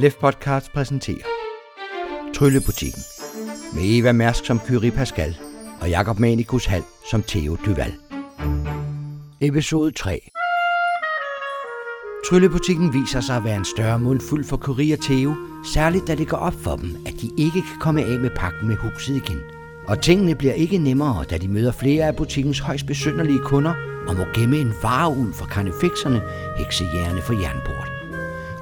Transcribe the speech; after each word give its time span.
Lef 0.00 0.14
Podcast 0.20 0.72
præsenterer 0.72 1.26
Tryllebutikken 2.34 3.02
med 3.74 3.82
Eva 3.84 4.12
Mærsk 4.12 4.44
som 4.44 4.60
Kyrie 4.66 4.90
Pascal 4.90 5.38
og 5.80 5.90
Jakob 5.90 6.18
Manikus 6.18 6.64
Hal 6.66 6.82
som 7.10 7.22
Theo 7.22 7.56
Duval. 7.66 7.94
Episode 9.40 9.90
3 9.90 10.30
Tryllebutikken 12.30 12.92
viser 12.92 13.20
sig 13.20 13.36
at 13.36 13.44
være 13.44 13.56
en 13.56 13.64
større 13.64 13.98
mundfuld 13.98 14.44
for 14.44 14.56
Kyrie 14.56 14.94
og 14.94 15.00
Theo, 15.00 15.34
særligt 15.74 16.06
da 16.06 16.14
det 16.14 16.28
går 16.28 16.36
op 16.36 16.54
for 16.64 16.76
dem, 16.76 16.96
at 17.06 17.14
de 17.20 17.30
ikke 17.38 17.62
kan 17.62 17.80
komme 17.80 18.02
af 18.04 18.18
med 18.18 18.30
pakken 18.36 18.68
med 18.68 18.76
huset 18.76 19.16
igen. 19.16 19.40
Og 19.86 20.02
tingene 20.02 20.34
bliver 20.34 20.54
ikke 20.54 20.78
nemmere, 20.78 21.24
da 21.30 21.38
de 21.38 21.48
møder 21.48 21.72
flere 21.72 22.04
af 22.04 22.16
butikkens 22.16 22.58
højst 22.58 22.86
besynderlige 22.86 23.38
kunder 23.38 23.74
og 24.08 24.16
må 24.16 24.24
gemme 24.34 24.58
en 24.58 24.72
vareul 24.82 25.32
for 25.34 25.46
karnefikserne, 25.46 26.22
heksejerne 26.58 27.22
for 27.22 27.32
jernbord. 27.32 27.97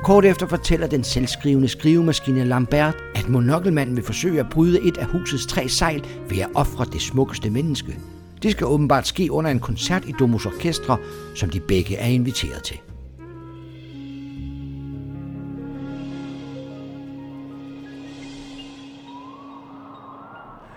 Kort 0.07 0.25
efter 0.25 0.47
fortæller 0.47 0.87
den 0.87 1.05
selvskrivende 1.05 1.69
skrivemaskine 1.69 2.45
Lambert, 2.45 2.95
at 3.15 3.29
monokkelmanden 3.29 3.97
vil 3.97 4.05
forsøge 4.05 4.41
at 4.41 4.49
bryde 4.51 4.81
et 4.83 4.97
af 4.97 5.07
husets 5.07 5.47
tre 5.47 5.69
sejl 5.69 6.05
ved 6.29 6.39
at 6.39 6.49
ofre 6.55 6.85
det 6.85 7.03
smukkeste 7.03 7.51
menneske. 7.51 7.99
Det 8.43 8.51
skal 8.51 8.67
åbenbart 8.67 9.07
ske 9.07 9.33
under 9.33 9.51
en 9.51 9.61
koncert 9.61 10.05
i 10.05 10.13
Domus 10.19 10.47
Orkestre, 10.47 10.99
som 11.35 11.51
de 11.51 11.61
begge 11.61 11.97
er 11.97 12.07
inviteret 12.07 12.63
til. 12.63 12.77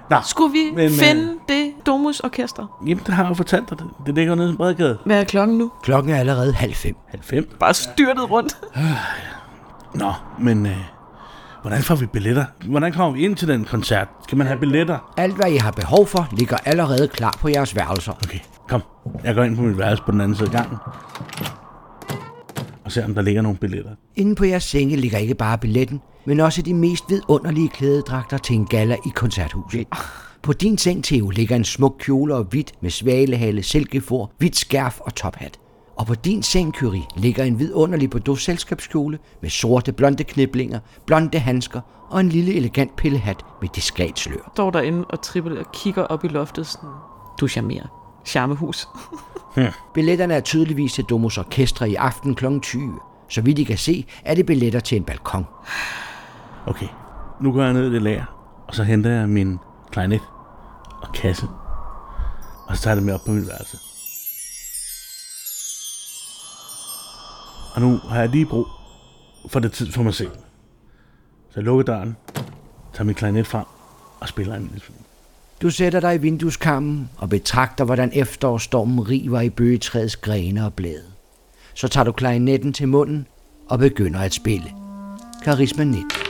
Nå, 0.10 0.18
Skulle 0.30 0.54
vi 0.54 0.72
Men, 0.76 0.86
øh, 0.86 0.92
finde 0.92 1.34
det 1.48 1.69
Domus 2.10 2.20
Orkester? 2.20 2.80
jamen, 2.88 3.04
det 3.06 3.14
har 3.14 3.24
jeg 3.24 3.30
jo 3.30 3.34
fortalt 3.34 3.70
dig. 3.70 3.78
Det, 3.78 3.88
det 4.06 4.16
ligger 4.16 4.36
nede 4.36 4.54
i 4.54 4.56
Bredegade. 4.56 4.98
Hvad 5.06 5.20
er 5.20 5.24
klokken 5.24 5.58
nu? 5.58 5.72
Klokken 5.84 6.14
er 6.14 6.18
allerede 6.18 6.54
halv 6.54 6.74
fem. 6.74 6.96
90. 7.08 7.46
Bare 7.60 7.74
styrtet 7.74 8.32
rundt. 8.32 8.58
Nå, 9.96 10.14
men 10.40 10.66
øh, 10.66 10.78
hvordan 11.62 11.82
får 11.82 11.96
vi 11.96 12.06
billetter? 12.06 12.46
Hvordan 12.66 12.94
kommer 12.94 13.18
vi 13.18 13.26
ind 13.26 13.36
til 13.36 13.48
den 13.48 13.66
koncert? 13.66 14.08
Skal 14.24 14.38
man 14.38 14.48
have 14.48 14.60
billetter? 14.60 15.14
Alt 15.18 15.36
hvad 15.36 15.52
I 15.52 15.58
har 15.58 15.72
behov 15.72 16.08
for, 16.08 16.28
ligger 16.32 16.58
allerede 16.66 17.08
klar 17.08 17.38
på 17.42 17.50
jeres 17.50 17.76
værelser. 17.76 18.12
Okay, 18.12 18.40
kom. 18.70 18.82
Jeg 19.24 19.36
går 19.36 19.44
ind 19.44 19.56
på 19.56 19.62
mit 19.62 19.78
værelse 19.78 20.04
på 20.04 20.12
den 20.12 20.22
anden 20.22 20.36
side 20.38 20.48
af 20.48 20.54
gangen. 20.54 20.78
Og 22.86 22.92
ser, 22.92 23.06
om 23.06 23.16
der 23.16 23.22
ligger 23.22 23.42
nogle 23.42 23.58
billetter. 23.58 23.92
Inde 24.16 24.36
på 24.36 24.46
jeres 24.46 24.64
senge 24.64 24.96
ligger 24.96 25.18
ikke 25.18 25.36
bare 25.36 25.58
billetten, 25.58 26.02
men 26.26 26.40
også 26.40 26.62
de 26.62 26.74
mest 26.74 27.04
vidunderlige 27.10 27.70
klædedragter 27.70 28.38
til 28.38 28.56
en 28.56 28.66
gala 28.66 28.96
i 29.06 29.10
koncerthuset. 29.16 29.88
På 30.42 30.54
din 30.54 30.78
seng, 30.78 31.04
Theo, 31.04 31.30
ligger 31.30 31.56
en 31.56 31.64
smuk 31.64 31.96
kjole 32.00 32.36
og 32.36 32.44
hvidt 32.44 32.74
med 32.82 32.90
svalehale, 32.90 33.64
silkefor, 33.64 34.32
hvidt 34.38 34.56
skærf 34.56 35.00
og 35.00 35.16
tophat. 35.16 35.60
Og 35.96 36.06
på 36.08 36.16
din 36.16 36.44
seng, 36.44 36.74
Kyrie, 36.74 37.04
ligger 37.18 37.44
en 37.44 37.60
vidunderlig 37.60 38.10
Bordeaux 38.10 38.42
selskabskjole 38.42 39.20
med 39.42 39.50
sorte 39.50 39.92
blonde 39.92 40.24
kniblinger, 40.24 40.80
blonde 41.06 41.40
handsker 41.40 41.82
og 42.10 42.20
en 42.20 42.30
lille 42.30 42.54
elegant 42.54 42.96
pillehat 42.96 43.46
med 43.62 43.70
diskret 43.76 44.20
slør. 44.20 44.52
Står 44.54 44.70
derinde 44.70 45.06
og 45.06 45.22
tripper 45.22 45.60
og 45.60 45.72
kigger 45.74 46.04
op 46.04 46.26
i 46.26 46.28
loftet 46.28 46.68
sådan. 46.68 46.90
Du 47.40 47.48
charmerer. 47.48 47.88
Charmehus. 48.26 48.88
Billetterne 49.94 50.34
er 50.34 50.40
tydeligvis 50.40 50.94
til 50.94 51.04
Domus 51.04 51.38
Orkestre 51.38 51.90
i 51.90 51.96
aften 51.96 52.36
kl. 52.36 52.60
20. 52.62 53.00
Så 53.30 53.42
vidt 53.42 53.60
I 53.60 53.64
kan 53.64 53.78
se, 53.78 54.06
er 54.26 54.36
det 54.36 54.46
billetter 54.46 54.80
til 54.80 54.96
en 54.96 55.04
balkon. 55.04 55.46
Okay, 56.66 56.88
nu 57.42 57.52
går 57.52 57.64
jeg 57.64 57.74
ned 57.74 57.92
i 57.92 57.94
det 57.94 58.02
lager. 58.02 58.26
Og 58.68 58.76
så 58.76 58.84
henter 58.84 59.10
jeg 59.10 59.30
min 59.30 59.60
klarinet 59.92 60.22
og 61.02 61.14
kasse. 61.14 61.48
Og 62.68 62.78
så 62.78 62.84
tager 62.84 62.92
jeg 62.92 62.98
det 62.98 63.06
med 63.06 63.14
op 63.14 63.22
på 63.26 63.32
mit 63.32 63.48
værelse. 63.48 63.78
Og 67.76 67.82
nu 67.82 67.98
har 67.98 68.20
jeg 68.20 68.30
lige 68.30 68.46
brug 68.46 68.68
for 69.50 69.60
det 69.60 69.72
tid 69.72 69.92
for 69.92 70.04
mig 70.04 70.14
selv. 70.14 70.32
Så 71.50 71.54
jeg 71.56 71.64
lukker 71.64 71.84
døren, 71.84 72.18
tager 72.94 73.04
min 73.04 73.16
klarinet 73.16 73.48
frem 73.48 73.66
og 74.20 74.28
spiller 74.28 74.56
en 74.56 74.64
lille 74.64 74.80
smule. 74.80 75.04
Du 75.62 75.70
sætter 75.70 76.00
dig 76.00 76.16
i 76.16 76.18
vindueskammen 76.18 77.10
og 77.18 77.30
betragter, 77.30 77.86
hvordan 77.86 78.12
efterårsstormen 78.14 79.10
river 79.10 79.42
i 79.42 79.50
bøgetræets 79.50 80.16
grene 80.16 80.66
og 80.66 80.74
blade. 80.74 81.04
Så 81.74 81.88
tager 81.88 82.04
du 82.04 82.12
klarinetten 82.12 82.74
til 82.74 82.88
munden 82.88 83.28
og 83.70 83.80
begynder 83.80 84.20
at 84.20 84.34
spille. 84.34 84.74
Karisma 85.44 85.84
19. 85.84 86.29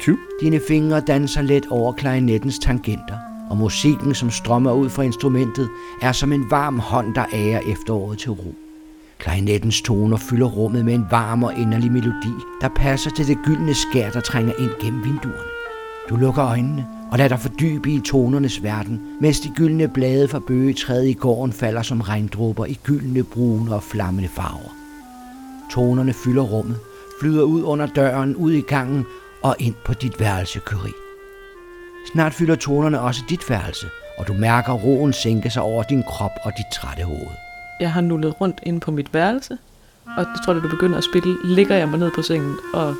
20. 0.00 0.18
Dine 0.40 0.60
fingre 0.68 1.00
danser 1.00 1.42
let 1.42 1.66
over 1.70 1.92
klarinettens 1.92 2.58
tangenter, 2.58 3.18
og 3.50 3.56
musikken, 3.56 4.14
som 4.14 4.30
strømmer 4.30 4.72
ud 4.72 4.88
fra 4.88 5.02
instrumentet, 5.02 5.68
er 6.02 6.12
som 6.12 6.32
en 6.32 6.50
varm 6.50 6.78
hånd, 6.78 7.14
der 7.14 7.24
ærer 7.34 7.60
efteråret 7.60 8.18
til 8.18 8.30
ro. 8.30 8.54
Klarinettens 9.18 9.82
toner 9.82 10.16
fylder 10.16 10.46
rummet 10.46 10.84
med 10.84 10.94
en 10.94 11.06
varm 11.10 11.42
og 11.42 11.54
inderlig 11.58 11.92
melodi, 11.92 12.32
der 12.60 12.68
passer 12.68 13.10
til 13.10 13.26
det 13.26 13.38
gyldne 13.44 13.74
skær, 13.74 14.10
der 14.10 14.20
trænger 14.20 14.52
ind 14.58 14.70
gennem 14.80 15.04
vinduerne. 15.04 15.48
Du 16.08 16.16
lukker 16.16 16.44
øjnene 16.44 16.86
og 17.10 17.18
lader 17.18 17.28
dig 17.28 17.40
fordybe 17.40 17.90
i 17.90 18.00
tonernes 18.00 18.62
verden, 18.62 19.00
mens 19.20 19.40
de 19.40 19.52
gyldne 19.56 19.88
blade 19.88 20.28
fra 20.28 20.38
bøgetræet 20.38 21.08
i 21.08 21.12
gården 21.12 21.52
falder 21.52 21.82
som 21.82 22.00
regndråber 22.00 22.66
i 22.66 22.78
gyldne, 22.84 23.22
brune 23.22 23.74
og 23.74 23.82
flammende 23.82 24.28
farver. 24.28 24.74
Tonerne 25.70 26.12
fylder 26.12 26.42
rummet, 26.42 26.76
flyder 27.20 27.42
ud 27.42 27.62
under 27.62 27.86
døren, 27.86 28.36
ud 28.36 28.52
i 28.52 28.60
gangen 28.60 29.06
og 29.42 29.56
ind 29.58 29.74
på 29.84 29.94
dit 29.94 30.20
værelse, 30.20 30.60
Curie. 30.60 30.92
Snart 32.12 32.34
fylder 32.34 32.56
tonerne 32.56 33.00
også 33.00 33.22
dit 33.28 33.50
værelse, 33.50 33.86
og 34.18 34.28
du 34.28 34.32
mærker 34.32 34.72
roen 34.72 35.12
sænke 35.12 35.50
sig 35.50 35.62
over 35.62 35.82
din 35.82 36.02
krop 36.02 36.30
og 36.44 36.52
dit 36.56 36.66
trætte 36.74 37.02
hoved. 37.02 37.36
Jeg 37.80 37.92
har 37.92 38.00
nullet 38.00 38.40
rundt 38.40 38.60
inde 38.62 38.80
på 38.80 38.90
mit 38.90 39.14
værelse. 39.14 39.58
Og 40.16 40.24
det 40.24 40.40
tror 40.44 40.52
jeg, 40.52 40.62
da 40.62 40.68
du 40.68 40.70
begynder 40.70 40.98
at 40.98 41.04
spille, 41.04 41.36
ligger 41.44 41.76
jeg 41.76 41.88
mig 41.88 41.98
ned 41.98 42.10
på 42.14 42.22
sengen 42.22 42.56
og 42.74 42.94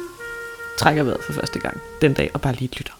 trækker 0.78 1.02
vejret 1.02 1.24
for 1.24 1.32
første 1.32 1.58
gang 1.58 1.80
den 2.00 2.12
dag 2.12 2.30
og 2.34 2.40
bare 2.40 2.54
lige 2.54 2.74
lytter. 2.76 2.92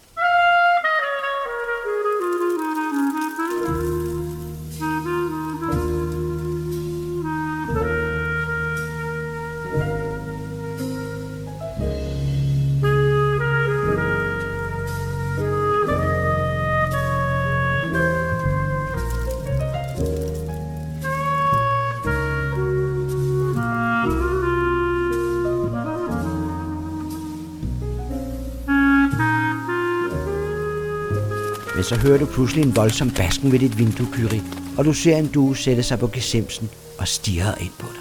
Hører 32.08 32.18
du 32.18 32.26
pludselig 32.26 32.64
en 32.64 32.76
voldsom 32.76 33.10
basken 33.10 33.52
ved 33.52 33.58
dit 33.58 33.78
vindue, 33.78 34.06
Kyrie, 34.12 34.42
og 34.78 34.84
du 34.84 34.92
ser 34.92 35.16
en 35.16 35.26
due 35.26 35.56
sætte 35.56 35.82
sig 35.82 35.98
på 35.98 36.06
gesimsen 36.06 36.70
og 36.98 37.08
stirrer 37.08 37.54
ind 37.54 37.70
på 37.78 37.86
dig. 37.86 38.00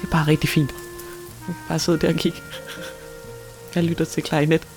Det 0.00 0.06
er 0.06 0.10
bare 0.10 0.26
rigtig 0.26 0.48
fint. 0.48 0.70
Jeg 0.70 1.46
kan 1.46 1.54
bare 1.68 1.78
sidde 1.78 1.98
der 1.98 2.08
og 2.08 2.14
kigge. 2.14 2.38
Jeg 3.74 3.84
lytter 3.84 4.04
til 4.04 4.22
klarinet. 4.22 4.68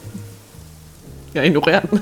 Jeg 1.33 1.45
ignorerer 1.45 1.79
den. 1.79 1.99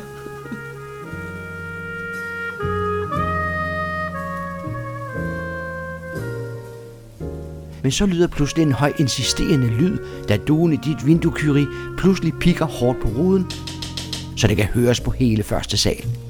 Men 7.84 7.92
så 7.92 8.06
lyder 8.06 8.28
pludselig 8.28 8.64
en 8.64 8.72
høj 8.72 8.94
insisterende 8.98 9.68
lyd, 9.68 9.98
da 10.30 10.38
duen 10.38 10.74
i 10.74 10.78
dit 10.86 11.06
vindue, 11.06 11.34
Kyrie, 11.36 11.68
pludselig 11.98 12.34
pikker 12.40 12.66
hårdt 12.66 13.02
på 13.02 13.08
ruden, 13.08 13.52
så 14.38 14.48
det 14.48 14.58
kan 14.58 14.66
høres 14.66 15.00
på 15.00 15.12
hele 15.12 15.44
første 15.44 15.78
sal. 15.78 16.23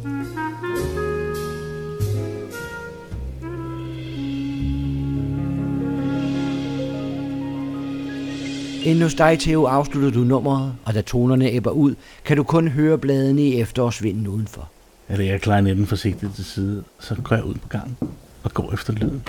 Inden 8.83 9.01
hos 9.03 9.13
dig, 9.13 9.39
Theo, 9.39 9.65
afslutter 9.65 10.11
du 10.11 10.19
nummeret, 10.19 10.75
og 10.85 10.93
da 10.93 11.01
tonerne 11.01 11.49
æbber 11.49 11.71
ud, 11.71 11.95
kan 12.25 12.37
du 12.37 12.43
kun 12.43 12.67
høre 12.67 12.97
bladene 12.97 13.41
i 13.41 13.59
efterårsvinden 13.59 14.27
udenfor. 14.27 14.69
Jeg 15.09 15.17
lægger 15.17 15.37
klarinetten 15.37 15.87
forsigtigt 15.87 16.35
til 16.35 16.45
side, 16.45 16.83
så 16.99 17.15
går 17.23 17.35
jeg 17.35 17.45
ud 17.45 17.53
på 17.53 17.67
gangen 17.67 17.97
og 18.43 18.53
går 18.53 18.73
efter 18.73 18.93
lyden. 18.93 19.23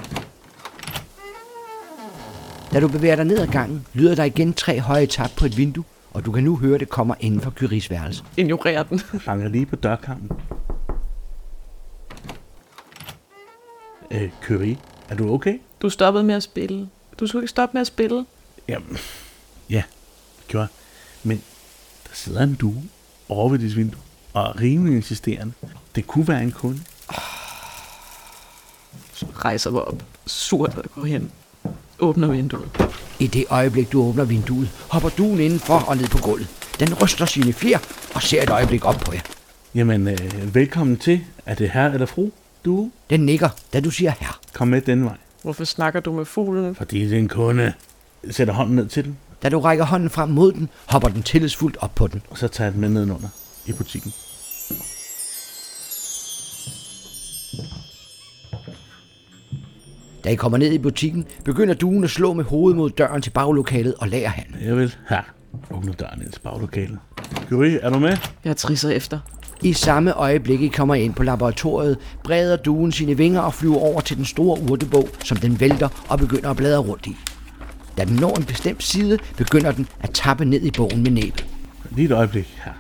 Da 2.73 2.81
du 2.81 2.89
bevæger 2.89 3.17
dig 3.17 3.25
ned 3.25 3.39
ad 3.39 3.47
gangen, 3.47 3.87
lyder 3.93 4.15
der 4.15 4.25
igen 4.25 4.53
tre 4.53 4.81
høje 4.81 5.07
tap 5.07 5.31
på 5.37 5.47
et 5.47 5.57
vindue, 5.57 5.85
og 6.13 6.25
du 6.25 6.33
kan 6.33 6.45
nu 6.45 6.57
høre, 6.57 6.79
det 6.79 6.89
kommer 6.89 7.15
inden 7.21 7.41
for 7.41 7.51
Kyries 7.51 7.91
værelse. 7.91 8.25
Ignorerer 8.37 8.83
den. 8.83 9.01
Jeg 9.13 9.21
banker 9.27 9.49
lige 9.49 9.67
på 9.67 9.77
dørkampen. 9.77 10.31
Øh, 14.11 14.31
Curie, 14.43 14.79
er 15.09 15.15
du 15.15 15.35
okay? 15.35 15.59
Du 15.83 15.89
stoppede 15.89 16.25
med 16.25 16.35
at 16.35 16.43
spille. 16.43 16.89
Du 17.21 17.27
skulle 17.27 17.43
ikke 17.43 17.51
stoppe 17.51 17.75
med 17.75 17.81
at 17.81 17.87
spille. 17.87 18.25
Jamen, 18.69 18.97
ja, 19.71 19.83
det 20.39 20.49
gjorde 20.49 20.63
jeg. 20.63 20.69
Men 21.23 21.37
der 22.05 22.11
sidder 22.13 22.43
en 22.43 22.55
due 22.55 22.83
over 23.29 23.49
ved 23.49 23.59
dit 23.59 23.77
vindue, 23.77 24.01
og 24.33 24.43
er 24.43 24.61
rimelig 24.61 24.97
insisterende. 24.97 25.53
Det 25.95 26.07
kunne 26.07 26.29
være 26.29 26.43
en 26.43 26.53
kunde. 26.53 26.81
Rejser 29.35 29.71
mig 29.71 29.83
op. 29.83 30.03
Surt 30.27 30.79
og 30.79 30.85
går 30.95 31.05
hen. 31.05 31.31
Åbner 31.99 32.29
vinduet. 32.29 32.69
I 33.19 33.27
det 33.27 33.45
øjeblik, 33.51 33.93
du 33.93 34.03
åbner 34.03 34.25
vinduet, 34.25 34.71
hopper 34.91 35.09
duen 35.09 35.41
indenfor 35.41 35.79
og 35.79 35.97
ned 35.97 36.09
på 36.09 36.19
gulvet. 36.19 36.49
Den 36.81 36.95
ryster 36.95 37.27
sine 37.27 37.53
fjer 37.53 37.79
og 38.15 38.23
ser 38.23 38.43
et 38.43 38.51
øjeblik 38.51 38.85
op 38.85 38.95
på 38.95 39.13
jer. 39.13 39.21
Jamen, 39.75 40.09
øh, 40.09 40.55
velkommen 40.55 40.97
til. 40.97 41.25
Er 41.47 41.55
det 41.55 41.71
her 41.71 41.93
eller 41.93 42.07
fru? 42.07 42.31
Du? 42.65 42.91
Den 43.11 43.21
nikker, 43.21 43.49
da 43.73 43.81
du 43.81 43.91
siger 43.91 44.13
her. 44.21 44.41
Kom 44.53 44.69
med 44.69 44.81
den 44.81 45.05
vej. 45.05 45.17
Hvorfor 45.43 45.65
snakker 45.65 46.01
du 46.01 46.13
med 46.13 46.25
fuglen? 46.25 46.75
Fordi 46.75 47.05
det 47.05 47.13
er 47.13 47.19
en 47.19 47.29
kunde. 47.29 47.73
Jeg 48.25 48.35
sætter 48.35 48.55
hånden 48.55 48.77
ned 48.77 48.89
til 48.89 49.05
den, 49.05 49.17
Da 49.45 49.49
du 49.49 49.61
rækker 49.61 49.85
hånden 49.85 50.11
frem 50.11 50.29
mod 50.29 50.53
den, 50.53 50.69
hopper 50.87 51.09
den 51.09 51.23
tillidsfuldt 51.23 51.77
op 51.81 51.95
på 51.95 52.07
den. 52.07 52.23
og 52.31 52.39
så 52.39 52.49
tager 52.49 52.67
jeg 52.67 52.73
den 52.73 52.81
med 52.81 52.89
nedenunder 52.89 53.29
i 53.67 53.73
butikken. 53.73 54.13
Da 60.25 60.29
I 60.31 60.35
kommer 60.35 60.59
ned 60.59 60.73
i 60.73 60.79
butikken, 60.79 61.27
begynder 61.45 61.75
duen 61.75 62.05
at 62.05 62.11
slå 62.11 62.33
med 62.33 62.45
hovedet 62.45 62.77
mod 62.77 62.91
døren 62.91 63.23
til 63.23 63.31
baglokalet 63.31 63.95
og 63.95 64.09
lager 64.09 64.29
han. 64.29 64.45
Jeg 64.65 64.77
vil. 64.77 64.97
Her. 65.09 65.23
Åbne 65.71 65.93
døren 65.93 66.23
ind 66.23 66.33
til 66.33 66.41
baglokalet. 66.41 66.99
Guri, 67.51 67.79
er 67.83 67.91
du 67.91 67.99
med? 67.99 68.17
Jeg 68.45 68.57
trisser 68.57 68.91
efter. 68.91 69.19
I 69.63 69.73
samme 69.73 70.13
øjeblik, 70.13 70.61
I 70.61 70.69
kommer 70.69 70.95
ind 70.95 71.15
på 71.15 71.23
laboratoriet, 71.23 71.99
breder 72.25 72.57
duen 72.57 72.93
sine 72.93 73.17
vinger 73.17 73.41
og 73.41 73.55
flyver 73.55 73.79
over 73.79 74.01
til 74.01 74.17
den 74.17 74.25
store 74.25 74.71
urtebog, 74.71 75.09
som 75.25 75.37
den 75.37 75.61
vælter 75.61 76.05
og 76.09 76.19
begynder 76.19 76.51
at 76.51 76.57
bladre 76.57 76.81
rundt 76.81 77.07
i. 77.07 77.17
Da 77.99 78.05
den 78.05 78.17
når 78.17 78.37
en 78.37 78.45
bestemt 78.45 78.83
side, 78.83 79.19
begynder 79.37 79.73
den 79.73 79.87
at 80.01 80.11
tappe 80.11 80.45
ned 80.45 80.63
i 80.63 80.71
bogen 80.71 81.03
med 81.03 81.11
næbet. 81.11 81.47
Lige 81.91 82.05
et 82.07 82.13
øjeblik. 82.13 82.59
Her. 82.65 82.73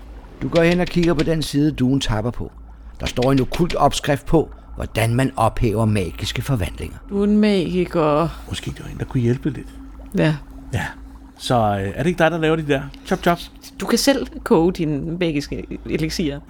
Du 0.43 0.49
går 0.49 0.63
hen 0.63 0.81
og 0.81 0.87
kigger 0.87 1.15
på 1.15 1.25
den 1.25 1.43
side, 1.43 1.73
duen 1.73 2.01
tapper 2.01 2.31
på. 2.31 2.53
Der 3.01 3.07
står 3.07 3.33
en 3.33 3.41
okult 3.41 3.75
opskrift 3.75 4.27
på, 4.27 4.51
hvordan 4.77 5.15
man 5.15 5.33
ophæver 5.37 5.85
magiske 5.85 6.43
forvandlinger. 6.43 6.97
Du 7.09 7.21
er 7.21 7.25
en 7.25 7.39
magiker. 7.39 8.29
Måske 8.49 8.71
det 8.71 8.81
var 8.85 8.91
en, 8.91 8.99
der 8.99 9.05
kunne 9.05 9.21
hjælpe 9.21 9.51
lidt. 9.51 9.67
Ja. 10.19 10.37
Ja. 10.73 10.85
Så 11.39 11.55
øh, 11.55 11.93
er 11.95 12.03
det 12.03 12.07
ikke 12.07 12.19
dig, 12.19 12.31
der 12.31 12.39
laver 12.39 12.57
de 12.57 12.67
der 12.67 12.83
chop 13.07 13.23
chop? 13.23 13.39
Du 13.81 13.87
kan 13.87 13.99
selv 13.99 14.27
koge 14.45 14.73
dine 14.73 15.19
magiske 15.19 15.67
elixier. 15.91 16.41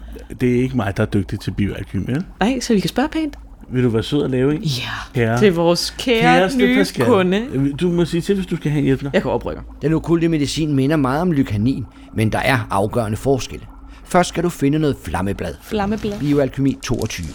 Det 0.40 0.56
er 0.56 0.62
ikke 0.62 0.76
mig, 0.76 0.96
der 0.96 1.02
er 1.02 1.06
dygtig 1.06 1.40
til 1.40 1.50
bioalkymi, 1.50 2.04
vel? 2.06 2.24
Nej, 2.40 2.60
så 2.60 2.74
vi 2.74 2.80
kan 2.80 2.88
spørge 2.88 3.08
pænt. 3.08 3.38
Vil 3.72 3.84
du 3.84 3.88
være 3.88 4.02
sød 4.02 4.24
at 4.24 4.30
lave 4.30 4.54
en? 4.54 4.62
Ja. 4.62 4.80
Kære. 5.14 5.38
Til 5.38 5.54
vores 5.54 5.94
kære 5.98 6.20
Kæreste 6.20 6.58
nye 6.58 6.76
Pascal. 6.76 7.06
kunde. 7.06 7.72
Du 7.80 7.88
må 7.88 8.04
sige 8.04 8.20
til, 8.20 8.34
hvis 8.34 8.46
du 8.46 8.56
skal 8.56 8.70
have 8.70 8.78
en 8.78 8.84
hjælp. 8.84 9.02
Jeg 9.12 9.22
kan 9.22 9.30
oprykke. 9.30 9.62
Den 9.82 9.92
okulte 9.92 10.28
medicin 10.28 10.74
minder 10.74 10.96
meget 10.96 11.22
om 11.22 11.32
lykanin, 11.32 11.84
men 12.14 12.32
der 12.32 12.38
er 12.38 12.58
afgørende 12.70 13.16
forskelle. 13.16 13.66
Først 14.04 14.28
skal 14.28 14.42
du 14.44 14.48
finde 14.48 14.78
noget 14.78 14.96
flammeblad. 15.02 15.54
Flammeblad. 15.62 16.18
Bioalkymi 16.20 16.78
22. 16.82 17.26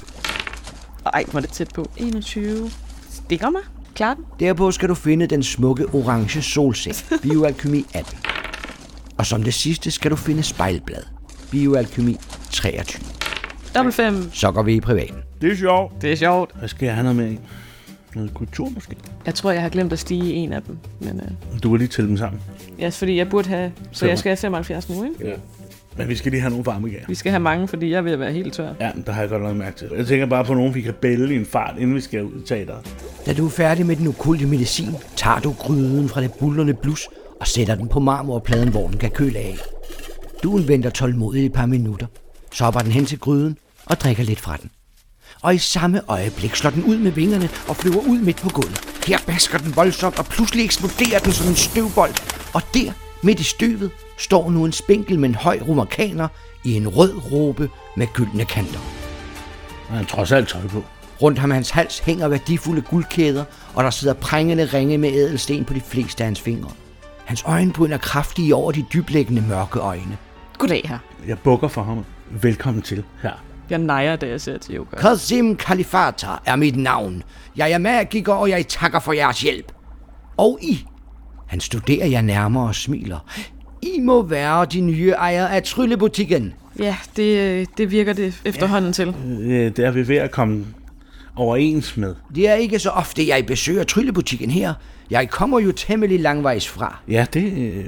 Ej, 1.14 1.24
var 1.34 1.40
det 1.40 1.50
tæt 1.50 1.70
på. 1.76 1.90
21. 1.98 2.70
Stikker 3.12 3.50
mig. 3.50 3.62
Klar 3.96 4.14
den. 4.14 4.24
Derpå 4.40 4.72
skal 4.72 4.90
du 4.90 4.96
finde 4.96 5.28
den 5.28 5.44
smukke 5.44 5.86
orange 5.94 6.42
solsæk. 6.42 6.94
Bioalkymi 7.22 7.86
18. 7.94 8.18
Og 9.18 9.26
som 9.26 9.44
det 9.44 9.54
sidste 9.54 9.92
skal 9.92 10.12
du 10.12 10.16
finde 10.16 10.44
spejlblad. 10.44 11.04
Bioalkymi 11.52 12.18
23. 12.52 13.02
Dobbelt 13.76 13.96
5. 13.96 14.30
Så 14.34 14.52
går 14.52 14.64
vi 14.64 14.74
i 14.74 14.80
privaten. 14.80 15.16
Det 15.42 15.52
er 15.52 15.56
sjovt. 15.56 16.02
Det 16.02 16.12
er 16.12 16.16
sjovt. 16.16 16.52
Hvad 16.60 16.68
skal 16.70 16.86
jeg 16.86 16.96
have 16.96 17.04
noget 17.04 17.16
med 17.16 17.32
i? 17.32 17.40
Noget 18.16 18.34
kultur 18.34 18.70
måske? 18.70 18.96
Jeg 19.26 19.36
tror, 19.36 19.52
jeg 19.52 19.62
har 19.62 19.70
glemt 19.70 19.94
at 19.94 20.00
stige 20.00 20.34
en 20.34 20.54
af 20.54 20.62
dem. 20.62 20.78
Men 21.00 21.22
øh, 21.24 21.60
Du 21.64 21.70
kan 21.70 21.78
lige 21.78 21.88
tælle 21.88 22.10
dem 22.10 22.18
sammen. 22.18 22.42
ja, 22.80 22.90
fordi 22.90 23.18
jeg 23.18 23.30
burde 23.30 23.50
have... 23.50 23.72
Så 23.92 24.08
jeg 24.08 24.20
skal 24.20 24.30
have 24.30 24.38
75 24.38 24.90
nu, 24.90 25.04
ikke? 25.04 25.28
Ja. 25.28 25.34
Men 25.98 26.08
vi 26.08 26.16
skal 26.16 26.32
lige 26.32 26.42
have 26.42 26.50
nogle 26.50 26.66
varme 26.66 26.90
gaver. 26.90 27.04
Vi 27.08 27.16
skal 27.16 27.32
have 27.32 27.40
mange, 27.40 27.68
fordi 27.68 27.92
jeg 27.92 28.08
at 28.08 28.20
være 28.20 28.32
helt 28.32 28.54
tør. 28.54 28.74
Ja, 28.80 28.92
der 29.06 29.12
har 29.12 29.22
jeg 29.22 29.30
godt 29.30 29.44
nok 29.44 29.56
mærke 29.56 29.78
til. 29.78 29.90
Jeg 29.98 30.08
tænker 30.08 30.26
bare 30.26 30.46
på 30.46 30.54
nogen, 30.54 30.76
vi 30.76 30.82
kan 30.82 30.94
bælge 30.94 31.34
i 31.34 31.38
en 31.38 31.46
fart, 31.46 31.76
inden 31.80 31.96
vi 31.96 32.02
skal 32.02 32.24
ud 32.24 32.42
i 32.44 32.46
teateret. 32.46 32.96
Da 33.26 33.34
du 33.34 33.46
er 33.46 33.50
færdig 33.50 33.86
med 33.86 33.96
den 33.96 34.08
okulte 34.08 34.46
medicin, 34.46 34.90
tager 35.16 35.40
du 35.40 35.52
gryden 35.52 36.10
fra 36.10 36.22
det 36.22 36.34
bullerne 36.34 36.74
blus 36.74 37.08
og 37.40 37.48
sætter 37.48 37.76
den 37.76 37.88
på 37.88 38.00
marmorpladen, 38.00 38.70
hvor 38.70 38.88
den 38.88 38.98
kan 38.98 39.12
køle 39.12 39.38
af. 39.40 39.56
Duen 40.44 40.68
venter 40.68 40.90
tålmodigt 40.90 41.46
et 41.46 41.54
par 41.54 41.66
minutter. 41.66 42.08
Så 42.54 42.64
hopper 42.64 42.80
den 42.80 42.92
hen 42.92 43.06
til 43.06 43.20
gryden 43.20 43.58
og 43.86 43.96
drikker 44.00 44.24
lidt 44.24 44.40
fra 44.40 44.58
den. 44.62 44.70
Og 45.42 45.56
i 45.56 45.58
samme 45.58 46.02
øjeblik 46.08 46.56
slår 46.56 46.72
den 46.72 46.84
ud 46.84 46.98
med 46.98 47.12
vingerne 47.12 47.50
og 47.68 47.76
flyver 47.76 48.02
ud 48.08 48.20
midt 48.20 48.38
på 48.38 48.50
gulvet. 48.50 48.82
Her 49.08 49.18
basker 49.28 49.58
den 49.58 49.76
voldsomt, 49.76 50.20
og 50.20 50.26
pludselig 50.26 50.66
eksploderer 50.66 51.20
den 51.20 51.32
som 51.32 51.48
en 51.48 51.56
støvbold. 51.56 52.14
Og 52.54 52.62
der, 52.74 52.92
midt 53.24 53.40
i 53.40 53.44
støvet, 53.44 53.92
står 54.18 54.52
nu 54.52 54.66
en 54.66 54.72
spinkel, 54.72 55.20
men 55.20 55.36
høj 55.36 55.60
romarkaner 55.68 56.28
i 56.64 56.74
en 56.74 56.88
rød 56.88 57.32
robe 57.32 57.70
med 57.98 58.08
gyldne 58.14 58.46
kanter. 58.46 58.80
Han 59.90 60.06
trods 60.06 60.32
alt 60.32 60.48
tøj 60.48 60.68
på. 60.68 60.84
Rundt 61.22 61.40
ham 61.40 61.52
hans 61.52 61.70
hals 61.70 62.00
hænger 62.00 62.28
værdifulde 62.28 62.82
guldkæder, 62.82 63.44
og 63.76 63.84
der 63.84 63.90
sidder 63.90 64.14
prængende 64.14 64.66
ringe 64.66 64.98
med 64.98 65.10
ædelsten 65.14 65.66
på 65.66 65.74
de 65.74 65.82
fleste 65.82 66.24
af 66.24 66.28
hans 66.28 66.42
fingre. 66.42 66.72
Hans 67.26 67.44
øjenbryn 67.46 67.92
er 67.92 67.98
kraftige 67.98 68.56
over 68.56 68.72
de 68.72 68.86
dyblæggende 68.94 69.42
mørke 69.42 69.80
øjne. 69.80 70.18
Goddag 70.58 70.82
her. 70.86 70.98
Jeg 71.28 71.40
bukker 71.40 71.68
for 71.68 71.84
ham. 71.84 72.06
Velkommen 72.30 72.82
til 72.82 73.04
her. 73.22 73.49
Jeg 73.70 73.78
nejer, 73.80 74.16
da 74.16 74.28
jeg 74.28 74.42
ser 74.42 74.58
til 74.58 74.76
yoga. 74.76 74.96
Kazim 74.98 75.56
Kalifata 75.56 76.28
er 76.46 76.56
mit 76.56 76.76
navn. 76.76 77.24
Jeg 77.58 77.72
er 77.72 77.78
magiker, 77.78 78.34
og 78.34 78.50
jeg 78.50 78.68
takker 78.68 79.00
for 79.00 79.14
jeres 79.14 79.42
hjælp. 79.42 79.72
Og 80.38 80.60
I, 80.62 80.86
han 81.48 81.60
studerer 81.60 82.08
jer 82.08 82.22
nærmere 82.22 82.68
og 82.68 82.76
smiler. 82.76 83.20
I 83.82 84.00
må 84.00 84.22
være 84.24 84.66
de 84.66 84.82
nye 84.82 85.10
ejere 85.12 85.56
af 85.56 85.64
tryllebutikken. 85.64 86.54
Ja, 86.80 86.96
det, 87.16 87.68
det 87.78 87.92
virker 87.92 88.14
det 88.14 88.42
efterhånden 88.46 88.94
til. 88.94 89.08
Øh, 89.42 89.76
Det 89.76 89.80
er 89.80 89.92
vi 89.92 90.08
ved 90.08 90.16
at 90.18 90.32
komme 90.32 90.66
overens 91.36 91.98
med. 91.98 92.16
Det 92.36 92.50
er 92.50 92.54
ikke 92.54 92.80
så 92.80 92.90
ofte, 92.90 93.28
jeg 93.28 93.46
besøger 93.46 93.84
tryllebutikken 93.84 94.50
her. 94.50 94.74
Jeg 95.10 95.30
kommer 95.30 95.60
jo 95.60 95.72
temmelig 95.72 96.20
langvejs 96.20 96.68
fra. 96.68 96.98
Ja, 97.08 97.26
det 97.34 97.54
øh, 97.58 97.86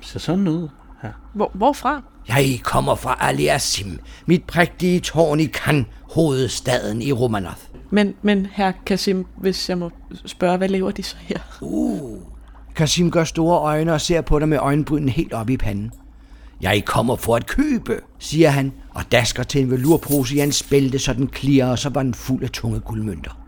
ser 0.00 0.18
sådan 0.18 0.48
ud 0.48 0.68
her. 1.02 1.10
Hvor, 1.34 1.50
hvorfra? 1.54 2.02
Jeg 2.28 2.60
kommer 2.62 2.94
fra 2.94 3.16
Aliasim, 3.20 3.98
mit 4.26 4.44
prægtige 4.44 5.00
tårn 5.00 5.40
i 5.40 5.46
Kan, 5.46 5.86
hovedstaden 6.12 7.02
i 7.02 7.12
Romanoth. 7.12 7.60
Men, 7.90 8.14
men 8.22 8.46
herr 8.52 8.72
Kasim, 8.86 9.26
hvis 9.36 9.68
jeg 9.68 9.78
må 9.78 9.90
spørge, 10.26 10.56
hvad 10.56 10.68
lever 10.68 10.90
de 10.90 11.02
så 11.02 11.16
her? 11.20 11.38
Kasim 12.76 13.10
gør 13.10 13.24
store 13.24 13.58
øjne 13.58 13.92
og 13.92 14.00
ser 14.00 14.20
på 14.20 14.38
dig 14.38 14.48
med 14.48 14.58
øjenbrynen 14.58 15.08
helt 15.08 15.32
op 15.32 15.50
i 15.50 15.56
panden. 15.56 15.90
Jeg 16.60 16.84
kommer 16.84 17.16
for 17.16 17.36
at 17.36 17.46
købe, 17.46 18.00
siger 18.18 18.50
han, 18.50 18.72
og 18.94 19.02
dasker 19.12 19.42
til 19.42 19.60
en 19.60 19.70
velurpose 19.70 20.34
i 20.34 20.38
hans 20.38 20.62
bælte, 20.62 20.98
så 20.98 21.12
den 21.12 21.26
klirrer, 21.26 21.70
og 21.70 21.78
så 21.78 21.88
var 21.88 22.02
den 22.02 22.14
fuld 22.14 22.42
af 22.42 22.50
tunge 22.50 22.80
guldmønter. 22.80 23.38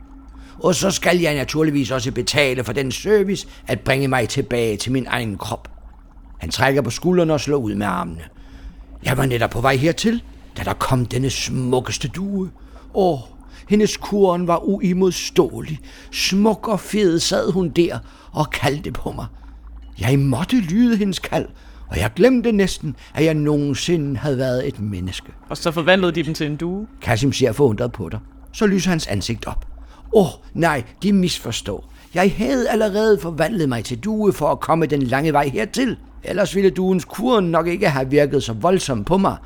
Og 0.62 0.74
så 0.74 0.90
skal 0.90 1.18
jeg 1.18 1.34
naturligvis 1.34 1.90
også 1.90 2.12
betale 2.12 2.64
for 2.64 2.72
den 2.72 2.92
service 2.92 3.46
at 3.66 3.80
bringe 3.80 4.08
mig 4.08 4.28
tilbage 4.28 4.76
til 4.76 4.92
min 4.92 5.06
egen 5.06 5.38
krop. 5.38 5.68
Han 6.38 6.50
trækker 6.50 6.82
på 6.82 6.90
skuldrene 6.90 7.32
og 7.32 7.40
slår 7.40 7.56
ud 7.56 7.74
med 7.74 7.86
armene. 7.86 8.22
Jeg 9.04 9.16
var 9.16 9.26
netop 9.26 9.50
på 9.50 9.60
vej 9.60 9.76
hertil, 9.76 10.22
da 10.56 10.62
der 10.62 10.72
kom 10.72 11.06
denne 11.06 11.30
smukkeste 11.30 12.08
due. 12.08 12.50
Åh, 12.94 13.18
hendes 13.68 13.96
kuren 13.96 14.46
var 14.46 14.68
uimodståelig. 14.68 15.80
Smuk 16.12 16.68
og 16.68 16.80
fed 16.80 17.18
sad 17.18 17.52
hun 17.52 17.68
der 17.68 17.98
og 18.32 18.50
kaldte 18.50 18.92
på 18.92 19.12
mig. 19.12 19.26
Jeg 20.00 20.18
måtte 20.18 20.60
lyde 20.60 20.96
hendes 20.96 21.18
kald, 21.18 21.46
og 21.88 21.98
jeg 21.98 22.10
glemte 22.16 22.52
næsten, 22.52 22.96
at 23.14 23.24
jeg 23.24 23.34
nogensinde 23.34 24.16
havde 24.16 24.38
været 24.38 24.68
et 24.68 24.80
menneske. 24.80 25.32
Og 25.48 25.56
så 25.56 25.70
forvandlede 25.70 26.12
de 26.12 26.22
dem 26.22 26.34
til 26.34 26.46
en 26.46 26.56
due. 26.56 26.86
Kasim 27.02 27.32
ser 27.32 27.52
forundret 27.52 27.92
på 27.92 28.08
dig. 28.08 28.20
Så 28.52 28.66
lyser 28.66 28.90
hans 28.90 29.06
ansigt 29.06 29.46
op. 29.46 29.66
Åh, 30.12 30.26
oh, 30.26 30.30
nej, 30.54 30.84
de 31.02 31.12
misforstår. 31.12 31.92
Jeg 32.14 32.32
havde 32.36 32.68
allerede 32.68 33.18
forvandlet 33.20 33.68
mig 33.68 33.84
til 33.84 33.98
due 33.98 34.32
for 34.32 34.48
at 34.48 34.60
komme 34.60 34.86
den 34.86 35.02
lange 35.02 35.32
vej 35.32 35.48
hertil. 35.48 35.96
Ellers 36.24 36.54
ville 36.54 36.70
duens 36.70 37.04
kuren 37.04 37.44
nok 37.44 37.66
ikke 37.66 37.88
have 37.88 38.10
virket 38.10 38.42
så 38.42 38.52
voldsomt 38.52 39.06
på 39.06 39.18
mig. 39.18 39.36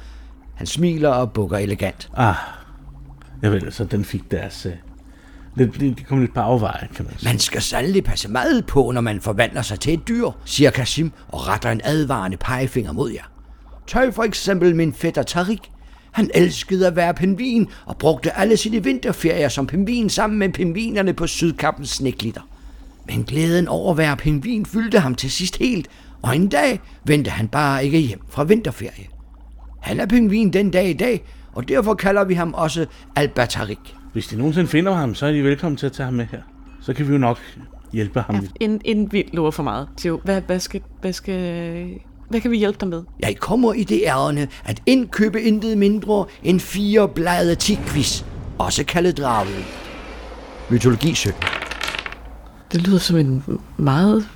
Han 0.54 0.66
smiler 0.66 1.08
og 1.08 1.32
bukker 1.32 1.58
elegant. 1.58 2.10
Ah, 2.16 2.34
jeg 3.42 3.52
ved, 3.52 3.70
så 3.70 3.84
den 3.84 4.04
fik 4.04 4.30
deres... 4.30 4.66
Øh, 4.66 4.72
lidt, 5.54 5.80
det 5.80 5.98
det 5.98 6.06
kom 6.06 6.20
lidt 6.20 6.34
på 6.34 6.40
afveje, 6.40 6.88
kan 6.94 7.04
man 7.04 7.18
sige. 7.18 7.28
Man 7.28 7.38
skal 7.38 7.62
sandelig 7.62 8.04
passe 8.04 8.28
meget 8.28 8.66
på, 8.66 8.90
når 8.90 9.00
man 9.00 9.20
forvandler 9.20 9.62
sig 9.62 9.80
til 9.80 9.94
et 9.94 10.08
dyr, 10.08 10.30
siger 10.44 10.70
Kasim 10.70 11.12
og 11.28 11.48
retter 11.48 11.70
en 11.70 11.80
advarende 11.84 12.36
pegefinger 12.36 12.92
mod 12.92 13.10
jer. 13.10 13.22
Tag 13.86 14.14
for 14.14 14.22
eksempel 14.22 14.76
min 14.76 14.92
fætter 14.92 15.22
Tariq. 15.22 15.60
Han 16.12 16.30
elskede 16.34 16.86
at 16.86 16.96
være 16.96 17.14
pingvin 17.14 17.68
og 17.86 17.96
brugte 17.96 18.38
alle 18.38 18.56
sine 18.56 18.84
vinterferier 18.84 19.48
som 19.48 19.66
pingvin 19.66 20.10
sammen 20.10 20.38
med 20.38 20.48
pingvinerne 20.48 21.12
på 21.12 21.26
sydkappens 21.26 21.90
sneglitter. 21.90 22.40
Men 23.06 23.24
glæden 23.24 23.68
over 23.68 23.90
at 23.90 23.98
være 23.98 24.16
pingvin 24.16 24.66
fyldte 24.66 24.98
ham 24.98 25.14
til 25.14 25.30
sidst 25.30 25.56
helt, 25.56 25.88
og 26.22 26.36
en 26.36 26.48
dag 26.48 26.80
vendte 27.04 27.30
han 27.30 27.48
bare 27.48 27.84
ikke 27.84 27.98
hjem 27.98 28.20
fra 28.28 28.44
vinterferie. 28.44 29.06
Han 29.80 30.00
er 30.00 30.06
pingvin 30.06 30.52
den 30.52 30.70
dag 30.70 30.90
i 30.90 30.92
dag, 30.92 31.24
og 31.52 31.68
derfor 31.68 31.94
kalder 31.94 32.24
vi 32.24 32.34
ham 32.34 32.54
også 32.54 32.86
Albatarik. 33.16 33.96
Hvis 34.12 34.26
de 34.26 34.36
nogensinde 34.36 34.68
finder 34.68 34.92
ham, 34.92 35.14
så 35.14 35.26
er 35.26 35.32
de 35.32 35.44
velkommen 35.44 35.76
til 35.76 35.86
at 35.86 35.92
tage 35.92 36.04
ham 36.04 36.14
med 36.14 36.26
her. 36.30 36.40
Så 36.80 36.94
kan 36.94 37.08
vi 37.08 37.12
jo 37.12 37.18
nok 37.18 37.38
hjælpe 37.92 38.20
ham. 38.20 38.34
Ja, 38.34 38.40
lidt. 38.40 38.52
inden, 38.60 38.80
inden 38.84 39.12
vi 39.12 39.30
lover 39.32 39.50
for 39.50 39.62
meget. 39.62 39.88
Theo, 39.98 40.20
hvad, 40.24 40.40
hvad, 40.40 40.60
skal, 40.60 40.80
hvad, 41.00 41.12
skal, 41.12 41.88
hvad 42.28 42.40
kan 42.40 42.50
vi 42.50 42.58
hjælpe 42.58 42.78
dig 42.80 42.88
med? 42.88 43.02
Jeg 43.20 43.36
kommer 43.36 43.72
i 43.72 43.84
det 43.84 44.02
ærende 44.06 44.48
at 44.64 44.82
indkøbe 44.86 45.42
intet 45.42 45.78
mindre 45.78 46.24
end 46.42 46.60
fire 46.60 47.08
blade 47.08 47.54
tikvis, 47.54 48.24
også 48.58 48.84
kaldet 48.84 49.18
draget. 49.18 49.64
Mytologi 50.70 51.14
17. 51.14 51.42
Det 52.72 52.86
lyder 52.86 52.98
som 52.98 53.16
en 53.16 53.44
meget 53.76 54.28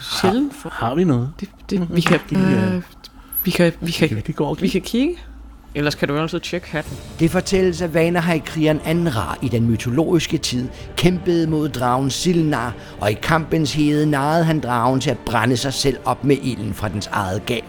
sjælden 0.00 0.50
for... 0.62 0.68
Har 0.72 0.94
vi 0.94 1.04
noget? 1.04 1.30
Det, 1.40 1.48
det, 1.70 1.96
vi 1.96 2.00
kan... 2.00 2.20
Øh, 2.32 2.82
Vi 3.44 3.50
kan, 3.50 3.72
vi 3.80 3.90
Kan 3.90 4.08
kan, 4.08 4.16
vi 4.26 4.34
og 4.38 4.56
vi 4.60 4.68
kigge? 4.68 4.80
kan 4.80 4.90
kigge. 4.90 5.16
Ellers 5.74 5.94
kan 5.94 6.08
du 6.08 6.18
altid 6.18 6.40
tjekke 6.40 6.70
hatten. 6.70 6.96
Det 7.20 7.30
fortælles, 7.30 7.82
at 7.82 7.94
Vanahai-krigeren 7.94 8.80
Anra 8.84 9.36
i 9.42 9.48
den 9.48 9.66
mytologiske 9.70 10.38
tid 10.38 10.68
kæmpede 10.96 11.46
mod 11.46 11.68
dragen 11.68 12.10
Silnar, 12.10 12.74
og 13.00 13.10
i 13.10 13.14
kampens 13.14 13.72
hede 13.74 14.06
narrede 14.06 14.44
han 14.44 14.60
dragen 14.60 15.00
til 15.00 15.10
at 15.10 15.18
brænde 15.18 15.56
sig 15.56 15.72
selv 15.72 15.96
op 16.04 16.24
med 16.24 16.36
ilden 16.42 16.74
fra 16.74 16.88
dens 16.88 17.06
eget 17.06 17.46
gab. 17.46 17.64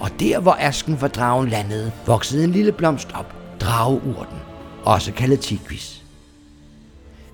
Og 0.00 0.10
der, 0.20 0.40
hvor 0.40 0.56
asken 0.60 0.98
fra 0.98 1.08
dragen 1.08 1.48
landede, 1.48 1.92
voksede 2.06 2.44
en 2.44 2.50
lille 2.52 2.72
blomst 2.72 3.08
op, 3.14 3.34
drageurten, 3.60 4.36
også 4.84 5.12
kaldet 5.12 5.40
Tigris. 5.40 6.03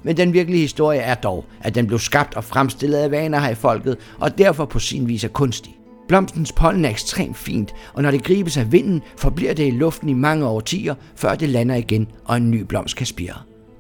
Men 0.02 0.16
den 0.16 0.32
virkelige 0.32 0.60
historie 0.60 1.00
er 1.00 1.14
dog, 1.14 1.44
at 1.60 1.74
den 1.74 1.86
blev 1.86 1.98
skabt 1.98 2.34
og 2.34 2.44
fremstillet 2.44 2.98
af 2.98 3.10
vaner 3.10 3.48
i 3.48 3.54
folket, 3.54 3.96
og 4.18 4.38
derfor 4.38 4.64
på 4.64 4.78
sin 4.78 5.08
vis 5.08 5.24
er 5.24 5.28
kunstig. 5.28 5.76
Blomstens 6.08 6.52
pollen 6.52 6.84
er 6.84 6.90
ekstremt 6.90 7.36
fint, 7.36 7.74
og 7.92 8.02
når 8.02 8.10
det 8.10 8.24
gribes 8.24 8.56
af 8.56 8.72
vinden, 8.72 9.02
forbliver 9.16 9.54
det 9.54 9.66
i 9.66 9.70
luften 9.70 10.08
i 10.08 10.12
mange 10.12 10.46
årtier, 10.46 10.94
før 11.16 11.34
det 11.34 11.48
lander 11.48 11.74
igen, 11.74 12.08
og 12.24 12.36
en 12.36 12.50
ny 12.50 12.62
blomst 12.62 12.96
kan 12.96 13.06
spire. 13.06 13.34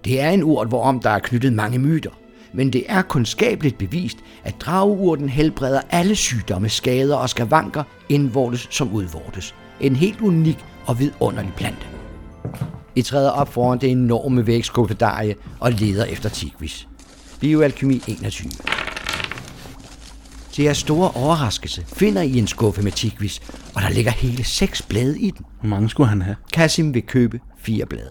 Det 0.04 0.20
er 0.20 0.30
en 0.30 0.42
urt, 0.42 0.68
hvorom 0.68 1.00
der 1.00 1.10
er 1.10 1.18
knyttet 1.18 1.52
mange 1.52 1.78
myter. 1.78 2.10
Men 2.52 2.72
det 2.72 2.84
er 2.88 3.02
kundskabeligt 3.02 3.78
bevist, 3.78 4.18
at 4.44 4.54
drageurten 4.60 5.28
helbreder 5.28 5.80
alle 5.90 6.16
sygdomme, 6.16 6.68
skader 6.68 7.16
og 7.16 7.30
skavanker, 7.30 7.82
indvortes 8.08 8.68
som 8.70 8.92
udvortes. 8.92 9.54
En 9.80 9.96
helt 9.96 10.20
unik 10.20 10.64
og 10.86 10.98
vidunderlig 10.98 11.52
plante. 11.56 11.86
I 13.00 13.02
træder 13.02 13.30
op 13.30 13.52
foran 13.52 13.78
det 13.80 13.90
enorme 13.90 14.46
vægskuffedarie 14.46 15.34
og 15.60 15.72
leder 15.72 16.04
efter 16.04 16.28
Tigris. 16.28 16.88
Bioalkemi 17.40 18.02
21. 18.08 18.50
Til 20.52 20.64
jeres 20.64 20.78
store 20.78 21.10
overraskelse 21.10 21.84
finder 21.92 22.22
I 22.22 22.38
en 22.38 22.46
skuffe 22.46 22.82
med 22.82 22.92
Tigris, 22.92 23.40
og 23.74 23.82
der 23.82 23.88
ligger 23.88 24.10
hele 24.10 24.44
seks 24.44 24.82
blade 24.82 25.18
i 25.20 25.30
den. 25.30 25.46
Hvor 25.60 25.68
mange 25.68 25.88
skulle 25.90 26.08
han 26.08 26.22
have? 26.22 26.36
Kasim 26.52 26.94
vil 26.94 27.02
købe 27.02 27.40
fire 27.58 27.86
blade. 27.86 28.10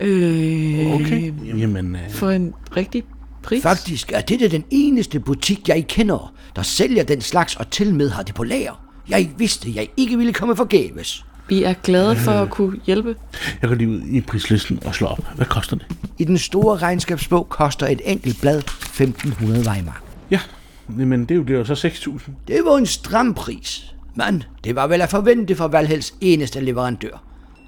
Øh, 0.00 0.94
Okay. 0.94 1.32
Jamen, 1.58 1.96
øh, 1.96 2.10
For 2.10 2.30
en 2.30 2.54
rigtig 2.76 3.02
pris. 3.42 3.62
Faktisk 3.62 4.12
er 4.12 4.20
dette 4.20 4.48
den 4.48 4.64
eneste 4.70 5.20
butik, 5.20 5.68
jeg 5.68 5.86
kender, 5.88 6.34
der 6.56 6.62
sælger 6.62 7.02
den 7.04 7.20
slags 7.20 7.56
og 7.56 7.70
til 7.70 7.94
med 7.94 8.10
har 8.10 8.22
det 8.22 8.34
på 8.34 8.44
lager. 8.44 8.84
Jeg 9.08 9.30
vidste, 9.38 9.72
jeg 9.74 9.88
ikke 9.96 10.16
ville 10.16 10.32
komme 10.32 10.56
forgæves. 10.56 11.24
Vi 11.48 11.62
er 11.62 11.72
glade 11.82 12.16
for 12.16 12.32
at 12.32 12.50
kunne 12.50 12.80
hjælpe. 12.86 13.16
jeg 13.62 13.68
går 13.68 13.76
lige 13.76 13.88
ud 13.88 14.00
i 14.00 14.20
prislisten 14.20 14.78
og 14.86 14.94
slår 14.94 15.08
op. 15.08 15.20
Hvad 15.36 15.46
koster 15.46 15.76
det? 15.76 15.86
I 16.18 16.24
den 16.24 16.38
store 16.38 16.76
regnskabsbog 16.76 17.48
koster 17.48 17.86
et 17.86 18.00
enkelt 18.04 18.40
blad 18.40 18.58
1500 18.58 19.68
Weimar. 19.70 20.02
Ja, 20.30 20.40
men 20.88 21.24
det 21.24 21.36
jo, 21.36 21.42
det 21.42 21.54
jo 21.54 21.64
så 21.74 21.88
6.000. 21.88 22.30
Det 22.48 22.60
var 22.64 22.76
en 22.76 22.86
stram 22.86 23.34
pris. 23.34 23.94
Men 24.14 24.42
det 24.64 24.76
var 24.76 24.86
vel 24.86 25.00
at 25.00 25.08
forvente 25.10 25.54
for 25.54 25.68
Valhells 25.68 26.14
eneste 26.20 26.60
leverandør. 26.60 27.22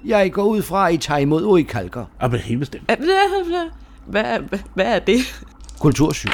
Jeg 0.05 0.31
går 0.31 0.43
ud 0.43 0.61
fra, 0.61 0.87
at 0.87 0.93
I 0.93 0.97
tager 0.97 1.17
imod 1.17 1.43
urikalker. 1.45 2.05
Og 2.19 2.31
med 2.31 2.39
helt 2.39 2.59
bestemt. 2.59 2.83
Er- 2.87 2.95
Hvad, 4.07 4.23
hvad, 4.73 4.85
er 4.85 4.99
det? 4.99 5.43
Kultursyn. 5.79 6.29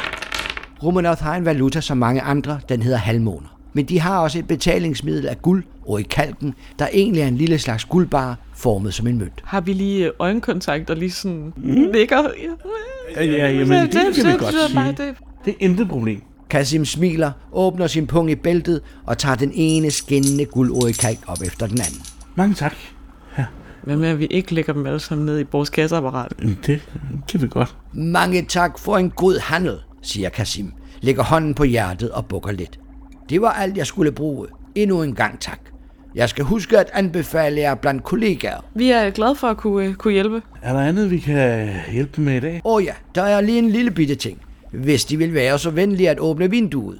Romanoth 0.84 1.22
har 1.24 1.36
en 1.36 1.46
valuta 1.46 1.82
som 1.82 1.98
mange 1.98 2.22
andre, 2.22 2.60
den 2.70 2.82
hedder 2.82 2.98
halvmåner. 2.98 3.57
Men 3.77 3.86
de 3.86 4.00
har 4.00 4.19
også 4.19 4.39
et 4.39 4.48
betalingsmiddel 4.48 5.27
af 5.27 5.41
guld, 5.41 5.63
orikalken, 5.86 6.53
der 6.79 6.88
egentlig 6.93 7.22
er 7.22 7.27
en 7.27 7.38
lille 7.38 7.60
slags 7.60 7.86
guldbar, 7.86 8.38
formet 8.55 8.93
som 8.93 9.07
en 9.07 9.17
mønt. 9.17 9.41
Har 9.43 9.62
vi 9.62 9.74
lige 9.74 10.05
øh, 10.05 10.12
øjenkontakt 10.19 10.89
og 10.89 10.98
lige 10.98 11.12
sådan 11.12 11.53
mm. 11.57 11.91
ligger? 11.93 12.24
Ja, 13.15 13.24
ja, 13.25 13.51
jamen, 13.51 13.86
det 13.86 13.91
kan 13.91 14.25
vi 14.25 14.31
godt 14.31 14.41
det, 14.41 14.75
bare 14.75 14.96
sige. 14.96 15.07
det. 15.07 15.15
Det 15.46 15.51
er 15.51 15.57
intet 15.60 15.89
problem. 15.89 16.22
Kasim 16.50 16.86
smiler, 16.86 17.31
åbner 17.53 17.88
sin 17.88 18.07
pung 18.07 18.31
i 18.31 18.36
bæltet 18.36 18.81
og 19.05 19.17
tager 19.17 19.36
den 19.36 19.51
ene 19.53 19.91
skinnende 19.91 20.46
guldorikalk 20.46 21.19
op 21.27 21.41
efter 21.46 21.67
den 21.67 21.81
anden. 21.81 22.01
Mange 22.36 22.55
tak. 22.55 22.75
Ja, 23.38 23.46
Hvad 23.84 23.98
med, 23.98 24.10
at 24.10 24.19
vi 24.19 24.25
ikke 24.25 24.53
lægger 24.53 24.74
dem 24.74 24.86
alle 24.86 25.00
sammen 25.00 25.25
ned 25.25 25.39
i 25.39 25.46
vores 25.51 25.69
kasseapparat? 25.69 26.34
men 26.39 26.60
det 26.65 26.81
kan 27.29 27.41
vi 27.41 27.48
godt. 27.48 27.75
Mange 27.93 28.46
tak 28.46 28.79
for 28.79 28.98
en 28.98 29.10
god 29.10 29.39
handel, 29.39 29.77
siger 30.01 30.29
Kasim, 30.29 30.74
lægger 31.01 31.24
hånden 31.24 31.53
på 31.53 31.63
hjertet 31.63 32.12
og 32.12 32.25
bukker 32.25 32.51
lidt. 32.51 32.79
Det 33.29 33.41
var 33.41 33.50
alt, 33.51 33.77
jeg 33.77 33.88
skulle 33.88 34.12
bruge. 34.12 34.48
Endnu 34.75 35.03
en 35.03 35.15
gang 35.15 35.39
tak. 35.39 35.60
Jeg 36.15 36.29
skal 36.29 36.43
huske 36.46 36.77
at 36.79 36.89
anbefale 36.93 37.62
jer 37.62 37.75
blandt 37.75 38.03
kollegaer. 38.03 38.65
Vi 38.74 38.91
er 38.91 39.10
glade 39.10 39.36
for 39.36 39.48
at 39.48 39.57
kunne, 39.57 39.86
øh, 39.86 39.93
kunne 39.93 40.13
hjælpe. 40.13 40.41
Er 40.62 40.74
der 40.74 40.79
andet, 40.79 41.12
vi 41.12 41.19
kan 41.19 41.69
hjælpe 41.91 42.22
med 42.22 42.36
i 42.36 42.39
dag? 42.39 42.62
Åh 42.65 42.74
oh 42.75 42.84
ja, 42.84 42.93
der 43.15 43.22
er 43.24 43.41
lige 43.41 43.60
en 43.60 43.69
lille 43.69 43.91
bitte 43.91 44.15
ting. 44.15 44.41
Hvis 44.72 45.05
de 45.05 45.17
vil 45.17 45.34
være 45.34 45.60
så 45.60 45.69
venlige 45.69 46.10
at 46.10 46.19
åbne 46.19 46.50
vinduet. 46.50 47.00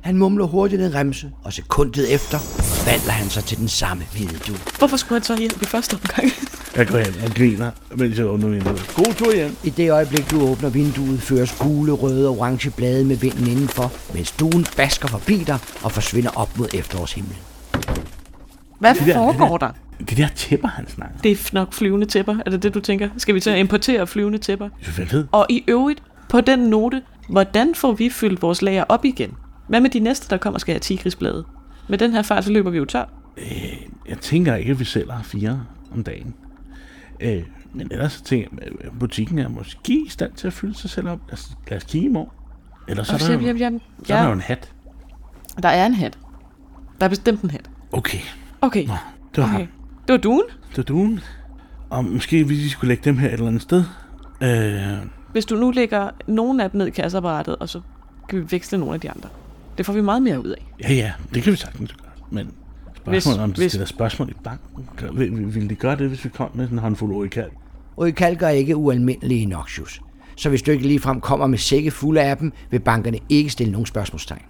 Han 0.00 0.16
mumler 0.16 0.44
hurtigt 0.46 0.82
en 0.82 0.94
remse, 0.94 1.30
og 1.44 1.52
sekundet 1.52 2.14
efter 2.14 2.38
falder 2.84 3.10
han 3.12 3.28
sig 3.30 3.44
til 3.44 3.58
den 3.58 3.68
samme 3.68 4.02
hvide 4.12 4.38
du. 4.46 4.52
Hvorfor 4.78 4.96
skulle 4.96 5.18
han 5.20 5.24
så 5.24 5.36
hjælpe 5.36 5.58
i 5.62 5.64
første 5.64 5.94
omgang? 5.94 6.28
Jeg 6.76 6.86
går 6.86 6.98
hen 6.98 7.14
og 7.24 7.30
griner, 7.34 7.70
mens 7.96 8.18
jeg 8.18 8.26
åbner 8.26 8.48
vinduet. 8.48 8.92
God 8.96 9.14
tur 9.14 9.34
hjem. 9.34 9.56
I 9.64 9.70
det 9.70 9.90
øjeblik, 9.90 10.30
du 10.30 10.42
åbner 10.42 10.68
vinduet, 10.68 11.22
føres 11.22 11.56
gule, 11.58 11.92
røde 11.92 12.28
og 12.28 12.38
orange 12.38 12.70
blade 12.70 13.04
med 13.04 13.16
vinden 13.16 13.46
indenfor, 13.46 13.92
mens 14.14 14.30
duen 14.32 14.66
basker 14.76 15.08
forbi 15.08 15.36
dig 15.36 15.58
og 15.82 15.92
forsvinder 15.92 16.30
op 16.30 16.58
mod 16.58 16.66
efterårshimlen. 16.74 17.36
Hvad 18.78 18.94
Det 18.94 19.06
der- 19.06 19.14
foregår 19.14 19.58
der? 19.58 19.68
Det 20.08 20.16
der 20.18 20.28
tæpper, 20.36 20.68
han 20.68 20.88
snakker. 20.88 21.18
Det 21.18 21.30
er 21.32 21.50
nok 21.52 21.72
flyvende 21.72 22.06
tæpper. 22.06 22.36
Er 22.46 22.50
det 22.50 22.62
det, 22.62 22.74
du 22.74 22.80
tænker? 22.80 23.08
Skal 23.18 23.34
vi 23.34 23.40
så 23.40 23.50
importere 23.50 24.06
flyvende 24.06 24.38
tæpper? 24.38 24.68
Selvfølgelig. 24.82 25.24
Og 25.32 25.46
i 25.48 25.64
øvrigt, 25.68 26.02
på 26.28 26.40
den 26.40 26.58
note, 26.58 27.02
hvordan 27.28 27.74
får 27.74 27.92
vi 27.92 28.10
fyldt 28.10 28.42
vores 28.42 28.62
lager 28.62 28.84
op 28.88 29.04
igen? 29.04 29.30
Hvad 29.70 29.80
med 29.80 29.90
de 29.90 29.98
næste, 30.00 30.30
der 30.30 30.36
kommer, 30.36 30.58
skal 30.58 30.72
have 30.72 30.80
tigrisblade? 30.80 31.44
Med 31.88 31.98
den 31.98 32.12
her 32.12 32.22
fart, 32.22 32.44
så 32.44 32.52
løber 32.52 32.70
vi 32.70 32.78
jo 32.78 32.84
tør. 32.84 33.04
Jeg 34.08 34.18
tænker 34.20 34.54
ikke, 34.54 34.70
at 34.70 34.78
vi 34.78 34.84
sælger 34.84 35.22
fire 35.22 35.64
om 35.94 36.04
dagen. 36.04 36.34
Øh, 37.20 37.42
men 37.74 37.88
ellers 37.90 38.12
så 38.12 38.24
tænker 38.24 38.48
jeg, 38.62 38.68
at 38.80 38.98
butikken 38.98 39.38
er 39.38 39.48
måske 39.48 40.04
i 40.06 40.08
stand 40.08 40.32
til 40.32 40.46
at 40.46 40.52
fylde 40.52 40.74
sig 40.74 40.90
selv 40.90 41.08
op. 41.08 41.18
Lad 41.28 41.32
os, 41.32 41.50
lad 41.68 41.76
os 41.76 41.84
kigge 41.84 42.06
i 42.06 42.10
morgen. 42.10 42.30
Ellers 42.88 43.06
så 43.06 43.12
er 43.14 43.18
der, 43.18 43.24
så, 43.24 43.32
jo, 43.32 43.38
jamen, 43.40 43.56
jamen, 43.56 43.80
så 44.04 44.14
er 44.14 44.18
der 44.20 44.26
jo 44.26 44.32
en 44.32 44.40
hat. 44.40 44.72
der 45.62 45.68
er 45.68 45.86
en 45.86 45.94
hat. 45.94 46.18
Der 47.00 47.04
er 47.04 47.08
bestemt 47.10 47.42
en 47.42 47.50
hat. 47.50 47.70
Okay, 47.92 48.18
Okay, 48.60 48.86
Nå, 48.86 48.94
det 49.34 49.42
var 49.42 49.48
okay. 49.48 49.58
ham. 49.58 49.66
Det 50.08 50.12
var 50.12 50.16
duen. 50.18 50.42
Det 50.70 50.76
var 50.76 50.82
duen. 50.82 51.20
Og 51.90 52.04
måske 52.04 52.48
vi 52.48 52.68
skulle 52.68 52.88
lægge 52.88 53.04
dem 53.04 53.18
her 53.18 53.28
et 53.28 53.32
eller 53.32 53.46
andet 53.46 53.62
sted. 53.62 53.84
Øh, 54.42 55.06
Hvis 55.32 55.44
du 55.44 55.56
nu 55.56 55.70
lægger 55.70 56.10
nogle 56.26 56.64
af 56.64 56.70
dem 56.70 56.78
ned 56.78 56.86
i 56.86 56.90
kasseapparatet, 56.90 57.56
og 57.56 57.68
så 57.68 57.80
kan 58.28 58.38
vi 58.40 58.46
veksle 58.50 58.78
nogle 58.78 58.94
af 58.94 59.00
de 59.00 59.10
andre. 59.10 59.28
Det 59.78 59.86
får 59.86 59.92
vi 59.92 60.00
meget 60.00 60.22
mere 60.22 60.40
ud 60.44 60.48
af. 60.50 60.66
ja, 60.82 60.92
ja, 60.94 61.12
det 61.34 61.42
kan 61.42 61.52
vi 61.52 61.56
sagtens 61.56 61.92
gøre. 61.92 62.10
Men 62.30 62.50
spørgsmålet 62.96 63.14
Hvis- 63.14 63.24
hvis, 63.24 63.38
om 63.38 63.52
de 63.52 63.60
hvis- 63.60 63.70
stiller 63.72 63.86
spørgsmål 63.86 64.28
i 64.30 64.34
banken. 64.44 64.88
Gør- 64.96 65.12
Vil, 65.12 65.70
de 65.70 65.74
gøre 65.74 65.96
det, 65.96 66.08
hvis 66.08 66.24
vi 66.24 66.28
kom 66.28 66.50
med 66.54 66.64
sådan 66.66 66.78
en 66.78 66.82
håndfuld 66.82 67.14
orikal? 67.14 67.48
Orikalker 67.96 68.46
er 68.46 68.50
ikke 68.50 68.76
ualmindelige 68.76 69.40
i 69.40 69.44
Noxius. 69.46 70.00
Så 70.36 70.48
hvis 70.48 70.62
du 70.62 70.70
ikke 70.70 70.86
ligefrem 70.86 71.20
kommer 71.20 71.46
med 71.46 71.58
sække 71.58 71.90
fulde 71.90 72.20
af 72.22 72.36
dem, 72.36 72.52
vil 72.70 72.78
bankerne 72.80 73.18
ikke 73.28 73.50
stille 73.50 73.72
nogen 73.72 73.86
spørgsmålstegn. 73.86 74.42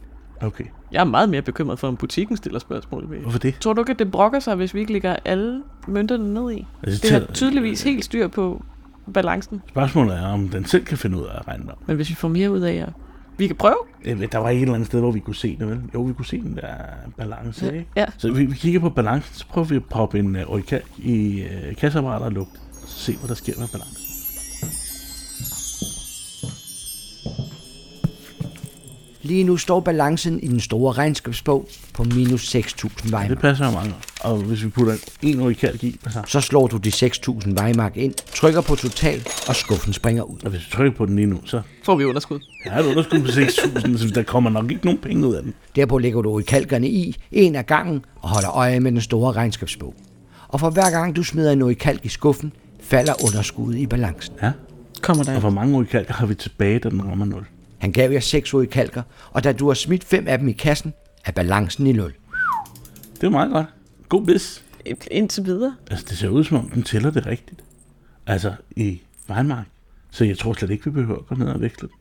Okay, 0.42 0.64
Jeg 0.92 1.00
er 1.00 1.04
meget 1.04 1.28
mere 1.28 1.42
bekymret 1.42 1.78
for, 1.78 1.88
om 1.88 1.96
butikken 1.96 2.36
stiller 2.36 2.58
spørgsmål 2.58 3.10
ved. 3.10 3.18
hvorfor 3.18 3.38
det? 3.38 3.54
Tror 3.60 3.72
du 3.72 3.80
ikke, 3.82 3.90
at 3.92 3.98
det 3.98 4.10
brokker 4.10 4.40
sig, 4.40 4.54
hvis 4.54 4.74
vi 4.74 4.80
ikke 4.80 4.92
lægger 4.92 5.16
alle 5.24 5.62
mønterne 5.88 6.34
ned 6.34 6.52
i? 6.52 6.66
Altså, 6.82 7.00
Det 7.02 7.10
har 7.10 7.32
tydeligvis 7.34 7.82
helt 7.82 8.04
styr 8.04 8.28
på 8.28 8.62
balancen. 9.14 9.62
Spørgsmålet 9.68 10.16
er, 10.18 10.26
om 10.26 10.48
den 10.48 10.64
selv 10.64 10.84
kan 10.84 10.98
finde 10.98 11.18
ud 11.18 11.22
af 11.26 11.38
at 11.40 11.48
regne 11.48 11.62
det 11.62 11.70
om. 11.72 11.78
Men 11.86 11.96
hvis 11.96 12.10
vi 12.10 12.14
får 12.14 12.28
mere 12.28 12.50
ud 12.50 12.60
af 12.60 12.74
jer, 12.74 12.88
vi 13.40 13.46
kan 13.46 13.56
prøve. 13.56 13.76
Ved, 14.04 14.28
Der 14.28 14.38
var 14.38 14.48
ikke 14.48 14.62
et 14.62 14.66
eller 14.66 14.74
andet 14.74 14.86
sted, 14.86 15.00
hvor 15.00 15.10
vi 15.10 15.20
kunne 15.20 15.36
se 15.36 15.56
det, 15.56 15.68
vel? 15.68 15.80
Jo, 15.94 16.02
vi 16.02 16.12
kunne 16.12 16.26
se 16.26 16.40
den 16.40 16.56
der 16.56 16.74
balance, 17.16 17.66
ikke? 17.66 17.86
Ja. 17.96 18.06
Så 18.18 18.32
vi, 18.32 18.44
vi 18.44 18.54
kigger 18.54 18.80
på 18.80 18.90
balancen, 18.90 19.34
så 19.34 19.46
prøver 19.46 19.66
vi 19.66 19.76
at 19.76 19.84
proppe 19.84 20.18
en 20.18 20.36
uh, 20.48 20.60
i 20.98 21.44
uh, 21.44 21.76
kasseapparatet 21.76 22.26
og 22.26 22.32
lugte. 22.32 22.58
Så 22.86 22.98
se, 22.98 23.16
hvad 23.16 23.28
der 23.28 23.34
sker 23.34 23.52
med 23.58 23.68
balancen. 23.68 24.09
Lige 29.22 29.44
nu 29.44 29.56
står 29.56 29.80
balancen 29.80 30.40
i 30.40 30.46
den 30.48 30.60
store 30.60 30.92
regnskabsbog 30.92 31.68
på 31.94 32.04
minus 32.04 32.54
6.000 32.56 32.88
Det 33.04 33.14
Weimar. 33.14 33.34
passer 33.34 33.64
jo 33.66 33.70
mange. 33.70 33.94
Og 34.20 34.36
hvis 34.36 34.64
vi 34.64 34.68
putter 34.68 34.94
en 35.22 35.40
orikal 35.40 35.78
i, 35.82 35.96
hvad 36.02 36.12
så? 36.12 36.22
Så 36.26 36.40
slår 36.40 36.66
du 36.66 36.76
de 36.76 36.88
6.000 36.88 37.60
Weimar 37.60 37.92
ind, 37.94 38.14
trykker 38.34 38.60
på 38.60 38.74
total, 38.76 39.22
og 39.48 39.56
skuffen 39.56 39.92
springer 39.92 40.22
ud. 40.22 40.36
Og 40.44 40.50
hvis 40.50 40.60
vi 40.60 40.70
trykker 40.72 40.98
på 40.98 41.06
den 41.06 41.16
lige 41.16 41.26
nu, 41.26 41.38
så 41.44 41.62
Får 41.84 41.96
vi 41.96 42.04
underskud. 42.04 42.40
er 42.66 42.82
det 42.82 42.88
underskud 42.90 43.20
på 43.20 43.26
6.000, 43.26 43.98
så 43.98 44.12
der 44.14 44.22
kommer 44.22 44.50
nok 44.50 44.70
ikke 44.70 44.84
nogen 44.84 45.00
penge 45.00 45.26
ud 45.26 45.34
af 45.34 45.42
den. 45.42 45.54
Derpå 45.76 45.98
lægger 45.98 46.22
du 46.22 46.30
orikalkerne 46.30 46.88
i, 46.88 47.16
en 47.32 47.54
af 47.54 47.66
gangen, 47.66 48.04
og 48.20 48.28
holder 48.28 48.50
øje 48.56 48.80
med 48.80 48.92
den 48.92 49.00
store 49.00 49.32
regnskabsbog. 49.32 49.94
Og 50.48 50.60
for 50.60 50.70
hver 50.70 50.90
gang 50.90 51.16
du 51.16 51.22
smider 51.22 51.52
en 51.52 51.62
orikalk 51.62 52.04
i 52.04 52.08
skuffen, 52.08 52.52
falder 52.82 53.12
underskuddet 53.24 53.78
i 53.78 53.86
balancen. 53.86 54.34
Ja. 54.42 54.50
Kommer 55.02 55.24
der 55.24 55.34
Og 55.34 55.40
hvor 55.40 55.50
mange 55.50 55.76
orikalker 55.76 56.14
har 56.14 56.26
vi 56.26 56.34
tilbage, 56.34 56.78
da 56.78 56.88
den 56.90 57.04
rammer 57.10 57.24
0? 57.24 57.44
Han 57.80 57.92
gav 57.92 58.10
jer 58.12 58.20
seks 58.20 58.54
orikalker, 58.54 59.02
og 59.30 59.44
da 59.44 59.52
du 59.52 59.66
har 59.66 59.74
smidt 59.74 60.04
fem 60.04 60.28
af 60.28 60.38
dem 60.38 60.48
i 60.48 60.52
kassen, 60.52 60.94
er 61.24 61.32
balancen 61.32 61.86
i 61.86 61.92
nul. 61.92 62.14
Det 63.14 63.22
er 63.26 63.30
meget 63.30 63.50
godt. 63.52 63.66
God 64.08 64.26
bis. 64.26 64.64
indtil 65.10 65.44
videre? 65.44 65.76
Altså, 65.90 66.06
det 66.08 66.18
ser 66.18 66.28
ud 66.28 66.44
som 66.44 66.56
om, 66.56 66.70
den 66.70 66.82
tæller 66.82 67.10
det 67.10 67.26
rigtigt. 67.26 67.60
Altså, 68.26 68.52
i 68.76 69.00
Vejmark. 69.28 69.66
Så 70.10 70.24
jeg 70.24 70.38
tror 70.38 70.52
slet 70.52 70.70
ikke, 70.70 70.84
vi 70.84 70.90
behøver 70.90 71.18
at 71.18 71.26
gå 71.26 71.34
ned 71.34 71.46
og 71.48 71.60
veksle 71.60 71.88
den. 71.88 71.96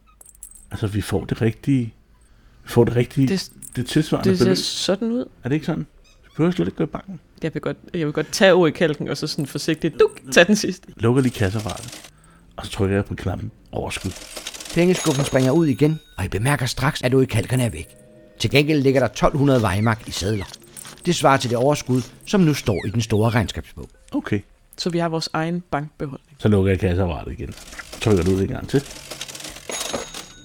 Altså, 0.71 0.87
vi 0.87 1.01
får 1.01 1.25
det 1.25 1.41
rigtige... 1.41 1.93
Vi 2.63 2.69
får 2.69 2.83
det 2.83 2.95
rigtige... 2.95 3.27
Det, 3.27 3.51
Det- 3.55 3.75
det 3.75 3.85
tilsvarende 3.85 4.29
Det 4.29 4.37
ser 4.37 4.45
beløb. 4.45 4.57
sådan 4.57 5.11
ud. 5.11 5.25
Er 5.43 5.49
det 5.49 5.55
ikke 5.55 5.65
sådan? 5.65 5.85
Vi 6.23 6.29
behøver 6.35 6.51
slet 6.51 6.67
ikke 6.67 6.77
gå 6.77 6.83
i 6.83 6.87
banken. 6.87 7.19
Jeg 7.43 7.53
vil 7.53 7.61
godt, 7.61 7.77
jeg 7.93 8.05
vil 8.05 8.13
godt 8.13 8.31
tage 8.31 8.53
over 8.53 8.67
i 8.67 8.71
kalken, 8.71 9.07
og 9.07 9.17
så 9.17 9.27
sådan 9.27 9.45
forsigtigt, 9.45 9.99
duk, 9.99 10.19
tage 10.31 10.45
den 10.45 10.55
sidste. 10.55 10.87
Lukker 10.97 11.21
lige 11.21 11.31
kasseapparatet. 11.33 12.11
Og 12.55 12.65
så 12.65 12.71
trykker 12.71 12.95
jeg 12.95 13.05
på 13.05 13.15
knappen 13.15 13.51
overskud. 13.71 14.11
Pengeskuffen 14.73 15.25
springer 15.25 15.51
ud 15.51 15.67
igen, 15.67 15.99
og 16.17 16.25
I 16.25 16.27
bemærker 16.27 16.65
straks, 16.65 17.01
at 17.01 17.29
kalkerne 17.29 17.63
er 17.63 17.69
væk. 17.69 17.95
Til 18.39 18.49
gengæld 18.49 18.81
ligger 18.81 18.99
der 18.99 19.07
1200 19.07 19.61
vejmark 19.61 20.07
i 20.07 20.11
sædler. 20.11 20.45
Det 21.05 21.15
svarer 21.15 21.37
til 21.37 21.49
det 21.49 21.57
overskud, 21.57 22.01
som 22.25 22.41
nu 22.41 22.53
står 22.53 22.85
i 22.85 22.89
den 22.89 23.01
store 23.01 23.29
regnskabsbog. 23.29 23.89
Okay. 24.11 24.39
Så 24.77 24.89
vi 24.89 24.97
har 24.97 25.09
vores 25.09 25.29
egen 25.33 25.63
bankbeholdning. 25.71 26.37
Så 26.39 26.47
lukker 26.47 26.71
jeg 26.71 26.79
kasseapparatet 26.79 27.31
igen. 27.31 27.53
Trykker 28.01 28.23
det 28.23 28.31
ud 28.33 28.41
en 28.41 28.47
gang 28.47 28.69
til. 28.69 28.81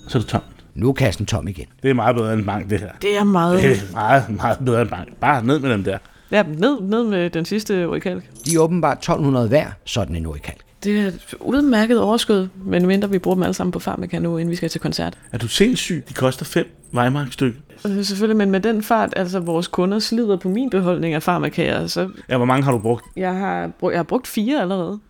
Så 0.08 0.18
er 0.18 0.22
det 0.22 0.28
tomt. 0.28 0.44
Nu 0.74 0.88
er 0.88 0.92
kassen 0.92 1.26
tom 1.26 1.48
igen. 1.48 1.66
Det 1.82 1.90
er 1.90 1.94
meget 1.94 2.16
bedre 2.16 2.34
end 2.34 2.44
bank, 2.44 2.70
det 2.70 2.80
her. 2.80 2.92
Det 3.02 3.16
er 3.16 3.24
meget... 3.24 3.62
Det 3.62 3.70
er 3.70 3.92
meget, 3.92 4.28
meget 4.28 4.58
bedre 4.64 4.82
end 4.82 4.90
bank. 4.90 5.16
Bare 5.20 5.44
ned 5.44 5.58
med 5.58 5.70
dem 5.70 5.84
der. 5.84 5.98
Ja, 6.30 6.42
ned, 6.42 6.80
ned 6.80 7.04
med 7.04 7.30
den 7.30 7.44
sidste 7.44 7.88
orikalk. 7.88 8.24
De 8.46 8.54
er 8.54 8.58
åbenbart 8.58 8.98
1200 8.98 9.48
hver, 9.48 9.66
sådan 9.84 10.16
en 10.16 10.26
orikalk. 10.26 10.63
Det 10.84 11.00
er 11.00 11.06
et 11.06 11.34
udmærket 11.40 12.00
overskud, 12.00 12.48
men 12.64 12.86
mindre 12.86 13.10
vi 13.10 13.18
bruger 13.18 13.34
dem 13.34 13.42
alle 13.42 13.54
sammen 13.54 13.72
på 13.72 13.78
farmaka 13.78 14.18
nu, 14.18 14.36
inden 14.38 14.50
vi 14.50 14.56
skal 14.56 14.68
til 14.68 14.80
koncert. 14.80 15.18
Er 15.32 15.38
du 15.38 15.48
sindssyg? 15.48 16.04
De 16.08 16.14
koster 16.14 16.44
5 16.44 16.66
Weimar 16.94 17.28
stykke. 17.30 17.58
Øh, 17.86 18.04
Selvfølgelig, 18.04 18.36
men 18.36 18.50
med 18.50 18.60
den 18.60 18.82
fart, 18.82 19.12
altså 19.16 19.40
vores 19.40 19.66
kunder 19.68 19.98
slider 19.98 20.36
på 20.36 20.48
min 20.48 20.70
beholdning 20.70 21.14
af 21.14 21.22
farmakager, 21.22 21.86
så 21.86 22.08
Ja, 22.28 22.36
hvor 22.36 22.46
mange 22.46 22.64
har 22.64 22.72
du 22.72 22.78
brugt? 22.78 23.04
jeg 23.16 23.34
har, 23.34 23.66
brugt, 23.80 23.92
jeg 23.92 23.98
har 23.98 24.04
brugt 24.04 24.26
fire 24.26 24.60
allerede. 24.60 25.00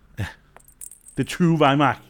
Det 1.16 1.22
er 1.22 1.24
20 1.24 1.58
Weimar. 1.60 2.00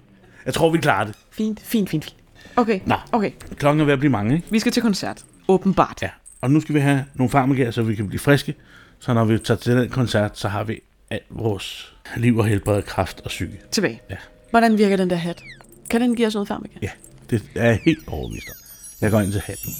Jeg 0.46 0.54
tror, 0.54 0.70
vi 0.70 0.78
klarer 0.78 1.04
det. 1.06 1.14
Fint, 1.30 1.60
fint, 1.60 1.90
fint, 1.90 2.04
fint. 2.04 2.16
Okay, 2.56 2.80
Nå. 2.86 2.94
okay. 3.12 3.30
Klokken 3.56 3.80
er 3.80 3.84
ved 3.84 3.92
at 3.92 3.98
blive 3.98 4.10
mange, 4.12 4.34
ikke? 4.36 4.46
Vi 4.50 4.58
skal 4.58 4.72
til 4.72 4.82
koncert. 4.82 5.24
Åbenbart. 5.48 5.98
Ja. 6.02 6.08
Og 6.40 6.50
nu 6.50 6.60
skal 6.60 6.74
vi 6.74 6.80
have 6.80 7.04
nogle 7.14 7.30
farmager, 7.30 7.70
så 7.70 7.82
vi 7.82 7.94
kan 7.94 8.08
blive 8.08 8.20
friske. 8.20 8.54
Så 8.98 9.14
når 9.14 9.24
vi 9.24 9.38
tager 9.38 9.58
til 9.58 9.76
den 9.76 9.88
koncert, 9.90 10.38
så 10.38 10.48
har 10.48 10.64
vi 10.64 10.80
alt 11.10 11.24
vores 11.30 11.94
liv 12.16 12.38
og 12.38 12.46
helbred, 12.46 12.82
kraft 12.82 13.20
og 13.20 13.28
psyke. 13.28 13.60
Tilbage. 13.70 14.00
Ja. 14.10 14.16
Hvordan 14.50 14.78
virker 14.78 14.96
den 14.96 15.10
der 15.10 15.16
hat? 15.16 15.42
Kan 15.90 16.00
den 16.00 16.16
give 16.16 16.26
os 16.26 16.34
noget 16.34 16.48
farmaka? 16.48 16.78
Ja, 16.82 16.90
det 17.30 17.42
er 17.54 17.64
jeg 17.64 17.80
helt 17.84 18.08
overbevist 18.08 18.48
om. 18.48 18.54
Jeg 19.00 19.10
går 19.10 19.20
ind 19.20 19.32
til 19.32 19.40
hatten. 19.40 19.72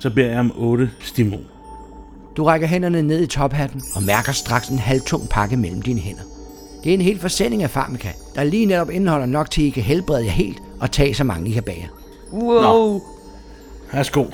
Så 0.00 0.10
beder 0.10 0.30
jeg 0.30 0.40
om 0.40 0.52
8 0.56 0.90
stimul. 1.00 1.40
Du 2.36 2.44
rækker 2.44 2.66
hænderne 2.66 3.02
ned 3.02 3.22
i 3.22 3.26
tophatten 3.26 3.82
og 3.94 4.02
mærker 4.02 4.32
straks 4.32 4.68
en 4.68 4.78
halvtung 4.78 5.28
pakke 5.28 5.56
mellem 5.56 5.82
dine 5.82 6.00
hænder. 6.00 6.22
Det 6.84 6.90
er 6.90 6.94
en 6.94 7.00
hel 7.00 7.18
forsending 7.18 7.62
af 7.62 7.70
farmaka, 7.70 8.08
der 8.34 8.44
lige 8.44 8.66
netop 8.66 8.90
indeholder 8.90 9.26
nok 9.26 9.50
til, 9.50 9.62
at 9.62 9.66
I 9.66 9.70
kan 9.70 9.82
helbrede 9.82 10.24
jer 10.24 10.30
helt 10.30 10.58
og 10.80 10.90
tage 10.90 11.14
så 11.14 11.24
mange, 11.24 11.50
I 11.50 11.52
kan 11.52 11.62
bære. 11.62 11.88
Wow. 12.32 13.02
Værsgo. 13.92 14.24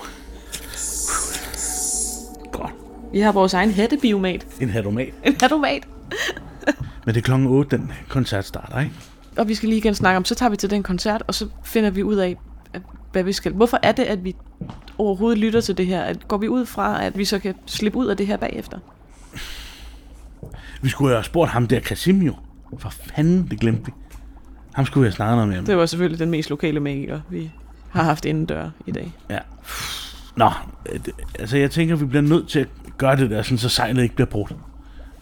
Vi 3.13 3.21
har 3.21 3.33
vores 3.33 3.55
egen 3.55 3.71
hættebiomat. 3.71 4.47
En 4.61 4.71
hatomat. 4.71 5.15
En 5.25 5.37
hatomat. 5.41 5.89
Men 7.07 7.15
det 7.15 7.21
er 7.21 7.25
klokken 7.25 7.49
8, 7.49 7.77
den 7.77 7.93
koncert 8.09 8.45
starter, 8.45 8.81
ikke? 8.81 8.93
Og 9.37 9.49
vi 9.49 9.55
skal 9.55 9.69
lige 9.69 9.79
igen 9.79 9.95
snakke 9.95 10.17
om, 10.17 10.25
så 10.25 10.35
tager 10.35 10.51
vi 10.51 10.57
til 10.57 10.71
den 10.71 10.83
koncert, 10.83 11.23
og 11.27 11.35
så 11.35 11.49
finder 11.65 11.91
vi 11.91 12.03
ud 12.03 12.17
af, 12.17 12.37
hvad 13.13 13.23
vi 13.23 13.33
skal. 13.33 13.53
Hvorfor 13.53 13.79
er 13.83 13.93
det, 13.93 14.03
at 14.03 14.25
vi 14.25 14.37
overhovedet 14.99 15.39
lytter 15.39 15.61
til 15.61 15.77
det 15.77 15.87
her? 15.87 16.03
At, 16.03 16.29
går 16.29 16.37
vi 16.37 16.49
ud 16.49 16.67
fra, 16.67 17.05
at 17.05 17.19
vi 17.19 17.25
så 17.25 17.39
kan 17.39 17.55
slippe 17.67 17.99
ud 17.99 18.07
af 18.07 18.17
det 18.17 18.27
her 18.27 18.37
bagefter? 18.37 18.79
Vi 20.83 20.89
skulle 20.89 21.15
have 21.15 21.25
spurgt 21.25 21.51
ham 21.51 21.67
der 21.67 21.81
Casimiro. 21.81 22.37
For 22.79 22.91
fanden, 22.91 23.49
det 23.51 23.61
glemte 23.61 23.87
vi. 23.87 23.93
Ham 24.75 24.87
skulle 24.87 25.03
vi 25.03 25.07
have 25.07 25.17
snakket 25.17 25.37
noget 25.37 25.49
med. 25.49 25.63
Det 25.63 25.77
var 25.77 25.87
selvfølgelig 25.87 26.19
den 26.19 26.31
mest 26.31 26.51
lokale 26.51 26.81
magiker, 26.81 27.21
vi 27.31 27.51
har 27.91 28.03
haft 28.03 28.25
indendør 28.25 28.71
i 28.87 28.91
dag. 28.93 29.13
Ja. 29.31 29.39
Nå, 30.37 30.51
øh, 30.93 31.01
altså 31.39 31.57
jeg 31.57 31.71
tænker, 31.71 31.97
vi 31.97 32.05
bliver 32.05 32.23
nødt 32.23 32.49
til 32.49 32.61
at 32.61 32.69
gøre 32.99 33.17
det 33.17 33.31
der, 33.31 33.43
sådan, 33.43 33.59
så 33.59 33.69
sejlet 33.69 34.03
ikke 34.03 34.15
bliver 34.15 34.27
brudt. 34.27 34.55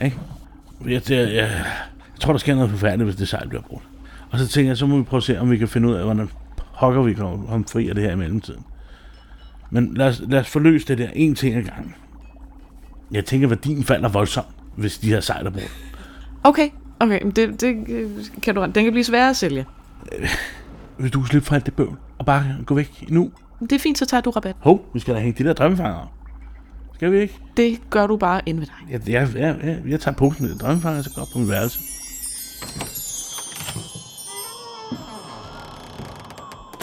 Ikke? 0.01 0.19
Jeg, 0.85 1.11
jeg, 1.11 1.19
jeg, 1.19 1.35
jeg 1.35 2.21
tror, 2.21 2.33
der 2.33 2.39
sker 2.39 2.55
noget 2.55 2.71
forfærdeligt, 2.71 3.07
hvis 3.07 3.17
det 3.17 3.29
sejl 3.29 3.49
bliver 3.49 3.63
brudt. 3.63 3.83
Og 4.31 4.39
så 4.39 4.49
tænker 4.49 4.71
jeg, 4.71 4.77
så 4.77 4.87
må 4.87 4.97
vi 4.97 5.03
prøve 5.03 5.19
at 5.19 5.25
se, 5.25 5.41
om 5.41 5.51
vi 5.51 5.57
kan 5.57 5.69
finde 5.69 5.89
ud 5.89 5.95
af, 5.95 6.05
hvordan 6.05 6.31
pokker 6.79 7.03
vi 7.03 7.15
kan 7.15 7.25
komme 7.25 7.65
fri 7.73 7.89
af 7.89 7.95
det 7.95 8.05
her 8.05 8.13
i 8.13 8.17
mellemtiden. 8.17 8.65
Men 9.71 9.95
lad 9.95 10.07
os, 10.07 10.23
lad 10.29 10.41
os 10.41 10.49
forløse 10.49 10.87
det 10.89 10.99
der 10.99 11.09
en 11.15 11.35
ting 11.35 11.55
ad 11.55 11.63
gangen. 11.63 11.95
Jeg 13.11 13.25
tænker, 13.25 13.49
værdien 13.49 13.85
falder 13.85 14.09
voldsomt, 14.09 14.47
hvis 14.77 14.99
de 14.99 15.09
her 15.09 15.21
sejl 15.21 15.47
er 15.47 15.51
brudt. 15.51 15.73
Okay, 16.45 16.69
okay, 17.01 17.23
men 17.23 17.31
det, 17.31 17.61
det 17.61 17.89
øh, 17.89 18.11
kan 18.43 18.55
du, 18.55 18.63
den 18.63 18.85
kan 18.85 18.93
blive 18.93 19.05
sværere 19.05 19.31
at 19.31 19.37
sælge. 19.37 19.67
Hvis 20.99 21.11
du 21.11 21.21
kan 21.21 21.29
slippe 21.29 21.47
fra 21.47 21.57
alt 21.57 21.67
det 21.67 21.75
bøvl, 21.75 21.97
og 22.19 22.27
bare 22.27 22.45
gå 22.67 22.75
væk 22.75 23.05
nu. 23.09 23.31
Det 23.61 23.73
er 23.73 23.79
fint, 23.79 23.99
så 23.99 24.07
tager 24.07 24.21
du 24.21 24.31
rabat. 24.31 24.57
Hov, 24.59 24.91
vi 24.95 25.01
skal 25.01 25.15
da 25.15 25.21
hænge 25.21 25.45
de 25.45 25.49
der 25.49 25.55
drømmefanger. 25.55 26.16
Skal 26.97 27.13
vi 27.13 27.21
ikke? 27.21 27.39
Det 27.57 27.81
gør 27.91 28.07
du 28.07 28.17
bare 28.17 28.41
ind 28.47 28.59
ved 28.59 28.67
dig. 28.67 28.75
Jeg, 28.91 29.09
jeg, 29.09 29.29
jeg, 29.35 29.57
jeg, 29.63 29.79
jeg 29.89 30.01
tager 30.01 30.15
posen 30.15 30.47
med 30.47 30.59
drømmefanger, 30.59 30.99
og 30.99 31.05
så 31.05 31.11
går 31.15 31.23
op 31.23 31.29
på 31.33 31.39
mit 31.39 31.49
værelse. 31.49 31.79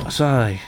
Og 0.05 0.13
så 0.13 0.25
øh, 0.25 0.59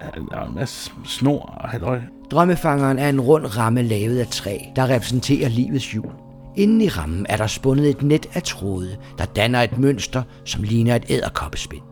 er 0.00 0.10
der 0.10 0.46
en 0.48 0.54
masse 0.54 0.90
snor 1.04 1.40
og 1.40 1.68
halvøj. 1.68 2.00
Drømmefangeren 2.30 2.98
er 2.98 3.08
en 3.08 3.20
rund 3.20 3.56
ramme 3.58 3.82
lavet 3.82 4.18
af 4.18 4.26
træ, 4.26 4.58
der 4.76 4.90
repræsenterer 4.90 5.48
livets 5.48 5.92
hjul. 5.92 6.12
Inden 6.56 6.80
i 6.80 6.88
rammen 6.88 7.26
er 7.28 7.36
der 7.36 7.46
spundet 7.46 7.90
et 7.90 8.02
net 8.02 8.26
af 8.34 8.42
tråde, 8.42 8.96
der 9.18 9.24
danner 9.24 9.60
et 9.60 9.78
mønster, 9.78 10.22
som 10.44 10.62
ligner 10.62 10.96
et 10.96 11.04
æderkoppespind. 11.08 11.82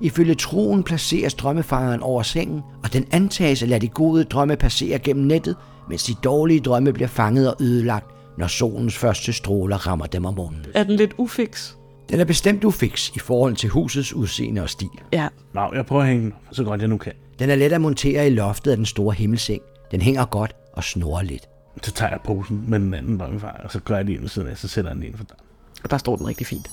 Ifølge 0.00 0.34
troen 0.34 0.82
placeres 0.82 1.34
drømmefangeren 1.34 2.00
over 2.00 2.22
sengen, 2.22 2.62
og 2.84 2.92
den 2.92 3.04
antages 3.10 3.62
at 3.62 3.68
lade 3.68 3.80
de 3.80 3.88
gode 3.88 4.24
drømme 4.24 4.56
passere 4.56 4.98
gennem 4.98 5.26
nettet, 5.26 5.56
mens 5.88 6.04
de 6.04 6.14
dårlige 6.14 6.60
drømme 6.60 6.92
bliver 6.92 7.08
fanget 7.08 7.48
og 7.54 7.56
ødelagt, 7.62 8.06
når 8.38 8.46
solens 8.46 8.96
første 8.96 9.32
stråler 9.32 9.76
rammer 9.86 10.06
dem 10.06 10.24
om 10.24 10.34
morgenen. 10.34 10.64
Er 10.74 10.84
den 10.84 10.96
lidt 10.96 11.12
ufix? 11.18 11.72
Den 12.10 12.20
er 12.20 12.24
bestemt 12.24 12.64
ufix 12.64 13.10
i 13.16 13.18
forhold 13.18 13.56
til 13.56 13.68
husets 13.70 14.12
udseende 14.14 14.62
og 14.62 14.70
stil. 14.70 14.88
Ja, 15.12 15.28
Nå, 15.54 15.70
jeg 15.74 15.86
prøver 15.86 16.02
at 16.02 16.08
hænge 16.08 16.32
så 16.52 16.64
godt 16.64 16.80
jeg 16.80 16.88
nu 16.88 16.96
kan. 16.98 17.12
Den 17.38 17.50
er 17.50 17.54
let 17.54 17.72
at 17.72 17.80
montere 17.80 18.26
i 18.26 18.30
loftet 18.30 18.70
af 18.70 18.76
den 18.76 18.86
store 18.86 19.14
himmelseng. 19.14 19.62
Den 19.90 20.00
hænger 20.02 20.24
godt 20.24 20.56
og 20.72 20.84
snorer 20.84 21.22
lidt. 21.22 21.48
Så 21.82 21.92
tager 21.92 22.10
jeg 22.10 22.20
posen 22.24 22.64
med 22.68 22.80
den 22.80 22.94
anden 22.94 23.20
drømmefanger, 23.20 23.60
og 23.64 23.72
så 23.72 23.80
gør 23.80 23.96
jeg 23.96 24.06
det 24.06 24.12
ind 24.20 24.28
siden 24.28 24.48
af, 24.48 24.58
så 24.58 24.68
sætter 24.68 24.90
jeg 24.90 24.96
den 24.96 25.04
ind 25.04 25.16
for 25.16 25.24
dig. 25.24 25.36
og 25.84 25.90
der 25.90 25.98
står 25.98 26.16
den 26.16 26.26
rigtig 26.28 26.46
fint. 26.46 26.68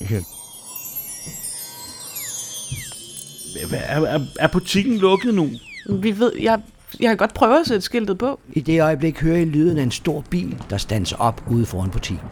Hvad, 3.70 3.80
Er, 3.86 4.02
er, 4.02 4.20
er 4.40 4.48
butikken 4.48 4.98
lukket 4.98 5.34
nu? 5.34 5.50
Vi 5.90 6.20
ved, 6.20 6.32
jeg, 6.42 6.62
jeg 7.00 7.10
kan 7.10 7.18
godt 7.18 7.34
prøve 7.34 7.60
at 7.60 7.68
sætte 7.68 7.82
skiltet 7.82 8.18
på. 8.18 8.40
I 8.54 8.60
det 8.60 8.82
øjeblik 8.82 9.22
hører 9.22 9.38
I 9.38 9.46
lyden 9.46 9.78
af 9.78 9.84
en 9.84 9.92
stor 9.92 10.24
bil, 10.30 10.58
der 10.70 10.78
standser 10.78 11.18
op 11.18 11.44
ude 11.52 11.66
foran 11.66 11.90
butikken. 11.90 12.28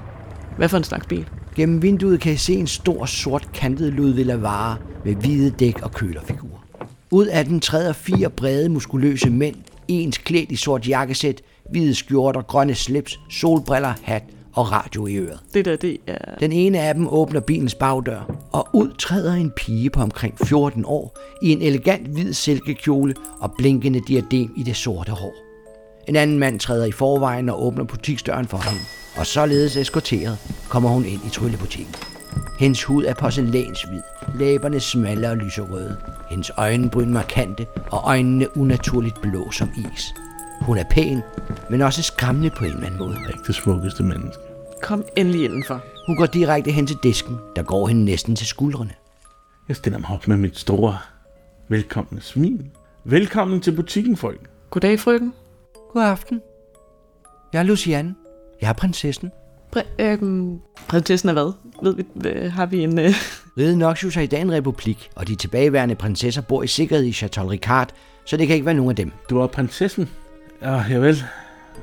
Hvad 0.58 0.70
for 0.70 0.78
en 0.78 0.84
slags 0.84 1.08
bil? 1.08 1.30
Gennem 1.56 1.82
vinduet 1.82 2.20
kan 2.20 2.34
I 2.34 2.38
se 2.38 2.54
en 2.54 2.68
stor 2.68 3.06
sort 3.06 3.50
kantet 3.54 3.94
Ludvilla 3.94 4.36
vare 4.36 4.78
med 5.06 5.16
hvide 5.16 5.50
dæk 5.50 5.82
og 5.82 5.92
kølerfigurer. 5.92 6.66
Ud 7.12 7.26
af 7.26 7.46
den 7.46 7.60
træder 7.60 7.94
fire 7.94 8.30
brede, 8.30 8.70
muskuløse 8.70 9.30
mænd, 9.30 9.56
ens 9.88 10.18
klædt 10.18 10.52
i 10.52 10.56
sort 10.56 10.88
jakkesæt, 10.88 11.42
hvide 11.72 11.96
skjorter, 11.96 12.42
grønne 12.42 12.76
slips, 12.76 13.20
solbriller, 13.30 13.94
hat 14.04 14.24
og 14.54 14.72
radio 14.72 15.08
i 15.08 15.16
øret. 15.16 15.40
Det 15.54 15.66
der, 15.66 15.76
det 15.76 15.98
er... 16.08 16.36
Den 16.40 16.52
ene 16.52 16.80
af 16.80 16.94
dem 16.96 17.08
åbner 17.08 17.40
bilens 17.40 17.76
bagdør, 17.76 18.36
og 18.52 18.68
ud 18.74 18.90
træder 19.00 19.34
en 19.34 19.52
pige 19.52 19.90
på 19.90 20.02
omkring 20.02 20.38
14 20.46 20.84
år 20.88 21.18
i 21.42 21.52
en 21.52 21.62
elegant 21.62 22.08
hvid 22.08 22.34
silkekjole 22.34 23.14
og 23.40 23.54
blinkende 23.58 24.02
diadem 24.08 24.54
i 24.58 24.64
det 24.64 24.76
sorte 24.76 25.12
hår. 25.12 25.36
En 26.08 26.16
anden 26.16 26.40
mand 26.40 26.60
træder 26.60 26.86
i 26.86 26.92
forvejen 26.92 27.50
og 27.50 27.66
åbner 27.66 27.84
butiksdøren 27.84 28.48
for 28.48 28.58
hende, 28.58 28.84
og 29.18 29.26
således 29.26 29.78
eskorteret 29.78 30.38
kommer 30.70 30.90
hun 30.90 31.06
ind 31.06 31.22
i 31.28 31.30
tryllebutikken. 31.30 31.96
Hendes 32.60 32.84
hud 32.84 33.06
er 33.06 33.14
porcelænshvid, 33.14 34.02
læberne 34.36 34.80
smalle 34.80 35.30
og 35.30 35.38
lyserøde, 35.38 35.98
hendes 36.30 36.52
øjenbryn 36.58 37.10
markante 37.10 37.66
og 37.92 38.02
øjnene 38.06 38.58
unaturligt 38.58 39.22
blå 39.22 39.52
som 39.52 39.70
is. 39.94 40.14
Hun 40.62 40.78
er 40.78 40.84
pæn, 40.90 41.22
men 41.70 41.82
også 41.82 42.04
skræmmende 42.04 42.50
på 42.50 42.66
en 42.66 42.72
eller 42.72 42.86
anden 42.86 43.00
måde. 43.00 43.18
Ikke 43.28 43.44
det 43.48 43.56
smukkeste 43.56 44.04
menneske. 44.04 44.43
Kom 44.84 45.06
endelig 45.18 45.44
indenfor. 45.44 45.84
Hun 46.08 46.16
går 46.16 46.26
direkte 46.26 46.72
hen 46.72 46.88
til 46.88 46.98
disken, 47.04 47.38
der 47.56 47.64
går 47.64 47.88
hende 47.88 48.06
næsten 48.06 48.36
til 48.36 48.48
skuldrene. 48.48 48.92
Jeg 49.68 49.76
stiller 49.76 50.00
mig 50.00 50.10
op 50.10 50.28
med 50.28 50.38
mit 50.38 50.58
store, 50.58 50.98
velkomne 51.70 52.22
smil. 52.22 52.66
Velkommen 53.04 53.62
til 53.62 53.76
butikken, 53.76 54.18
folk. 54.18 54.50
Goddag, 54.70 55.00
frøken. 55.00 55.34
God 55.94 56.04
aften. 56.04 56.42
Jeg 57.54 57.60
er 57.60 57.64
Luciane. 57.64 58.16
Jeg 58.62 58.70
er 58.70 58.74
prinsessen. 58.74 59.32
Pr- 59.76 59.88
øhm, 60.00 60.60
prinsessen 60.88 61.30
er 61.30 61.34
hvad? 61.34 61.54
Ved 61.84 61.96
vi, 61.96 62.30
øh, 62.30 62.52
har 62.52 62.66
vi 62.66 62.84
en... 62.84 63.00
Øh... 63.00 63.14
Ride 63.58 63.78
Noxius 63.78 64.18
er 64.18 64.22
i 64.22 64.28
dag 64.28 64.42
en 64.42 64.52
republik, 64.52 65.10
og 65.16 65.28
de 65.28 65.36
tilbageværende 65.36 65.96
prinsesser 65.96 66.42
bor 66.42 66.64
i 66.64 66.68
sikkerhed 66.68 67.06
i 67.06 67.14
Chateau 67.14 67.48
Ricard, 67.48 67.90
så 68.26 68.38
det 68.38 68.48
kan 68.48 68.54
ikke 68.54 68.66
være 68.66 68.76
nogen 68.76 68.90
af 68.90 68.96
dem. 68.96 69.12
Du 69.30 69.40
er 69.40 69.48
prinsessen. 69.48 70.10
Ja, 70.62 70.84
javel. 70.90 71.24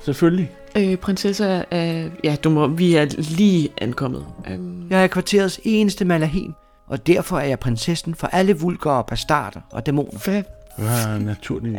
Selvfølgelig. 0.05 0.51
Øh, 0.77 0.97
prinsesse 0.97 1.45
er... 1.71 2.09
Ja, 2.25 2.37
du 2.45 2.51
må, 2.51 2.67
vi 2.67 2.95
er 2.95 3.05
lige 3.19 3.69
ankommet. 3.81 4.27
Øhm, 4.51 4.87
Jeg 4.91 5.03
er 5.03 5.07
kvarterets 5.07 5.61
eneste 5.65 6.05
malahim, 6.05 6.53
og 6.87 7.07
derfor 7.07 7.39
er 7.39 7.45
jeg 7.45 7.59
prinsessen 7.59 8.15
for 8.15 8.27
alle 8.27 8.59
vulgare 8.59 9.05
bastarder 9.05 9.61
og 9.73 9.87
dæmoner. 9.87 10.19
hvad, 10.25 10.43
Ja, 10.79 11.19
naturligt. 11.19 11.75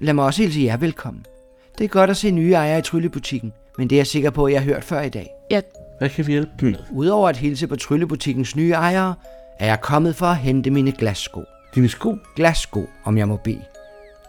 Lad 0.00 0.12
mig 0.14 0.24
også 0.24 0.42
hilse 0.42 0.60
jer 0.60 0.76
velkommen. 0.76 1.24
Det 1.78 1.84
er 1.84 1.88
godt 1.88 2.10
at 2.10 2.16
se 2.16 2.30
nye 2.30 2.52
ejere 2.52 2.78
i 2.78 2.82
tryllebutikken, 2.82 3.52
men 3.78 3.90
det 3.90 3.96
er 3.96 4.00
jeg 4.00 4.06
sikker 4.06 4.30
på, 4.30 4.44
at 4.44 4.52
jeg 4.52 4.60
har 4.60 4.64
hørt 4.66 4.84
før 4.84 5.00
i 5.00 5.08
dag. 5.08 5.28
Ja, 5.50 5.60
Hvad 5.98 6.08
kan 6.08 6.26
vi 6.26 6.32
hjælpe 6.32 6.52
dem 6.60 6.68
med? 6.70 6.78
Udover 6.92 7.28
at 7.28 7.36
hilse 7.36 7.66
på 7.66 7.76
tryllebutikkens 7.76 8.56
nye 8.56 8.70
ejere, 8.72 9.14
er 9.60 9.66
jeg 9.66 9.80
kommet 9.80 10.16
for 10.16 10.26
at 10.26 10.36
hente 10.36 10.70
mine 10.70 10.92
glassko. 10.92 11.42
Dine 11.74 11.88
sko? 11.88 12.16
Glassko, 12.36 12.86
om 13.04 13.18
jeg 13.18 13.28
må 13.28 13.36
bede. 13.36 13.62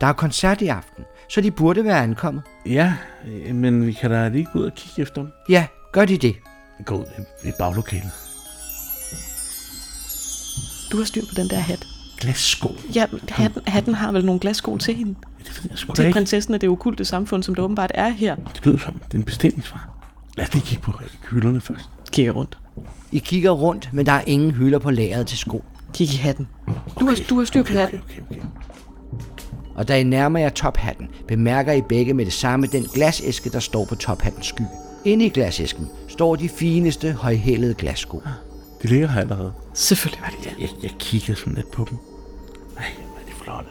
Der 0.01 0.07
er 0.07 0.13
koncert 0.13 0.61
i 0.61 0.67
aften, 0.67 1.03
så 1.29 1.41
de 1.41 1.51
burde 1.51 1.83
være 1.83 2.03
ankommet. 2.03 2.43
Ja, 2.65 2.93
øh, 3.27 3.55
men 3.55 3.85
vi 3.87 3.91
kan 3.91 4.11
da 4.11 4.27
lige 4.27 4.47
gå 4.53 4.59
ud 4.59 4.63
og 4.63 4.71
kigge 4.75 5.01
efter 5.01 5.21
dem. 5.21 5.31
Ja, 5.49 5.67
gør 5.91 6.05
de 6.05 6.17
det. 6.17 6.35
Gå 6.85 6.95
ud 6.95 7.05
i- 7.45 7.51
baglokalet. 7.59 8.11
du 10.91 10.97
har 10.97 11.05
styr 11.05 11.21
på 11.21 11.33
den 11.35 11.49
der 11.49 11.59
hat. 11.59 11.87
Glassko? 12.19 12.69
Ja, 12.95 13.05
men 13.11 13.21
hatten, 13.29 13.61
hatten 13.67 13.93
har 13.95 14.11
vel 14.11 14.25
nogle 14.25 14.39
glassko 14.39 14.77
til 14.77 14.95
hende. 14.95 15.15
Det 15.39 15.63
ved 15.63 15.69
jeg 15.69 15.77
sgu 15.79 15.93
Til 15.93 16.13
prinsessen 16.13 16.53
af 16.53 16.59
det 16.59 16.69
okulte 16.69 17.05
samfund, 17.05 17.43
som 17.43 17.55
det 17.55 17.63
åbenbart 17.63 17.91
er 17.93 18.09
her. 18.09 18.35
Det 18.35 18.65
lyder 18.65 18.77
som, 18.77 18.93
det 18.93 19.13
er 19.13 19.17
en 19.17 19.23
bestillingsvare. 19.23 19.81
Lad 20.37 20.45
os 20.47 20.53
lige 20.53 20.65
kigge 20.65 20.83
på 20.83 20.91
hylderne 21.31 21.61
først. 21.61 21.89
Kigger 22.11 22.31
rundt. 22.31 22.57
I 23.11 23.19
kigger 23.19 23.51
rundt, 23.51 23.89
men 23.93 24.05
der 24.05 24.11
er 24.11 24.21
ingen 24.27 24.51
hylder 24.51 24.79
på 24.79 24.91
lageret 24.91 25.27
til 25.27 25.37
sko. 25.37 25.63
Kig 25.93 26.13
i 26.13 26.15
hatten. 26.17 26.47
Du 26.99 27.05
har, 27.05 27.17
du 27.29 27.37
har 27.37 27.45
styr 27.45 27.63
på 27.63 27.73
hatten. 27.73 28.01
Okay, 28.09 28.21
okay. 28.31 28.41
Og 29.75 29.87
da 29.87 29.99
I 29.99 30.03
nærmer 30.03 30.39
jer 30.39 30.49
tophatten, 30.49 31.07
bemærker 31.27 31.73
I 31.73 31.81
begge 31.81 32.13
med 32.13 32.25
det 32.25 32.33
samme 32.33 32.67
den 32.67 32.83
glasæske, 32.83 33.49
der 33.49 33.59
står 33.59 33.85
på 33.85 33.95
tophattens 33.95 34.45
skygge. 34.45 34.69
Inde 35.05 35.25
i 35.25 35.29
glasæsken 35.29 35.87
står 36.07 36.35
de 36.35 36.49
fineste, 36.49 37.11
højhælede 37.11 37.73
glassko. 37.73 38.21
De 38.83 38.87
ligger 38.87 39.07
her 39.07 39.21
allerede. 39.21 39.53
Selvfølgelig 39.73 40.21
var 40.21 40.29
det 40.29 40.49
det. 40.49 40.61
Jeg, 40.61 40.69
jeg 40.83 40.91
kigger 40.99 41.35
sådan 41.35 41.53
lidt 41.53 41.71
på 41.71 41.87
dem. 41.89 41.97
Nej, 42.75 42.85
hvor 43.07 43.19
er 43.19 43.25
de 43.25 43.43
flotte. 43.43 43.69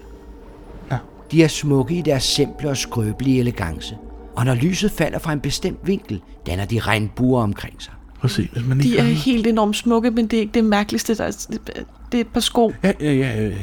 Nå, 0.91 0.97
De 1.31 1.45
er 1.45 1.49
smukke 1.49 1.95
i 1.95 2.03
deres 2.03 2.25
simple 2.25 2.71
og 2.71 2.77
skrøbelige 2.77 3.41
elegance. 3.41 3.97
Og 4.37 4.45
når 4.45 4.55
lyset 4.55 4.91
falder 4.91 5.19
fra 5.19 5.33
en 5.33 5.41
bestemt 5.41 5.79
vinkel, 5.87 6.21
danner 6.47 6.65
de 6.65 6.79
regnbuer 6.81 7.43
omkring 7.43 7.83
sig. 7.83 7.93
prøv 8.19 8.25
at 8.25 8.31
se, 8.31 8.49
hvis 8.53 8.65
man 8.67 8.79
lige 8.79 8.95
De 8.95 8.99
er 8.99 9.03
helt 9.15 9.47
enormt 9.47 9.77
smukke, 9.77 10.11
men 10.11 10.27
det 10.27 10.37
er 10.37 10.41
ikke 10.41 10.55
det 10.55 10.65
mærkeligste. 10.65 11.17
Der 11.17 11.25
er, 11.25 11.49
er 11.75 11.83
et 12.21 12.29
par 12.29 12.41
sko. 12.41 12.73
Ja, 12.83 12.93
ja, 13.01 13.13
ja. 13.13 13.47
ja. 13.47 13.55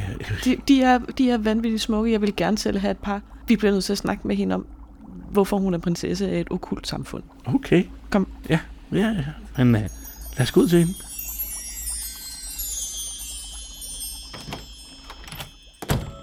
De, 0.45 0.57
de, 0.67 0.83
er, 0.83 0.99
de 1.17 1.31
er 1.31 1.37
vanvittigt 1.37 1.81
smukke. 1.81 2.11
Jeg 2.11 2.21
vil 2.21 2.35
gerne 2.35 2.57
selv 2.57 2.79
have 2.79 2.91
et 2.91 2.97
par. 2.97 3.21
Vi 3.47 3.55
bliver 3.55 3.71
nødt 3.71 3.83
til 3.83 3.91
at 3.91 3.97
snakke 3.97 4.27
med 4.27 4.35
hende 4.35 4.55
om, 4.55 4.65
hvorfor 5.31 5.57
hun 5.57 5.73
er 5.73 5.77
prinsesse 5.77 6.29
af 6.29 6.39
et 6.39 6.47
okult 6.51 6.87
samfund. 6.87 7.23
Okay. 7.45 7.83
Kom. 8.09 8.27
Ja, 8.49 8.59
ja, 8.91 8.97
ja. 8.97 9.23
Men 9.57 9.75
uh, 9.75 9.81
lad 9.81 10.41
os 10.41 10.51
gå 10.51 10.61
ud 10.61 10.67
til 10.67 10.79
hende. 10.79 10.93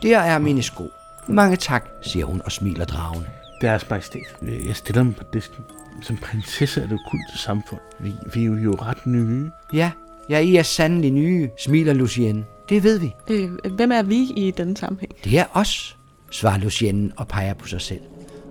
Der 0.02 0.18
er 0.18 0.38
mine 0.38 0.62
sko. 0.62 0.84
Mange 1.28 1.56
tak, 1.56 1.88
siger 2.02 2.26
hun 2.26 2.42
og 2.44 2.52
smiler 2.52 2.84
dragende. 2.84 3.26
Deres 3.60 3.90
majestæt. 3.90 4.36
Jeg 4.66 4.76
stiller 4.76 5.02
dem 5.02 5.12
på 5.12 5.24
disken. 5.32 5.64
Som 6.02 6.16
prinsesse 6.16 6.82
af 6.82 6.88
det 6.88 6.98
okulte 7.06 7.38
samfund. 7.38 7.80
Vi, 8.00 8.14
vi 8.34 8.40
er 8.40 8.46
jo, 8.46 8.54
jo 8.54 8.72
ret 8.72 9.06
nye. 9.06 9.50
Ja, 9.72 9.90
ja, 10.30 10.38
I 10.38 10.56
er 10.56 10.62
sandelig 10.62 11.10
nye, 11.10 11.48
smiler 11.58 11.92
Lucienne. 11.92 12.44
Det 12.68 12.82
ved 12.82 12.98
vi. 12.98 13.14
Øh, 13.30 13.50
hvem 13.76 13.92
er 13.92 14.02
vi 14.02 14.16
i 14.16 14.50
denne 14.56 14.76
sammenhæng? 14.76 15.12
Det 15.24 15.38
er 15.38 15.44
os, 15.52 15.98
svarer 16.30 16.58
Lucienne 16.58 17.12
og 17.16 17.28
peger 17.28 17.54
på 17.54 17.66
sig 17.66 17.80
selv. 17.80 18.00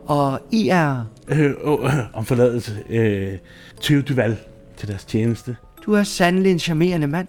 Og 0.06 0.40
I 0.52 0.68
er... 0.68 1.06
Øh, 1.28 1.40
øh, 1.40 1.56
om 2.14 2.26
forladelse. 2.26 2.84
Øh, 2.90 3.38
Theo 3.82 4.02
Duval 4.02 4.38
til 4.78 4.88
deres 4.88 5.06
tjeneste. 5.06 5.56
Du 5.86 5.94
er 5.94 6.04
sandelig 6.04 6.52
en 6.52 6.60
charmerende 6.60 7.08
mand. 7.08 7.28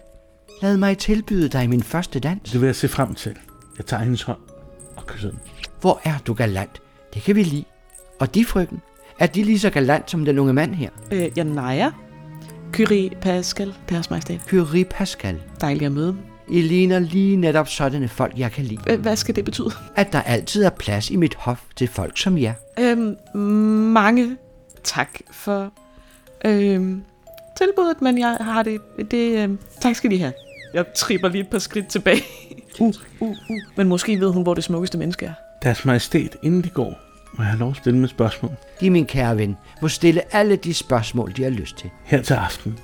Lad 0.62 0.76
mig 0.76 0.98
tilbyde 0.98 1.48
dig 1.48 1.68
min 1.68 1.82
første 1.82 2.20
dans. 2.20 2.50
Det 2.50 2.60
vil 2.60 2.66
jeg 2.66 2.76
se 2.76 2.88
frem 2.88 3.14
til. 3.14 3.36
Jeg 3.78 3.86
tager 3.86 4.02
hendes 4.02 4.22
hånd 4.22 4.38
og 4.96 5.06
kysser 5.06 5.30
den. 5.30 5.38
Hvor 5.80 6.00
er 6.04 6.14
du 6.26 6.34
galant? 6.34 6.82
Det 7.14 7.22
kan 7.22 7.36
vi 7.36 7.42
lide. 7.42 7.64
Og 8.20 8.34
de, 8.34 8.44
frøken, 8.44 8.80
er 9.18 9.26
de 9.26 9.42
lige 9.42 9.58
så 9.58 9.70
galant 9.70 10.10
som 10.10 10.24
den 10.24 10.38
unge 10.38 10.52
mand 10.52 10.74
her? 10.74 10.90
Øh, 11.12 11.28
Janaya. 11.36 11.90
Kyrie 12.72 13.10
Pascal, 13.20 13.74
deres 13.88 14.10
majestæt. 14.10 14.40
Kyrie 14.46 14.84
Pascal. 14.84 15.40
Dejligt 15.60 15.86
at 15.86 15.92
møde 15.92 16.06
dem. 16.06 16.18
I 16.50 16.60
ligner 16.60 16.98
lige 16.98 17.36
netop 17.36 17.68
sådanne 17.68 18.08
folk, 18.08 18.38
jeg 18.38 18.52
kan 18.52 18.64
lide. 18.64 18.96
Hvad 18.96 19.16
skal 19.16 19.36
det 19.36 19.44
betyde? 19.44 19.70
At 19.96 20.12
der 20.12 20.22
altid 20.22 20.64
er 20.64 20.70
plads 20.70 21.10
i 21.10 21.16
mit 21.16 21.34
hof 21.34 21.62
til 21.76 21.88
folk 21.88 22.18
som 22.18 22.38
jer. 22.38 22.52
Øhm, 22.78 23.16
mange 23.92 24.36
tak 24.84 25.08
for 25.30 25.72
øhm, 26.44 27.02
tilbuddet, 27.56 28.02
men 28.02 28.18
jeg 28.18 28.36
har 28.40 28.62
det... 28.62 28.80
det 29.10 29.38
øhm, 29.38 29.58
tak 29.80 29.94
skal 29.96 30.10
de 30.10 30.18
have. 30.18 30.32
Jeg 30.74 30.84
tripper 30.96 31.28
lige 31.28 31.42
et 31.42 31.48
par 31.48 31.58
skridt 31.58 31.88
tilbage. 31.88 32.22
Uh, 32.80 32.94
uh, 33.20 33.28
uh. 33.28 33.58
Men 33.76 33.88
måske 33.88 34.20
ved 34.20 34.32
hun, 34.32 34.42
hvor 34.42 34.54
det 34.54 34.64
smukkeste 34.64 34.98
menneske 34.98 35.26
er. 35.26 35.32
Deres 35.62 35.84
majestæt, 35.84 36.36
inden 36.42 36.62
de 36.62 36.68
går, 36.68 37.07
må 37.36 37.44
jeg 37.44 37.50
have 37.50 37.58
lov 37.58 37.70
at 37.70 37.76
stille 37.76 37.98
med 37.98 38.08
spørgsmål. 38.08 38.52
De, 38.80 38.90
min 38.90 39.06
kære 39.06 39.36
ven, 39.36 39.56
må 39.82 39.88
stille 39.88 40.34
alle 40.34 40.56
de 40.56 40.74
spørgsmål, 40.74 41.32
de 41.36 41.42
har 41.42 41.50
lyst 41.50 41.76
til. 41.76 41.90
Her 42.04 42.22
til 42.22 42.34
aften 42.34 42.78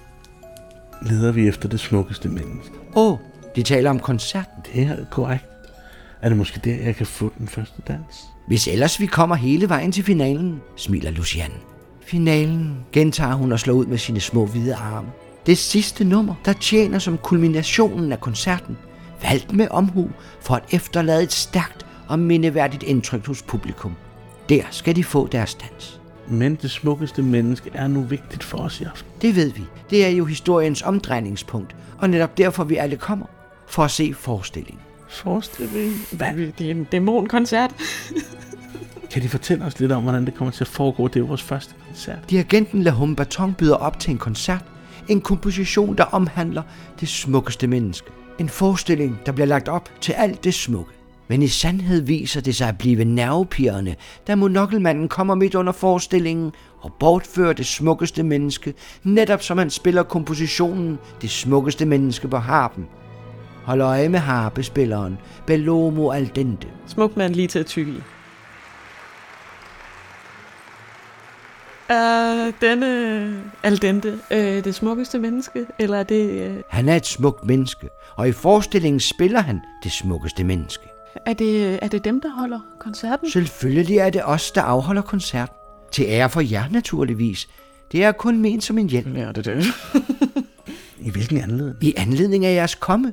leder 1.03 1.33
vi 1.33 1.49
efter 1.49 1.69
det 1.69 1.81
smukkeste 1.81 2.29
menneske. 2.29 2.75
Åh, 2.97 3.13
oh, 3.13 3.19
de 3.57 3.63
taler 3.63 3.91
om 3.91 4.01
koncerten. 4.01 4.63
Det 4.75 4.83
er 4.83 4.97
korrekt. 5.11 5.45
Er 6.23 6.29
det 6.29 6.39
måske 6.39 6.61
der, 6.65 6.75
jeg 6.85 6.97
kan 6.97 7.07
få 7.07 7.33
den 7.39 7.49
første 7.49 7.83
dans? 7.89 8.25
Hvis 8.47 8.69
ellers 8.69 9.01
vi 9.01 9.07
kommer 9.07 9.37
hele 9.37 9.69
vejen 9.69 9.93
til 9.93 10.05
finalen, 10.05 10.61
smiler 10.77 11.11
Luciane. 11.11 11.55
Finalen, 12.07 12.77
gentager 12.93 13.35
hun 13.35 13.53
og 13.53 13.61
slår 13.61 13.75
ud 13.75 13.87
med 13.87 13.99
sine 13.99 14.21
små 14.21 14.47
hvide 14.47 14.75
arme. 14.75 15.09
Det 15.47 15.59
sidste 15.59 16.05
nummer, 16.05 16.35
der 16.45 16.53
tjener 16.53 16.99
som 16.99 17.19
kulminationen 17.19 18.13
af 18.13 18.21
koncerten, 18.21 18.77
valgt 19.23 19.53
med 19.53 19.69
omhu 19.71 20.11
for 20.41 20.55
at 20.55 20.63
efterlade 20.71 21.23
et 21.23 21.33
stærkt 21.33 21.87
og 22.09 22.19
mindeværdigt 22.19 22.83
indtryk 22.83 23.27
hos 23.27 23.43
publikum. 23.43 23.95
Der 24.49 24.63
skal 24.71 24.97
de 24.97 25.05
få 25.05 25.27
deres 25.27 25.55
dans. 25.55 26.01
Men 26.29 26.55
det 26.55 26.71
smukkeste 26.71 27.23
menneske 27.23 27.71
er 27.75 27.89
nu 27.89 28.03
vigtigt 28.03 28.45
for 28.45 28.59
os 28.59 28.81
i 28.81 28.85
aften. 28.85 29.11
Det 29.23 29.37
ved 29.37 29.53
vi. 29.53 29.63
Det 29.91 30.05
er 30.05 30.09
jo 30.09 30.25
historiens 30.25 30.83
omdrejningspunkt, 30.83 31.77
og 31.99 32.11
netop 32.11 32.39
derfor 32.39 32.65
vi 32.65 32.77
alle 32.77 32.97
kommer 32.97 33.27
for 33.67 33.85
at 33.85 33.91
se 33.91 34.15
forestillingen. 34.15 34.81
Forestilling. 35.09 35.93
Hvad? 36.13 36.53
Det 36.59 36.67
er 36.67 36.71
en 36.71 36.85
dæmonkoncert. 36.85 37.75
Kan 39.11 39.23
de 39.23 39.29
fortælle 39.29 39.65
os 39.65 39.81
lidt 39.81 39.93
om, 39.93 40.03
hvordan 40.03 40.27
det 40.27 40.35
kommer 40.35 40.53
til 40.53 40.65
at 40.65 40.69
foregå? 40.69 41.09
Det 41.09 41.21
er 41.21 41.27
vores 41.27 41.43
første 41.43 41.75
koncert. 41.87 42.31
Dirigenten 42.31 42.83
Lahum 42.83 43.17
Baton 43.17 43.55
byder 43.55 43.75
op 43.77 44.01
til 44.01 44.11
en 44.11 44.19
koncert. 44.19 44.65
En 45.09 45.21
komposition, 45.21 45.97
der 45.97 46.05
omhandler 46.05 46.63
det 47.01 47.09
smukkeste 47.09 47.67
menneske. 47.67 48.11
En 48.39 48.49
forestilling, 48.49 49.21
der 49.27 49.33
bliver 49.33 49.47
lagt 49.47 49.69
op 49.69 49.89
til 50.01 50.13
alt 50.13 50.45
det 50.45 50.55
smukke. 50.55 50.93
Men 51.29 51.43
i 51.43 51.49
sandhed 51.49 52.01
viser 52.01 52.41
det 52.41 52.55
sig 52.55 52.69
at 52.69 52.79
blive 52.79 53.05
nervepirrende, 53.05 53.95
da 54.27 54.35
monokkelmanden 54.35 55.09
kommer 55.09 55.35
midt 55.35 55.55
under 55.55 55.73
forestillingen 55.73 56.53
og 56.81 56.93
bortfører 57.01 57.53
det 57.53 57.67
smukkeste 57.67 58.23
menneske, 58.23 58.75
netop 59.03 59.43
som 59.43 59.59
han 59.59 59.71
spiller 59.71 60.03
kompositionen 60.03 60.99
Det 61.23 61.31
smukkeste 61.31 61.87
menneske 61.87 62.29
på 62.29 62.37
harpen. 62.37 62.87
Hold 63.65 63.81
øje 63.81 64.09
med 64.09 64.19
harpespilleren, 64.19 65.19
Bellomo 65.47 66.11
al 66.11 66.31
dente. 66.35 66.69
Smuk 66.87 67.17
mand 67.17 67.35
lige 67.35 67.49
til 67.49 67.59
at 67.59 67.67
tykke 67.67 67.93
i. 67.93 68.01
Er 71.89 72.53
denne 72.61 73.43
al 73.63 73.83
dente 73.83 74.19
øh, 74.31 74.65
det 74.65 74.75
smukkeste 74.75 75.19
menneske, 75.19 75.67
eller 75.79 75.99
er 75.99 76.03
det, 76.03 76.31
øh, 76.31 76.57
Han 76.71 76.89
er 76.89 76.97
et 76.97 77.07
smukt 77.07 77.45
menneske, 77.47 77.89
og 78.17 78.29
i 78.29 78.33
forestillingen 78.33 79.01
spiller 79.01 79.41
han 79.41 79.61
det 79.83 79.93
smukkeste 79.93 80.45
menneske. 80.45 80.94
Er 81.27 81.33
det, 81.33 81.79
er 81.83 81.89
det 81.89 82.05
dem, 82.05 82.21
der 82.21 82.31
holder 82.31 82.61
koncerten? 82.81 83.31
Selvfølgelig 83.31 83.99
er 83.99 84.11
det 84.11 84.23
os, 84.25 84.51
der 84.51 84.63
afholder 84.63 85.03
koncerten. 85.03 85.57
Til 85.93 86.05
ære 86.09 86.31
for 86.31 86.41
jer 86.41 86.69
naturligvis. 86.71 87.49
Det 87.93 88.05
er 88.05 88.13
kun 88.13 88.41
ment 88.41 88.65
som 88.65 88.79
en 88.79 88.91
hjælp. 88.91 89.17
Ja, 89.17 89.29
det 89.33 89.47
er 89.47 89.55
det. 89.55 89.65
I 91.07 91.11
hvilken 91.11 91.39
anledning? 91.39 91.77
I 91.85 91.95
anledning 91.97 92.47
af 92.47 92.55
jeres 92.55 92.75
komme. 92.75 93.13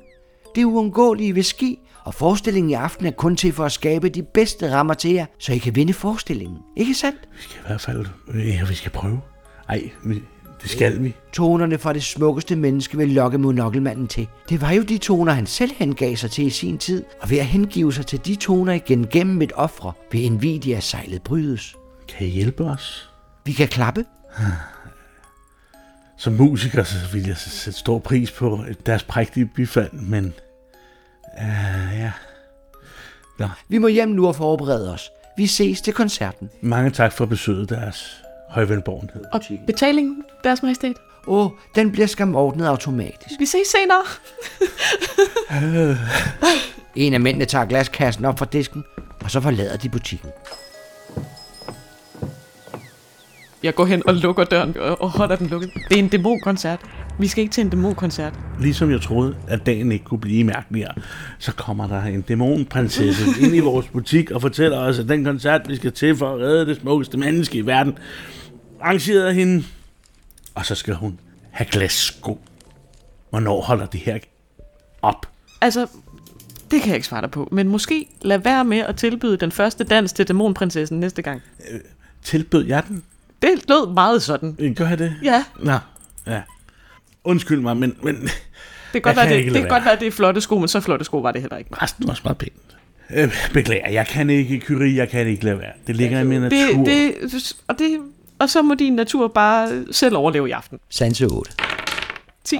Det 0.55 0.63
uundgåelige 0.63 1.33
vil 1.33 1.43
ske, 1.43 1.77
og 2.03 2.13
forestillingen 2.13 2.69
i 2.69 2.73
aften 2.73 3.05
er 3.05 3.11
kun 3.11 3.35
til 3.35 3.53
for 3.53 3.65
at 3.65 3.71
skabe 3.71 4.09
de 4.09 4.23
bedste 4.23 4.71
rammer 4.73 4.93
til 4.93 5.11
jer, 5.11 5.25
så 5.39 5.53
I 5.53 5.57
kan 5.57 5.75
vinde 5.75 5.93
forestillingen. 5.93 6.57
Ikke 6.77 6.93
sandt? 6.93 7.19
Vi 7.31 7.41
skal 7.41 7.57
i 7.57 7.67
hvert 7.67 7.81
fald... 7.81 8.05
Ja, 8.33 8.65
vi 8.69 8.75
skal 8.75 8.91
prøve. 8.91 9.21
Ej, 9.69 9.89
vi, 10.03 10.21
det 10.61 10.69
skal 10.69 11.03
vi. 11.03 11.15
Tonerne 11.33 11.77
fra 11.77 11.93
det 11.93 12.03
smukkeste 12.03 12.55
menneske 12.55 12.97
vil 12.97 13.09
lokke 13.09 13.37
monokkelmanden 13.37 14.07
til. 14.07 14.27
Det 14.49 14.61
var 14.61 14.71
jo 14.71 14.81
de 14.81 14.97
toner, 14.97 15.33
han 15.33 15.45
selv 15.45 15.71
hengav 15.77 16.15
sig 16.15 16.31
til 16.31 16.45
i 16.45 16.49
sin 16.49 16.77
tid, 16.77 17.03
og 17.21 17.29
ved 17.29 17.37
at 17.37 17.45
hengive 17.45 17.93
sig 17.93 18.05
til 18.05 18.25
de 18.25 18.35
toner 18.35 18.73
igen 18.73 19.07
gennem 19.07 19.41
et 19.41 19.51
ofre, 19.55 19.93
vil 20.11 20.31
Nvidia-sejlet 20.31 21.21
brydes. 21.21 21.75
Kan 22.07 22.27
I 22.27 22.29
hjælpe 22.29 22.63
os? 22.63 23.09
Vi 23.45 23.51
kan 23.51 23.67
klappe, 23.67 24.05
Som 26.17 26.33
musiker 26.33 26.83
så 26.83 26.95
vil 27.13 27.27
jeg 27.27 27.37
sætte 27.37 27.79
stor 27.79 27.99
pris 27.99 28.31
på 28.31 28.59
deres 28.85 29.03
prægtige 29.03 29.45
bifald, 29.45 29.91
men... 29.91 30.33
Uh, 31.37 31.99
ja. 31.99 32.11
Nå, 33.39 33.47
Vi 33.67 33.77
må 33.77 33.87
hjem 33.87 34.09
nu 34.09 34.27
og 34.27 34.35
forberede 34.35 34.93
os. 34.93 35.09
Vi 35.37 35.47
ses 35.47 35.81
til 35.81 35.93
koncerten. 35.93 36.49
mange 36.61 36.91
tak 36.91 37.13
for 37.13 37.25
besøget 37.25 37.69
deres 37.69 38.23
højvelborgenhed. 38.51 39.23
Og 39.33 39.41
betalingen, 39.67 40.23
deres 40.43 40.63
majestæt? 40.63 40.95
Åh, 41.27 41.49
den 41.75 41.91
bliver 41.91 42.07
skam 42.07 42.35
ordnet 42.35 42.67
automatisk. 42.67 43.39
Vi 43.39 43.45
ses 43.45 43.67
senere. 43.67 44.03
En 46.95 47.13
af 47.13 47.19
mændene 47.19 47.45
tager 47.45 47.65
glaskassen 47.65 48.25
op 48.25 48.39
fra 48.39 48.45
disken, 48.45 48.83
og 49.23 49.31
så 49.31 49.41
forlader 49.41 49.77
de 49.77 49.89
butikken. 49.89 50.29
Jeg 53.63 53.75
går 53.75 53.85
hen 53.85 54.07
og 54.07 54.13
lukker 54.13 54.43
døren 54.43 54.75
og 54.99 55.09
holder 55.09 55.35
den 55.35 55.47
lukket. 55.47 55.71
Det 55.89 55.95
er 55.95 55.99
en 55.99 56.07
dæmonkoncert. 56.07 56.79
Vi 57.19 57.27
skal 57.27 57.41
ikke 57.41 57.53
til 57.53 57.63
en 57.63 57.69
dæmonkoncert. 57.69 58.33
Ligesom 58.59 58.91
jeg 58.91 59.01
troede, 59.01 59.35
at 59.47 59.65
dagen 59.65 59.91
ikke 59.91 60.05
kunne 60.05 60.19
blive 60.19 60.43
mærkeligere, 60.43 60.93
så 61.39 61.53
kommer 61.53 61.87
der 61.87 62.03
en 62.03 62.21
dæmonprinsesse 62.21 63.25
ind 63.41 63.55
i 63.55 63.59
vores 63.59 63.87
butik 63.87 64.31
og 64.31 64.41
fortæller 64.41 64.77
os, 64.77 64.99
at 64.99 65.09
den 65.09 65.25
koncert, 65.25 65.69
vi 65.69 65.75
skal 65.75 65.91
til 65.91 66.17
for 66.17 66.33
at 66.33 66.39
redde 66.39 66.65
det 66.65 66.77
smukkeste 66.77 67.17
menneske 67.17 67.57
i 67.57 67.65
verden, 67.65 67.97
arrangeret 68.81 69.25
af 69.25 69.35
hende. 69.35 69.63
Og 70.55 70.65
så 70.65 70.75
skal 70.75 70.93
hun 70.93 71.19
have 71.51 71.67
glassko. 71.71 72.39
Hvornår 73.29 73.61
holder 73.61 73.85
det 73.85 73.99
her 73.99 74.17
op? 75.01 75.25
Altså, 75.61 75.87
det 76.71 76.81
kan 76.81 76.87
jeg 76.87 76.95
ikke 76.95 77.07
svare 77.07 77.21
dig 77.21 77.31
på. 77.31 77.49
Men 77.51 77.67
måske 77.67 78.07
lad 78.21 78.37
være 78.37 78.65
med 78.65 78.77
at 78.77 78.95
tilbyde 78.95 79.37
den 79.37 79.51
første 79.51 79.83
dans 79.83 80.13
til 80.13 80.27
dæmonprinsessen 80.27 80.99
næste 80.99 81.21
gang. 81.21 81.41
Tilbød 82.23 82.65
jeg 82.65 82.83
den? 82.87 83.03
Det 83.41 83.49
lød 83.67 83.93
meget 83.93 84.23
sådan. 84.23 84.55
Øh, 84.59 84.75
Gør 84.75 84.87
jeg 84.87 84.99
det? 84.99 85.15
Ja, 85.23 85.43
Nå, 85.59 85.77
ja. 86.27 86.41
Undskyld 87.23 87.59
mig, 87.59 87.77
men, 87.77 87.97
men 88.03 88.15
det 88.15 88.31
kan 88.93 89.01
godt, 89.01 89.15
være, 89.15 89.29
det, 89.29 89.45
det, 89.45 89.53
kan 89.53 89.69
godt 89.69 89.85
være, 89.85 89.99
det 89.99 90.07
er 90.07 90.11
flotte 90.11 90.41
sko, 90.41 90.59
men 90.59 90.67
så 90.67 90.79
flotte 90.79 91.05
sko 91.05 91.17
var 91.17 91.31
det 91.31 91.41
heller 91.41 91.57
ikke. 91.57 91.69
resten 91.81 92.07
var 92.07 92.11
også 92.11 92.21
meget 92.25 92.37
pænt. 92.37 92.53
Øh, 93.09 93.33
beklager, 93.53 93.89
jeg 93.89 94.07
kan 94.07 94.29
ikke 94.29 94.59
kyri, 94.59 94.95
jeg 94.95 95.09
kan 95.09 95.27
ikke 95.27 95.45
lade 95.45 95.59
være. 95.59 95.71
Det 95.87 95.95
ligger 95.95 96.19
i 96.19 96.23
min 96.23 96.41
natur. 96.41 96.83
Det, 96.83 97.15
det, 97.31 97.53
og, 97.67 97.79
det, 97.79 97.99
og 98.41 98.49
så 98.49 98.61
må 98.61 98.73
din 98.73 98.93
natur 98.93 99.27
bare 99.27 99.85
selv 99.91 100.17
overleve 100.17 100.49
i 100.49 100.51
aften. 100.51 100.79
Sanse 100.89 101.25
8. 101.25 101.51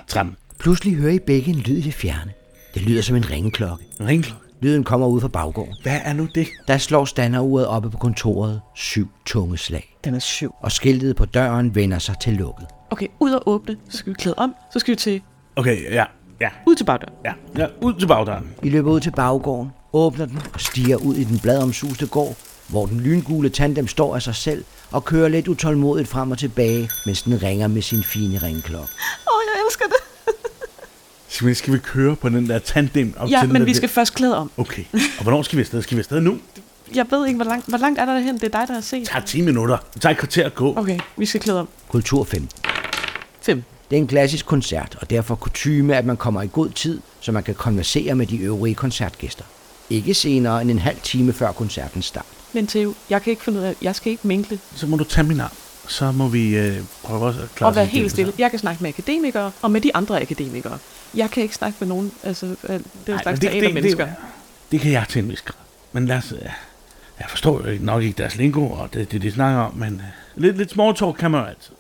13. 0.08 0.36
Pludselig 0.60 0.96
hører 0.96 1.14
I 1.14 1.20
begge 1.20 1.50
en 1.50 1.56
lyd 1.56 1.78
i 1.78 1.82
det 1.82 1.94
fjerne. 1.94 2.32
Det 2.74 2.82
lyder 2.82 3.02
som 3.02 3.16
en 3.16 3.30
ringeklokke. 3.30 3.86
Ringklokke. 4.00 4.46
Lyden 4.62 4.84
kommer 4.84 5.08
ud 5.08 5.22
fra 5.22 5.28
baggården. 5.28 5.74
Hvad 5.84 6.00
er 6.04 6.14
nu 6.14 6.28
det? 6.36 6.48
Der 6.68 6.78
slår 6.78 7.06
standeruret 7.06 7.68
oppe 7.68 7.90
på 7.90 7.98
kontoret 7.98 8.62
syv 8.76 9.08
tunge 9.26 9.58
slag. 9.58 9.98
Den 10.04 10.16
er 10.16 10.20
syv. 10.20 10.56
Og 10.60 10.72
skiltet 10.72 11.16
på 11.16 11.26
døren 11.26 11.76
vender 11.76 12.00
sig 12.00 12.16
til 12.22 12.34
lukket. 12.34 12.68
Okay, 12.90 13.08
ud 13.20 13.32
og 13.32 13.48
åbne. 13.48 13.78
Så 13.90 13.98
skal 13.98 14.10
vi 14.10 14.16
klæde 14.20 14.36
om. 14.38 14.56
Så 14.74 14.80
skal 14.80 14.92
vi 14.92 14.96
til 14.96 15.22
Okay, 15.56 15.92
ja, 15.92 16.06
ja, 16.42 16.50
ud 16.68 16.76
til 16.76 16.84
bagdøren. 16.84 17.14
ja. 17.26 17.34
ja 17.58 17.68
ud 17.82 17.94
til 17.94 18.08
bagdøren. 18.08 18.52
I 18.64 18.70
løber 18.70 18.92
ud 18.92 19.00
til 19.00 19.12
baggården, 19.12 19.72
åbner 19.94 20.26
den 20.26 20.40
og 20.54 20.62
stiger 20.62 20.98
ud 20.98 21.16
i 21.16 21.24
den 21.24 21.40
bladomsuste 21.40 22.08
gård, 22.08 22.36
hvor 22.68 22.86
den 22.86 23.00
lyngule 23.00 23.50
tandem 23.50 23.88
står 23.88 24.16
af 24.16 24.22
sig 24.22 24.36
selv 24.36 24.64
og 24.92 25.06
kører 25.06 25.30
lidt 25.30 25.48
utålmodigt 25.48 26.08
frem 26.08 26.32
og 26.32 26.38
tilbage, 26.38 26.90
mens 27.06 27.22
den 27.22 27.44
ringer 27.44 27.68
med 27.68 27.82
sin 27.82 28.04
fine 28.04 28.38
ringklokke. 28.38 28.94
Åh, 29.28 29.36
oh, 29.36 29.42
jeg 29.56 29.66
elsker 29.66 29.86
det. 29.86 29.96
Skal 31.28 31.56
skal 31.56 31.74
vi 31.74 31.80
køre 31.80 32.16
på 32.16 32.30
den 32.30 32.50
der 32.50 32.60
tandem 32.60 33.14
op 33.18 33.30
Ja, 33.30 33.40
til 33.40 33.48
den 33.48 33.54
men 33.54 33.62
der 33.62 33.66
vi 33.66 33.74
skal 33.74 33.90
først 33.90 34.16
klæde 34.16 34.38
om. 34.38 34.52
Okay, 34.58 34.84
og 35.18 35.24
hvornår 35.24 35.42
skal 35.42 35.58
vi 35.58 35.62
afsted? 35.62 35.82
Skal 35.82 35.96
vi 35.98 36.00
afsted 36.00 36.22
nu? 36.22 36.40
Jeg 36.96 37.06
ved 37.10 37.28
ikke, 37.28 37.38
hvor 37.38 37.46
langt, 37.46 37.68
hvor 37.68 37.78
langt 37.78 38.00
er 38.00 38.06
der 38.06 38.14
derhen. 38.14 38.36
Det 38.36 38.44
er 38.44 38.60
dig, 38.60 38.68
der 38.68 38.74
har 38.74 38.82
set. 38.82 39.00
Det 39.00 39.10
tager 39.10 39.26
10 39.26 39.42
minutter. 39.42 39.78
Det 39.94 40.02
tager 40.02 40.14
et 40.14 40.20
kvarter 40.20 40.46
at 40.46 40.56
gå. 40.56 40.78
Okay, 40.78 41.00
vi 41.18 41.26
skal 41.26 41.42
klæde 41.42 41.60
om. 41.60 41.68
Kultur 41.88 42.24
5. 42.24 42.48
5. 43.42 43.64
Det 43.90 43.98
er 43.98 44.02
en 44.02 44.08
klassisk 44.08 44.46
koncert, 44.46 44.98
og 45.02 45.10
derfor 45.10 45.36
kutyme, 45.36 45.96
at 45.96 46.06
man 46.06 46.18
kommer 46.18 46.42
i 46.42 46.50
god 46.52 46.70
tid, 46.70 47.00
så 47.20 47.32
man 47.32 47.44
kan 47.44 47.56
konversere 47.56 48.16
med 48.16 48.28
de 48.28 48.38
øvrige 48.38 48.76
koncertgæster. 48.76 49.44
Ikke 49.90 50.14
senere 50.14 50.62
end 50.62 50.72
en 50.72 50.80
halv 50.80 50.98
time 51.04 51.34
før 51.34 51.52
koncertens 51.52 52.06
start. 52.06 52.26
Men 52.54 52.68
Theo, 52.68 52.94
jeg 53.10 53.22
kan 53.22 53.32
ikke 53.32 53.44
finde 53.44 53.60
ud 53.60 53.64
af, 53.64 53.76
jeg 53.82 53.96
skal 53.96 54.12
ikke 54.12 54.28
minkle 54.28 54.60
Så 54.76 54.88
må 54.88 54.98
du 54.98 55.04
tage 55.04 55.28
min 55.28 55.40
arm. 55.40 55.52
Så 55.88 56.12
må 56.12 56.28
vi 56.28 56.58
øh, 56.58 56.78
prøve 57.04 57.30
at 57.30 57.36
klare 57.56 57.72
og 57.72 57.76
være 57.76 57.86
helt 57.86 58.12
stille. 58.12 58.34
Jeg 58.38 58.50
kan 58.50 58.60
snakke 58.60 58.84
med 58.84 58.90
akademikere 58.90 59.52
og 59.62 59.72
med 59.72 59.82
de 59.82 59.96
andre 59.96 60.22
akademikere. 60.22 60.78
Jeg 61.16 61.32
kan 61.32 61.44
ikke 61.44 61.56
snakke 61.56 61.78
med 61.80 61.88
nogen, 61.88 62.12
altså, 62.24 62.46
øh, 62.46 62.70
det 62.70 62.82
er 63.08 63.14
jo 63.14 63.20
slags 63.22 63.40
det, 63.40 63.52
det, 63.52 63.62
teatermennesker. 63.62 64.06
det, 64.06 64.16
det 64.72 64.80
kan 64.80 64.92
jeg 64.92 65.06
til 65.10 65.24
en 65.24 65.30
vis 65.30 65.42
grad. 65.42 65.56
Men 65.92 66.06
lad 66.06 66.18
os, 66.18 66.32
øh, 66.32 66.40
jeg 67.20 67.26
forstår 67.30 67.68
jo 67.70 67.78
nok 67.82 68.04
ikke 68.04 68.18
deres 68.18 68.36
lingo, 68.36 68.70
og 68.72 68.94
det, 68.94 69.12
det 69.12 69.22
de 69.22 69.32
snakker 69.32 69.60
om, 69.60 69.74
men 69.76 69.94
øh, 69.94 70.44
lidt, 70.44 70.58
lidt 70.58 70.72
small 70.72 70.96
talk 70.96 71.16
kan 71.16 71.32
man 71.32 71.42
jo 71.42 71.48
altid. 71.48 71.74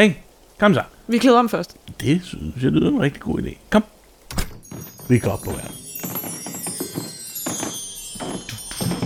Ikke? 0.00 0.22
Kom 0.58 0.74
så. 0.74 0.82
Vi 1.06 1.18
klæder 1.18 1.38
om 1.38 1.48
først. 1.48 1.76
Det 2.00 2.20
synes 2.24 2.62
jeg 2.62 2.70
lyder 2.70 2.88
en 2.88 3.00
rigtig 3.00 3.22
god 3.22 3.38
idé. 3.38 3.56
Kom. 3.70 3.84
Vi 5.08 5.18
går 5.18 5.30
op 5.30 5.42
på 5.44 5.50
hver. 5.50 5.64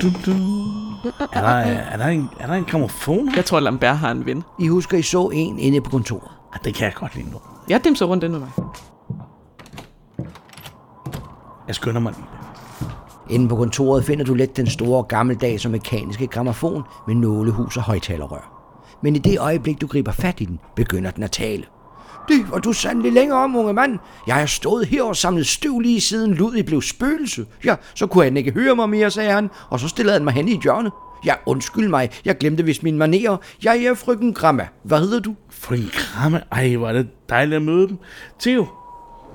Du, 0.03 0.11
du, 0.25 0.33
du. 0.33 0.82
Er 1.05 1.41
der, 1.41 1.49
er, 1.49 1.97
der 1.97 2.07
en, 2.07 2.31
er 2.41 2.47
der 2.47 2.55
en 2.55 2.65
gramofon 2.65 3.29
her? 3.29 3.37
Jeg 3.37 3.45
tror, 3.45 3.61
Lambert 3.61 3.99
har 3.99 4.11
en 4.11 4.27
ven. 4.27 4.43
I 4.61 4.69
husker, 4.69 4.99
I 4.99 5.03
så 5.03 5.29
en 5.29 5.59
inde 5.59 5.81
på 5.81 5.91
kontoret. 5.91 6.31
Ah, 6.53 6.61
det 6.65 6.75
kan 6.75 6.85
jeg 6.85 6.95
godt 6.95 7.15
lide 7.15 7.31
nu. 7.31 7.41
Jeg 7.69 7.85
dimser 7.85 8.07
rundt 8.07 8.25
inde 8.25 8.39
med 8.39 8.47
mig. 8.47 8.51
Jeg 11.67 11.75
skynder 11.75 12.01
mig 12.01 12.13
lige. 12.17 12.27
Inde 13.31 13.49
på 13.49 13.57
kontoret 13.57 14.05
finder 14.05 14.25
du 14.25 14.35
let 14.35 14.57
den 14.57 14.67
store 14.67 15.03
gammeldags 15.03 15.65
og 15.65 15.71
mekaniske 15.71 16.27
gramofon 16.27 16.83
med 17.07 17.15
nålehus 17.15 17.77
og 17.77 17.83
højtalerrør. 17.83 18.59
Men 19.03 19.17
i 19.17 19.19
det 19.19 19.39
øjeblik, 19.39 19.81
du 19.81 19.87
griber 19.87 20.13
fat 20.13 20.41
i 20.41 20.45
den, 20.45 20.61
begynder 20.77 21.11
den 21.11 21.23
at 21.23 21.31
tale. 21.31 21.65
Det 22.29 22.51
var 22.51 22.59
du 22.59 22.73
sandelig 22.73 23.13
længere 23.13 23.39
om, 23.39 23.57
unge 23.57 23.73
mand. 23.73 23.99
Jeg 24.27 24.35
har 24.35 24.47
stået 24.47 24.87
her 24.87 25.03
og 25.03 25.17
samlet 25.17 25.47
støv 25.47 25.81
lige 25.81 26.01
siden 26.01 26.35
Ludvig 26.35 26.67
blev 26.67 26.83
spøgelse. 26.83 27.47
Ja, 27.65 27.75
så 27.95 28.07
kunne 28.07 28.25
han 28.25 28.37
ikke 28.37 28.53
høre 28.53 28.77
mig 28.77 28.89
mere, 28.91 29.11
sagde 29.11 29.33
han, 29.33 29.51
og 29.71 29.81
så 29.81 29.89
stillede 29.89 30.13
han 30.13 30.25
mig 30.25 30.33
hen 30.33 30.49
i 30.49 30.61
hjørne. 30.63 30.91
Ja, 31.27 31.35
undskyld 31.47 31.89
mig, 31.89 32.11
jeg 32.25 32.39
glemte 32.39 32.65
vist 32.65 32.83
mine 32.83 32.99
manerer. 32.99 33.37
Jeg 33.63 33.85
er 33.85 33.95
frøken 33.95 34.35
Gramma. 34.35 34.69
Hvad 34.85 35.01
hedder 35.01 35.21
du? 35.21 35.35
For 35.51 35.75
en 35.75 35.91
kramme. 35.93 36.41
Ej, 36.53 36.77
hvor 36.77 36.89
er 36.89 36.93
det 36.93 37.09
dejligt 37.29 37.57
at 37.57 37.63
møde 37.63 37.89
dem. 37.89 37.99
Theo. 38.41 38.67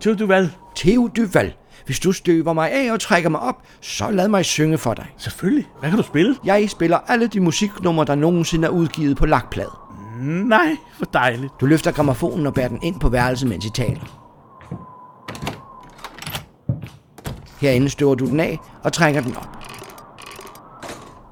Theo 0.01 0.13
Duval. 0.13 0.51
Theo 0.75 1.09
Duval. 1.17 1.53
Hvis 1.85 1.99
du 1.99 2.11
støver 2.11 2.53
mig 2.53 2.71
af 2.71 2.91
og 2.91 2.99
trækker 2.99 3.29
mig 3.29 3.39
op, 3.39 3.55
så 3.81 4.11
lad 4.11 4.27
mig 4.27 4.45
synge 4.45 4.77
for 4.77 4.93
dig. 4.93 5.05
Selvfølgelig. 5.17 5.67
Hvad 5.79 5.89
kan 5.89 5.97
du 5.97 6.03
spille? 6.03 6.35
Jeg 6.45 6.69
spiller 6.69 6.97
alle 7.07 7.27
de 7.27 7.39
musiknumre, 7.39 8.05
der 8.05 8.15
nogensinde 8.15 8.65
er 8.65 8.71
udgivet 8.71 9.17
på 9.17 9.25
lakplade. 9.25 9.71
Nej, 10.25 10.77
hvor 10.97 11.05
dejligt. 11.13 11.53
Du 11.61 11.65
løfter 11.65 11.91
gramofonen 11.91 12.47
og 12.47 12.53
bærer 12.53 12.67
den 12.67 12.79
ind 12.81 12.99
på 12.99 13.09
værelset, 13.09 13.49
mens 13.49 13.65
I 13.65 13.69
taler. 13.69 14.23
Herinde 17.61 17.89
støver 17.89 18.15
du 18.15 18.25
den 18.25 18.39
af 18.39 18.59
og 18.83 18.93
trækker 18.93 19.21
den 19.21 19.37
op. 19.37 19.57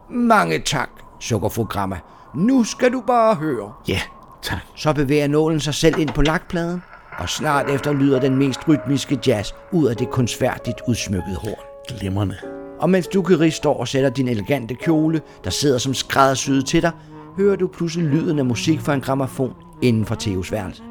Mange 0.10 0.60
tak, 0.60 0.90
sukker 1.20 1.50
fru 1.50 1.64
Gramma. 1.64 2.00
Nu 2.36 2.64
skal 2.64 2.94
du 2.94 3.04
bare 3.08 3.36
høre. 3.36 3.74
Ja, 3.88 4.02
tak. 4.42 4.60
Så 4.76 4.94
bevæger 4.94 5.28
nålen 5.28 5.60
sig 5.60 5.74
selv 5.74 6.00
ind 6.00 6.10
på 6.10 6.22
lakpladen, 6.22 6.84
og 7.18 7.30
snart 7.30 7.70
efter 7.70 7.94
lyder 7.94 8.20
den 8.20 8.36
mest 8.36 8.68
rytmiske 8.68 9.20
jazz 9.28 9.52
ud 9.72 9.88
af 9.88 9.96
det 9.96 10.10
kunstfærdigt 10.10 10.82
udsmykkede 10.88 11.36
horn. 11.36 11.98
Glimrende. 11.98 12.38
Og 12.80 12.90
mens 12.90 13.08
du, 13.08 13.22
Kiri, 13.22 13.52
står 13.52 13.80
og 13.80 13.88
sætter 13.88 14.10
din 14.10 14.28
elegante 14.28 14.76
kjole, 14.76 15.22
der 15.44 15.50
sidder 15.50 15.78
som 15.78 15.94
skræddersyet 15.94 16.66
til 16.66 16.82
dig, 16.82 16.92
hører 17.38 17.56
du 17.56 17.68
pludselig 17.68 18.08
lyden 18.08 18.40
af 18.40 18.46
musik 18.46 18.82
fra 18.82 18.94
en 18.94 19.02
gramofon 19.02 19.54
inden 19.82 20.06
for 20.06 20.16
Theos 20.16 20.52
værelse. 20.52 20.84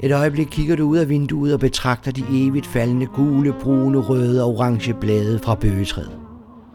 Et 0.00 0.12
øjeblik 0.12 0.46
kigger 0.50 0.76
du 0.76 0.88
ud 0.88 0.96
af 0.96 1.08
vinduet 1.08 1.54
og 1.54 1.60
betragter 1.60 2.10
de 2.10 2.24
evigt 2.30 2.66
faldende 2.66 3.06
gule, 3.06 3.54
brune, 3.60 3.98
røde 3.98 4.44
og 4.44 4.48
orange 4.48 4.94
blade 4.94 5.38
fra 5.38 5.54
bøgetræet. 5.54 6.18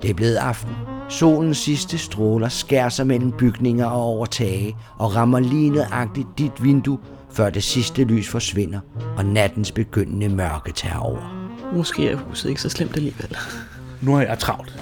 Det 0.01 0.10
er 0.10 0.13
blevet 0.13 0.36
aften. 0.36 0.75
Solens 1.10 1.58
sidste 1.58 1.97
stråler 1.97 2.49
skærer 2.49 2.89
sig 2.89 3.08
mellem 3.08 3.32
bygninger 3.32 3.86
og 3.86 4.01
over 4.01 4.25
tage 4.25 4.75
og 4.97 5.15
rammer 5.15 5.39
lige 5.39 5.69
nøjagtigt 5.69 6.27
dit 6.38 6.63
vindue, 6.63 6.97
før 7.32 7.49
det 7.49 7.63
sidste 7.63 8.03
lys 8.03 8.29
forsvinder 8.29 8.79
og 9.17 9.25
nattens 9.25 9.71
begyndende 9.71 10.29
mørke 10.29 10.71
tager 10.71 10.97
over. 10.97 11.49
Måske 11.75 12.10
er 12.10 12.15
huset 12.15 12.49
ikke 12.49 12.62
så 12.62 12.69
slemt 12.69 12.95
alligevel. 12.95 13.38
Nu 14.01 14.13
har 14.13 14.21
jeg 14.21 14.39
travlt. 14.39 14.79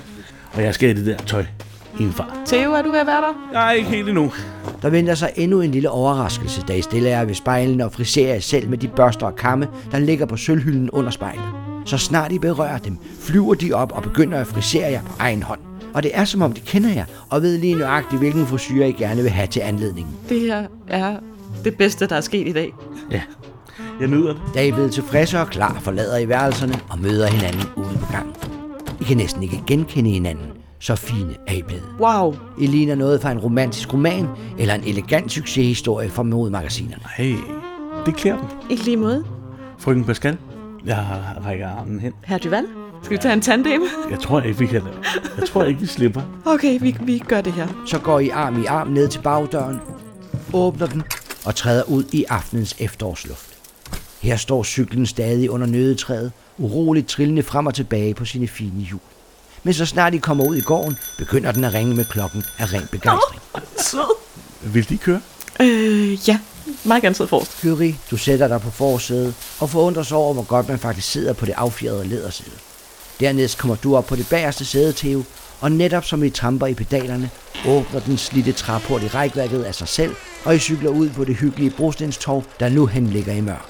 Og 0.53 0.63
jeg 0.63 0.73
skal 0.73 0.89
i 0.89 0.93
det 0.93 1.05
der 1.05 1.17
tøj 1.17 1.45
en 1.99 2.11
fart. 2.11 2.37
Theo, 2.45 2.73
er 2.73 2.81
du 2.81 2.91
ved 2.91 2.99
at 2.99 3.07
være 3.07 3.21
der? 3.21 3.49
Jeg 3.53 3.67
er 3.67 3.71
ikke 3.71 3.89
helt 3.89 4.09
endnu. 4.09 4.31
Der 4.81 4.89
venter 4.89 5.15
sig 5.15 5.31
endnu 5.35 5.61
en 5.61 5.71
lille 5.71 5.89
overraskelse, 5.89 6.61
da 6.67 6.73
I 6.73 6.81
stille 6.81 7.09
er 7.09 7.25
ved 7.25 7.33
spejlene 7.33 7.85
og 7.85 7.93
friserer 7.93 8.33
jer 8.33 8.39
selv 8.39 8.69
med 8.69 8.77
de 8.77 8.87
børster 8.87 9.25
og 9.25 9.35
kamme, 9.35 9.67
der 9.91 9.99
ligger 9.99 10.25
på 10.25 10.37
sølvhylden 10.37 10.89
under 10.89 11.11
spejlet. 11.11 11.43
Så 11.85 11.97
snart 11.97 12.31
I 12.31 12.39
berører 12.39 12.77
dem, 12.77 12.97
flyver 13.19 13.53
de 13.53 13.73
op 13.73 13.91
og 13.91 14.03
begynder 14.03 14.37
at 14.39 14.47
frisere 14.47 14.91
jer 14.91 15.01
på 15.01 15.11
egen 15.19 15.43
hånd. 15.43 15.59
Og 15.93 16.03
det 16.03 16.11
er 16.13 16.25
som 16.25 16.41
om 16.41 16.53
de 16.53 16.61
kender 16.61 16.89
jer 16.93 17.05
og 17.29 17.41
ved 17.41 17.57
lige 17.57 17.75
nøjagtigt, 17.75 18.19
hvilken 18.19 18.47
frisyr 18.47 18.85
I 18.85 18.91
gerne 18.91 19.21
vil 19.21 19.31
have 19.31 19.47
til 19.47 19.59
anledningen. 19.59 20.13
Det 20.29 20.39
her 20.39 20.67
er 20.87 21.15
det 21.63 21.77
bedste, 21.77 22.07
der 22.07 22.15
er 22.15 22.21
sket 22.21 22.47
i 22.47 22.51
dag. 22.51 22.73
Ja, 23.11 23.21
jeg 23.99 24.07
nyder 24.07 24.33
det. 24.33 24.41
Da 24.53 24.61
I 24.63 24.69
er 24.69 24.73
blevet 24.73 24.91
tilfredse 24.91 25.39
og 25.39 25.47
klar, 25.47 25.77
forlader 25.81 26.17
I 26.17 26.29
værelserne 26.29 26.79
og 26.89 26.99
møder 26.99 27.27
hinanden 27.27 27.61
ude 27.75 27.97
på 28.01 28.11
gangen. 28.11 28.33
I 29.01 29.03
kan 29.03 29.17
næsten 29.17 29.43
ikke 29.43 29.63
genkende 29.67 30.09
hinanden, 30.09 30.45
så 30.81 30.95
fine 30.95 31.35
er 31.47 31.53
I 31.53 31.61
blevet. 31.61 31.83
Wow. 31.99 32.35
I 32.59 32.67
ligner 32.67 32.95
noget 32.95 33.21
fra 33.21 33.31
en 33.31 33.39
romantisk 33.39 33.93
roman 33.93 34.27
eller 34.59 34.75
en 34.75 34.83
elegant 34.83 35.31
succeshistorie 35.31 36.09
fra 36.09 36.23
modemagasinerne. 36.23 37.03
Hey, 37.17 37.35
det 38.05 38.15
klæder 38.15 38.37
dem. 38.37 38.47
I 38.69 38.75
lige 38.75 38.97
måde. 38.97 39.25
Frøken 39.77 40.05
Pascal, 40.05 40.37
jeg 40.85 41.23
rækker 41.45 41.69
armen 41.69 41.99
hen. 41.99 42.13
Herr 42.23 42.37
Duval, 42.37 42.65
skal 43.03 43.17
vi 43.17 43.21
tage 43.21 43.33
en 43.33 43.41
tandem? 43.41 43.81
Jeg 44.11 44.19
tror 44.19 44.41
ikke, 44.41 44.59
vi 44.59 44.65
kan 44.65 44.81
Jeg 45.39 45.47
tror 45.47 45.63
ikke, 45.63 45.79
vi 45.79 45.85
slipper. 45.85 46.21
Okay, 46.45 46.79
vi, 46.81 46.97
vi 47.01 47.19
gør 47.27 47.41
det 47.41 47.53
her. 47.53 47.67
Så 47.87 47.99
går 47.99 48.19
I 48.19 48.29
arm 48.29 48.63
i 48.63 48.65
arm 48.65 48.87
ned 48.87 49.07
til 49.07 49.19
bagdøren, 49.19 49.79
åbner 50.53 50.87
den 50.87 51.03
og 51.45 51.55
træder 51.55 51.83
ud 51.83 52.03
i 52.11 52.25
aftenens 52.29 52.75
efterårsluft. 52.79 53.57
Her 54.21 54.35
står 54.35 54.63
cyklen 54.63 55.05
stadig 55.05 55.49
under 55.49 55.67
nødetræet, 55.67 56.31
uroligt 56.57 57.07
trillende 57.07 57.43
frem 57.43 57.65
og 57.65 57.73
tilbage 57.73 58.13
på 58.13 58.25
sine 58.25 58.47
fine 58.47 58.81
hjul. 58.81 58.99
Men 59.63 59.73
så 59.73 59.85
snart 59.85 60.13
de 60.13 60.19
kommer 60.19 60.43
ud 60.43 60.55
i 60.55 60.61
gården, 60.61 60.97
begynder 61.17 61.51
den 61.51 61.63
at 61.63 61.73
ringe 61.73 61.95
med 61.95 62.05
klokken 62.05 62.43
af 62.57 62.73
ren 62.73 62.87
begejstring. 62.91 63.41
Sød. 63.77 64.15
Vil 64.61 64.89
de 64.89 64.97
køre? 64.97 65.21
Øh, 65.59 66.29
ja. 66.29 66.39
Meget 66.83 67.03
gerne 67.03 67.15
sidde 67.15 67.27
forrest. 67.27 67.61
Kyrie, 67.61 67.95
du 68.11 68.17
sætter 68.17 68.47
dig 68.47 68.61
på 68.61 68.69
forsædet 68.69 69.33
og 69.59 69.69
forundres 69.69 70.11
over, 70.11 70.33
hvor 70.33 70.43
godt 70.43 70.69
man 70.69 70.79
faktisk 70.79 71.11
sidder 71.11 71.33
på 71.33 71.45
det 71.45 71.53
affjerede 71.57 72.07
lædersæde. 72.07 72.55
Dernæst 73.19 73.57
kommer 73.57 73.75
du 73.75 73.95
op 73.95 74.05
på 74.05 74.15
det 74.15 74.27
bagerste 74.29 74.65
sæde, 74.65 74.93
Theo, 74.93 75.23
og 75.59 75.71
netop 75.71 76.05
som 76.05 76.23
I 76.23 76.29
tramper 76.29 76.67
i 76.67 76.73
pedalerne, 76.73 77.29
åbner 77.67 77.99
den 77.99 78.17
slidte 78.17 78.51
træport 78.51 79.03
i 79.03 79.07
rækværket 79.07 79.63
af 79.63 79.75
sig 79.75 79.87
selv, 79.87 80.15
og 80.45 80.55
I 80.55 80.59
cykler 80.59 80.89
ud 80.89 81.09
på 81.09 81.23
det 81.23 81.35
hyggelige 81.35 81.69
brostenstov, 81.69 82.45
der 82.59 82.69
nu 82.69 82.85
hen 82.85 83.07
ligger 83.07 83.33
i 83.33 83.41
mørk. 83.41 83.69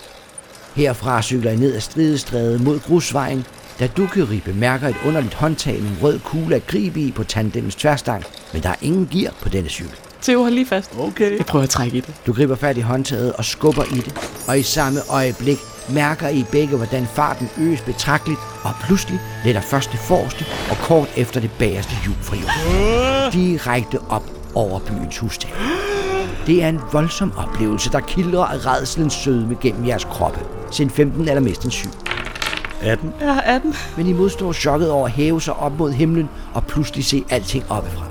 Herfra 0.76 1.22
cykler 1.22 1.52
I 1.52 1.56
ned 1.56 1.76
ad 1.76 1.82
stridestrædet 1.82 2.62
mod 2.62 2.80
grusvejen, 2.80 3.46
da 3.82 3.88
du, 3.88 4.08
Kyrie, 4.08 4.42
bemærker 4.46 4.88
et 4.88 4.96
underligt 5.06 5.34
håndtag 5.34 5.82
med 5.82 5.90
en 5.90 5.98
rød 6.02 6.20
kugle 6.20 6.56
at 6.56 6.68
gribe 6.68 7.00
i 7.00 7.12
på 7.12 7.24
tandemens 7.24 7.76
tværstang, 7.76 8.24
men 8.54 8.64
der 8.64 8.70
er 8.70 8.76
ingen 8.82 9.10
gear 9.12 9.34
på 9.42 9.50
denne 9.50 9.70
cykel. 9.70 9.96
Theo, 10.22 10.42
hold 10.42 10.54
lige 10.54 10.66
fast. 10.66 10.92
Okay. 11.00 11.38
Jeg 11.38 11.46
prøver 11.46 11.64
at 11.64 11.70
trække 11.70 11.98
i 11.98 12.00
det. 12.00 12.14
Du 12.26 12.34
griber 12.34 12.56
fat 12.56 12.78
i 12.78 12.82
håndtaget 12.82 13.34
og 13.34 13.46
skubber 13.46 13.84
i 13.84 13.96
det, 13.96 14.14
og 14.48 14.60
i 14.60 14.64
samme 14.64 15.00
øjeblik 15.10 15.58
mærker 15.90 16.30
I 16.30 16.46
begge, 16.52 16.78
hvordan 16.78 17.08
farten 17.16 17.50
øges 17.58 17.82
betragteligt, 17.82 18.40
og 18.64 18.72
pludselig 18.84 19.20
letter 19.46 19.62
først 19.62 19.92
det 19.92 20.00
forreste 20.00 20.46
og 20.70 20.78
kort 20.78 21.10
efter 21.18 21.40
det 21.40 21.52
bagerste 21.60 21.94
hjul 22.04 22.16
fra 22.22 22.36
jorden. 22.36 23.32
Direkte 23.32 24.00
op 24.10 24.24
over 24.56 24.80
byens 24.80 25.18
hustag. 25.18 25.54
Det 26.48 26.64
er 26.64 26.70
en 26.70 26.80
voldsom 26.92 27.34
oplevelse, 27.38 27.92
der 27.92 28.00
kildrer 28.00 28.44
af 28.44 28.66
redselens 28.66 29.14
sødme 29.14 29.58
gennem 29.62 29.88
jeres 29.88 30.04
kroppe. 30.04 30.40
Sind 30.72 30.90
15 30.90 31.28
eller 31.28 31.42
mest 31.42 31.64
en 31.66 31.72
7. 31.72 31.90
18. 32.84 33.14
Jeg 33.20 33.34
har 33.34 33.42
18. 33.42 33.76
Men 33.98 34.08
I 34.08 34.14
modstår 34.14 34.54
chokket 34.54 34.92
over 34.92 35.06
at 35.06 35.12
hæve 35.12 35.42
sig 35.42 35.54
op 35.54 35.78
mod 35.78 35.92
himlen 35.92 36.30
og 36.54 36.66
pludselig 36.66 37.06
se 37.06 37.24
alting 37.30 37.66
oppefra. 37.70 38.06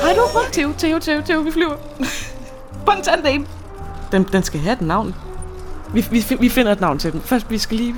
Har 0.00 0.14
du 0.14 0.20
prøvet? 0.32 0.48
Theo, 0.52 0.72
Theo, 0.78 0.98
Theo, 0.98 1.20
Theo, 1.20 1.40
vi 1.40 1.50
flyver. 1.50 1.74
På 2.86 2.92
en 2.92 3.02
tandem. 3.02 3.46
Den, 4.12 4.26
den 4.32 4.42
skal 4.42 4.60
have 4.60 4.72
et 4.72 4.80
navn. 4.80 5.14
Vi, 5.94 6.06
vi, 6.10 6.24
vi 6.40 6.48
finder 6.48 6.72
et 6.72 6.80
navn 6.80 6.98
til 6.98 7.12
den. 7.12 7.20
Først, 7.20 7.50
vi 7.50 7.58
skal 7.58 7.76
lige... 7.76 7.94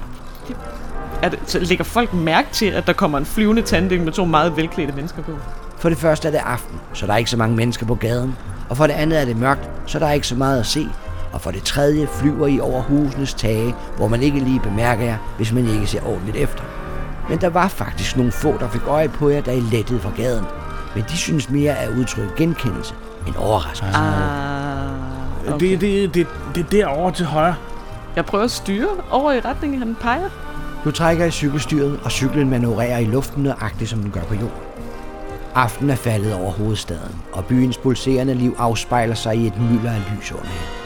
Er 1.22 1.28
det, 1.28 1.38
så 1.46 1.58
lægger 1.58 1.84
folk 1.84 2.14
mærke 2.14 2.48
til, 2.52 2.66
at 2.66 2.86
der 2.86 2.92
kommer 2.92 3.18
en 3.18 3.24
flyvende 3.24 3.62
tandem 3.62 4.00
med 4.00 4.12
to 4.12 4.24
meget 4.24 4.56
velklædte 4.56 4.92
mennesker 4.92 5.22
på? 5.22 5.32
For 5.78 5.88
det 5.88 5.98
første 5.98 6.28
er 6.28 6.32
det 6.32 6.40
aften, 6.44 6.80
så 6.92 7.06
der 7.06 7.12
er 7.12 7.16
ikke 7.16 7.30
så 7.30 7.36
mange 7.36 7.56
mennesker 7.56 7.86
på 7.86 7.94
gaden. 7.94 8.36
Og 8.68 8.76
for 8.76 8.86
det 8.86 8.94
andet 8.94 9.20
er 9.20 9.24
det 9.24 9.36
mørkt, 9.36 9.70
så 9.86 9.98
der 9.98 10.06
er 10.06 10.12
ikke 10.12 10.26
så 10.26 10.34
meget 10.34 10.60
at 10.60 10.66
se. 10.66 10.88
Og 11.34 11.40
for 11.40 11.50
det 11.50 11.62
tredje 11.62 12.06
flyver 12.06 12.46
I 12.46 12.60
over 12.60 12.82
husenes 12.82 13.34
tage, 13.34 13.74
hvor 13.96 14.08
man 14.08 14.22
ikke 14.22 14.38
lige 14.38 14.60
bemærker 14.60 15.04
jer, 15.04 15.16
hvis 15.36 15.52
man 15.52 15.66
ikke 15.68 15.86
ser 15.86 16.06
ordentligt 16.06 16.36
efter. 16.36 16.62
Men 17.28 17.40
der 17.40 17.48
var 17.48 17.68
faktisk 17.68 18.16
nogle 18.16 18.32
få, 18.32 18.58
der 18.58 18.68
fik 18.68 18.82
øje 18.86 19.08
på 19.08 19.28
jer, 19.28 19.40
da 19.40 19.52
I 19.52 19.60
lettede 19.60 20.00
fra 20.00 20.10
gaden. 20.16 20.44
Men 20.94 21.04
de 21.08 21.16
synes 21.16 21.50
mere 21.50 21.78
at 21.78 21.88
udtrykke 21.90 22.32
genkendelse 22.36 22.94
end 23.26 23.36
overraskelse. 23.36 23.98
Ah, 23.98 24.90
Okay. 25.48 25.70
Det, 25.70 25.80
det, 25.80 26.14
det, 26.14 26.26
det 26.54 26.60
er 26.64 26.68
derovre 26.70 27.12
til 27.12 27.26
højre. 27.26 27.54
Jeg 28.16 28.24
prøver 28.24 28.44
at 28.44 28.50
styre 28.50 28.88
over 29.10 29.32
i 29.32 29.40
retningen, 29.40 29.78
han 29.78 29.96
peger. 30.00 30.28
Du 30.84 30.90
trækker 30.90 31.24
i 31.24 31.30
cykelstyret, 31.30 32.00
og 32.04 32.10
cyklen 32.10 32.50
manøvrerer 32.50 32.98
i 32.98 33.04
luften 33.04 33.42
nøjagtigt, 33.42 33.90
som 33.90 33.98
den 33.98 34.10
gør 34.10 34.20
på 34.20 34.34
jorden. 34.34 34.62
Aften 35.54 35.90
er 35.90 35.94
faldet 35.94 36.34
over 36.34 36.52
hovedstaden, 36.52 37.16
og 37.32 37.44
byens 37.44 37.78
pulserende 37.78 38.34
liv 38.34 38.56
afspejler 38.58 39.14
sig 39.14 39.36
i 39.36 39.46
et 39.46 39.60
mylder 39.60 39.90
af 39.90 40.02
lys 40.16 40.32
under 40.32 40.44
jer. 40.44 40.83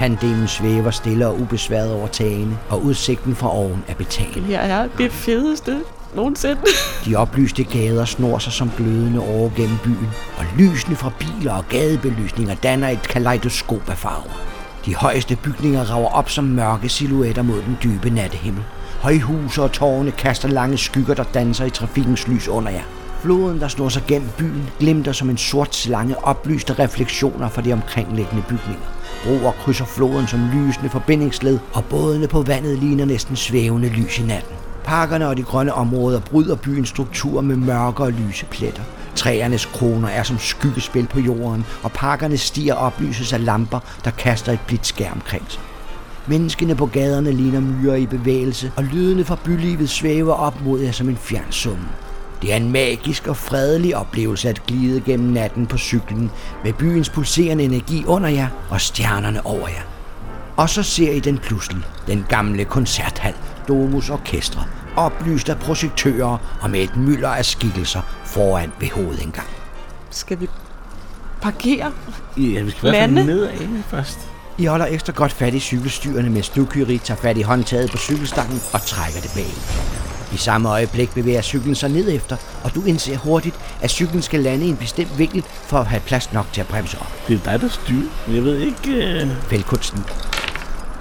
Tandemen 0.00 0.48
svæver 0.48 0.90
stille 0.90 1.26
og 1.26 1.40
ubesværet 1.40 1.92
over 1.92 2.06
tagene, 2.06 2.58
og 2.68 2.84
udsigten 2.84 3.36
fra 3.36 3.56
oven 3.56 3.84
er 3.88 3.94
betagende. 3.94 4.48
Her 4.48 4.60
er 4.60 4.88
det 4.98 5.12
fedeste 5.12 5.80
nogensinde. 6.14 6.60
De 7.04 7.16
oplyste 7.16 7.64
gader 7.64 8.04
snor 8.04 8.38
sig 8.38 8.52
som 8.52 8.70
glødende 8.76 9.20
over 9.20 9.50
gennem 9.56 9.78
byen, 9.84 10.08
og 10.38 10.44
lysene 10.58 10.96
fra 10.96 11.12
biler 11.18 11.52
og 11.52 11.68
gadebelysninger 11.68 12.54
danner 12.54 12.88
et 12.88 13.02
kaleidoskop 13.02 13.90
af 13.90 13.98
farver. 13.98 14.40
De 14.86 14.94
højeste 14.94 15.36
bygninger 15.36 15.84
rager 15.84 16.08
op 16.08 16.30
som 16.30 16.44
mørke 16.44 16.88
silhuetter 16.88 17.42
mod 17.42 17.62
den 17.62 17.78
dybe 17.82 18.10
nattehimmel. 18.10 18.62
Højhuse 19.00 19.62
og 19.62 19.72
tårne 19.72 20.10
kaster 20.10 20.48
lange 20.48 20.78
skygger, 20.78 21.14
der 21.14 21.24
danser 21.24 21.64
i 21.64 21.70
trafikkens 21.70 22.28
lys 22.28 22.48
under 22.48 22.70
jer. 22.70 22.84
Floden, 23.22 23.60
der 23.60 23.68
snor 23.68 23.88
sig 23.88 24.02
gennem 24.08 24.28
byen, 24.38 24.70
glimter 24.78 25.12
som 25.12 25.30
en 25.30 25.36
sort 25.36 25.74
slange 25.74 26.24
oplyste 26.24 26.72
refleksioner 26.72 27.48
fra 27.48 27.62
de 27.62 27.72
omkringliggende 27.72 28.42
bygninger. 28.48 28.99
Broer 29.24 29.52
krydser 29.52 29.84
floden 29.84 30.26
som 30.26 30.50
lysende 30.52 30.90
forbindingsled, 30.90 31.58
og 31.72 31.84
bådene 31.84 32.28
på 32.28 32.42
vandet 32.42 32.78
ligner 32.78 33.04
næsten 33.04 33.36
svævende 33.36 33.88
lys 33.88 34.18
i 34.18 34.22
natten. 34.22 34.54
Parkerne 34.84 35.28
og 35.28 35.36
de 35.36 35.42
grønne 35.42 35.74
områder 35.74 36.20
bryder 36.20 36.56
byens 36.56 36.88
struktur 36.88 37.40
med 37.40 37.56
mørke 37.56 38.02
og 38.02 38.12
lyse 38.12 38.46
pletter. 38.46 38.82
Træernes 39.14 39.64
kroner 39.66 40.08
er 40.08 40.22
som 40.22 40.38
skyggespil 40.38 41.06
på 41.06 41.20
jorden, 41.20 41.66
og 41.82 41.92
parkernes 41.92 42.40
stier 42.40 42.74
oplyses 42.74 43.32
af 43.32 43.44
lamper, 43.44 43.80
der 44.04 44.10
kaster 44.10 44.52
et 44.52 44.60
blidt 44.66 44.86
skær 44.86 45.12
omkring 45.12 45.44
sig. 45.48 45.60
Menneskene 46.26 46.74
på 46.74 46.86
gaderne 46.86 47.32
ligner 47.32 47.60
myrer 47.60 47.96
i 47.96 48.06
bevægelse, 48.06 48.72
og 48.76 48.84
lydene 48.84 49.24
fra 49.24 49.38
bylivet 49.44 49.90
svæver 49.90 50.34
op 50.34 50.64
mod 50.64 50.80
jer 50.80 50.92
som 50.92 51.08
en 51.08 51.16
fjern 51.16 51.52
summen. 51.52 51.88
Det 52.42 52.52
er 52.52 52.56
en 52.56 52.72
magisk 52.72 53.26
og 53.26 53.36
fredelig 53.36 53.96
oplevelse 53.96 54.48
at 54.48 54.66
glide 54.66 55.00
gennem 55.00 55.32
natten 55.32 55.66
på 55.66 55.78
cyklen 55.78 56.30
med 56.64 56.72
byens 56.72 57.08
pulserende 57.08 57.64
energi 57.64 58.04
under 58.04 58.28
jer 58.28 58.48
og 58.70 58.80
stjernerne 58.80 59.46
over 59.46 59.68
jer. 59.68 59.82
Og 60.56 60.70
så 60.70 60.82
ser 60.82 61.12
I 61.12 61.20
den 61.20 61.38
pludselig, 61.38 61.82
den 62.06 62.26
gamle 62.28 62.64
koncerthal, 62.64 63.34
Domus 63.68 64.10
Orkestre, 64.10 64.64
oplyst 64.96 65.48
af 65.48 65.58
projektører 65.58 66.58
og 66.60 66.70
med 66.70 66.80
et 66.80 66.96
mylder 66.96 67.28
af 67.28 67.44
skikkelser 67.44 68.00
foran 68.24 68.72
ved 68.80 68.88
hovedindgangen. 68.88 69.54
Skal 70.10 70.40
vi 70.40 70.48
parkere? 71.42 71.92
Ja, 72.36 72.62
vi 72.62 72.70
skal 72.70 72.86
i 72.86 72.90
hvert 72.90 73.10
fald 73.10 73.26
nedad 73.26 73.82
først. 73.88 74.18
I 74.58 74.64
holder 74.64 74.86
ekstra 74.86 75.12
godt 75.12 75.32
fat 75.32 75.54
i 75.54 75.60
cykelstyrene, 75.60 76.30
mens 76.30 76.48
du, 76.48 76.64
Kyrie, 76.64 76.98
tager 76.98 77.20
fat 77.20 77.38
i 77.38 77.42
håndtaget 77.42 77.90
på 77.90 77.96
cykelstangen 77.96 78.60
og 78.72 78.82
trækker 78.82 79.20
det 79.20 79.30
bag. 79.34 80.09
I 80.32 80.36
samme 80.36 80.68
øjeblik 80.68 81.14
bevæger 81.14 81.42
cyklen 81.42 81.74
sig 81.74 81.90
ned 81.90 82.14
efter, 82.14 82.36
og 82.64 82.74
du 82.74 82.82
indser 82.84 83.16
hurtigt, 83.16 83.56
at 83.80 83.90
cyklen 83.90 84.22
skal 84.22 84.40
lande 84.40 84.66
i 84.66 84.68
en 84.68 84.76
bestemt 84.76 85.18
vinkel 85.18 85.44
for 85.66 85.78
at 85.78 85.86
have 85.86 86.00
plads 86.00 86.32
nok 86.32 86.46
til 86.52 86.60
at 86.60 86.66
bremse 86.66 86.98
op. 87.00 87.12
Det 87.28 87.34
er 87.34 87.50
dig, 87.50 87.60
der 87.60 87.68
styrer. 87.68 88.08
Jeg 88.28 88.44
ved 88.44 88.58
ikke... 88.58 88.90
Øh... 88.90 89.28
Fældkunsten. 89.42 90.04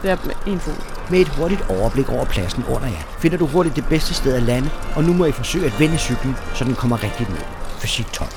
Det 0.02 0.12
er 0.12 0.18
med 0.26 0.54
en 0.54 0.60
fod. 0.60 0.74
Med 1.10 1.20
et 1.20 1.28
hurtigt 1.28 1.62
overblik 1.70 2.10
over 2.10 2.26
pladsen 2.26 2.64
under 2.70 2.88
jer, 2.88 3.18
finder 3.20 3.38
du 3.38 3.46
hurtigt 3.46 3.76
det 3.76 3.86
bedste 3.90 4.14
sted 4.14 4.34
at 4.34 4.44
lande, 4.44 4.70
og 4.96 5.04
nu 5.04 5.14
må 5.14 5.26
I 5.26 5.32
forsøge 5.32 5.66
at 5.66 5.80
vende 5.80 5.98
cyklen, 5.98 6.36
så 6.56 6.64
den 6.64 6.76
kommer 6.76 7.04
rigtigt 7.04 7.30
ned. 7.30 7.40
Fysik 7.80 8.12
12. 8.12 8.30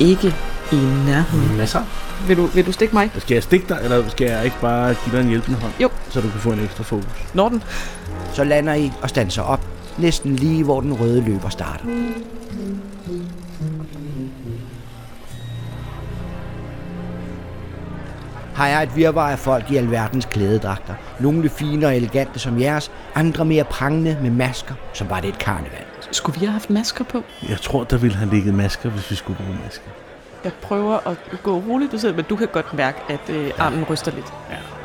Ikke 0.00 0.34
i 0.72 0.76
nærheden. 1.06 1.56
Masser. 1.56 1.82
Vil 2.26 2.36
du, 2.36 2.46
vil 2.46 2.66
du 2.66 2.72
stikke 2.72 2.94
mig? 2.94 3.10
Skal 3.18 3.34
jeg 3.34 3.42
stikke 3.42 3.68
dig, 3.68 3.78
eller 3.82 4.10
skal 4.10 4.26
jeg 4.26 4.44
ikke 4.44 4.60
bare 4.60 4.94
give 5.04 5.16
dig 5.16 5.20
en 5.20 5.28
hjælpende 5.28 5.58
hånd? 5.58 5.72
Jo. 5.80 5.90
Så 6.10 6.20
du 6.20 6.30
kan 6.30 6.40
få 6.40 6.50
en 6.50 6.64
ekstra 6.64 6.82
fokus. 6.82 7.04
Norden. 7.34 7.62
Så 8.32 8.44
lander 8.44 8.74
I 8.74 8.92
og 9.02 9.08
standser 9.08 9.42
op, 9.42 9.60
næsten 9.98 10.36
lige 10.36 10.64
hvor 10.64 10.80
den 10.80 11.00
røde 11.00 11.20
løber 11.24 11.48
starter. 11.48 11.84
Her 18.56 18.64
er 18.64 18.82
et 18.82 18.96
virvar 18.96 19.30
af 19.30 19.38
folk 19.38 19.70
i 19.70 19.76
alverdens 19.76 20.24
klædedragter. 20.24 20.94
Nogle 21.20 21.48
fine 21.48 21.86
og 21.86 21.96
elegante 21.96 22.38
som 22.38 22.60
jeres, 22.60 22.90
andre 23.14 23.44
mere 23.44 23.64
prangende 23.64 24.18
med 24.22 24.30
masker, 24.30 24.74
som 24.92 25.10
var 25.10 25.20
det 25.20 25.28
et 25.28 25.38
karneval. 25.38 25.84
Skulle 26.10 26.40
vi 26.40 26.46
have 26.46 26.52
haft 26.52 26.70
masker 26.70 27.04
på? 27.04 27.22
Jeg 27.48 27.60
tror, 27.60 27.84
der 27.84 27.96
ville 27.96 28.16
have 28.16 28.30
ligget 28.30 28.54
masker, 28.54 28.90
hvis 28.90 29.10
vi 29.10 29.16
skulle 29.16 29.36
bruge 29.36 29.58
masker. 29.64 29.88
Jeg 30.44 30.52
prøver 30.62 31.08
at 31.08 31.16
gå 31.42 31.58
roligt 31.58 31.94
ud, 31.94 32.12
men 32.12 32.24
du 32.24 32.36
kan 32.36 32.48
godt 32.52 32.74
mærke, 32.74 32.98
at 33.08 33.20
øh, 33.30 33.50
armen 33.58 33.84
ryster 33.84 34.12
lidt. 34.12 34.32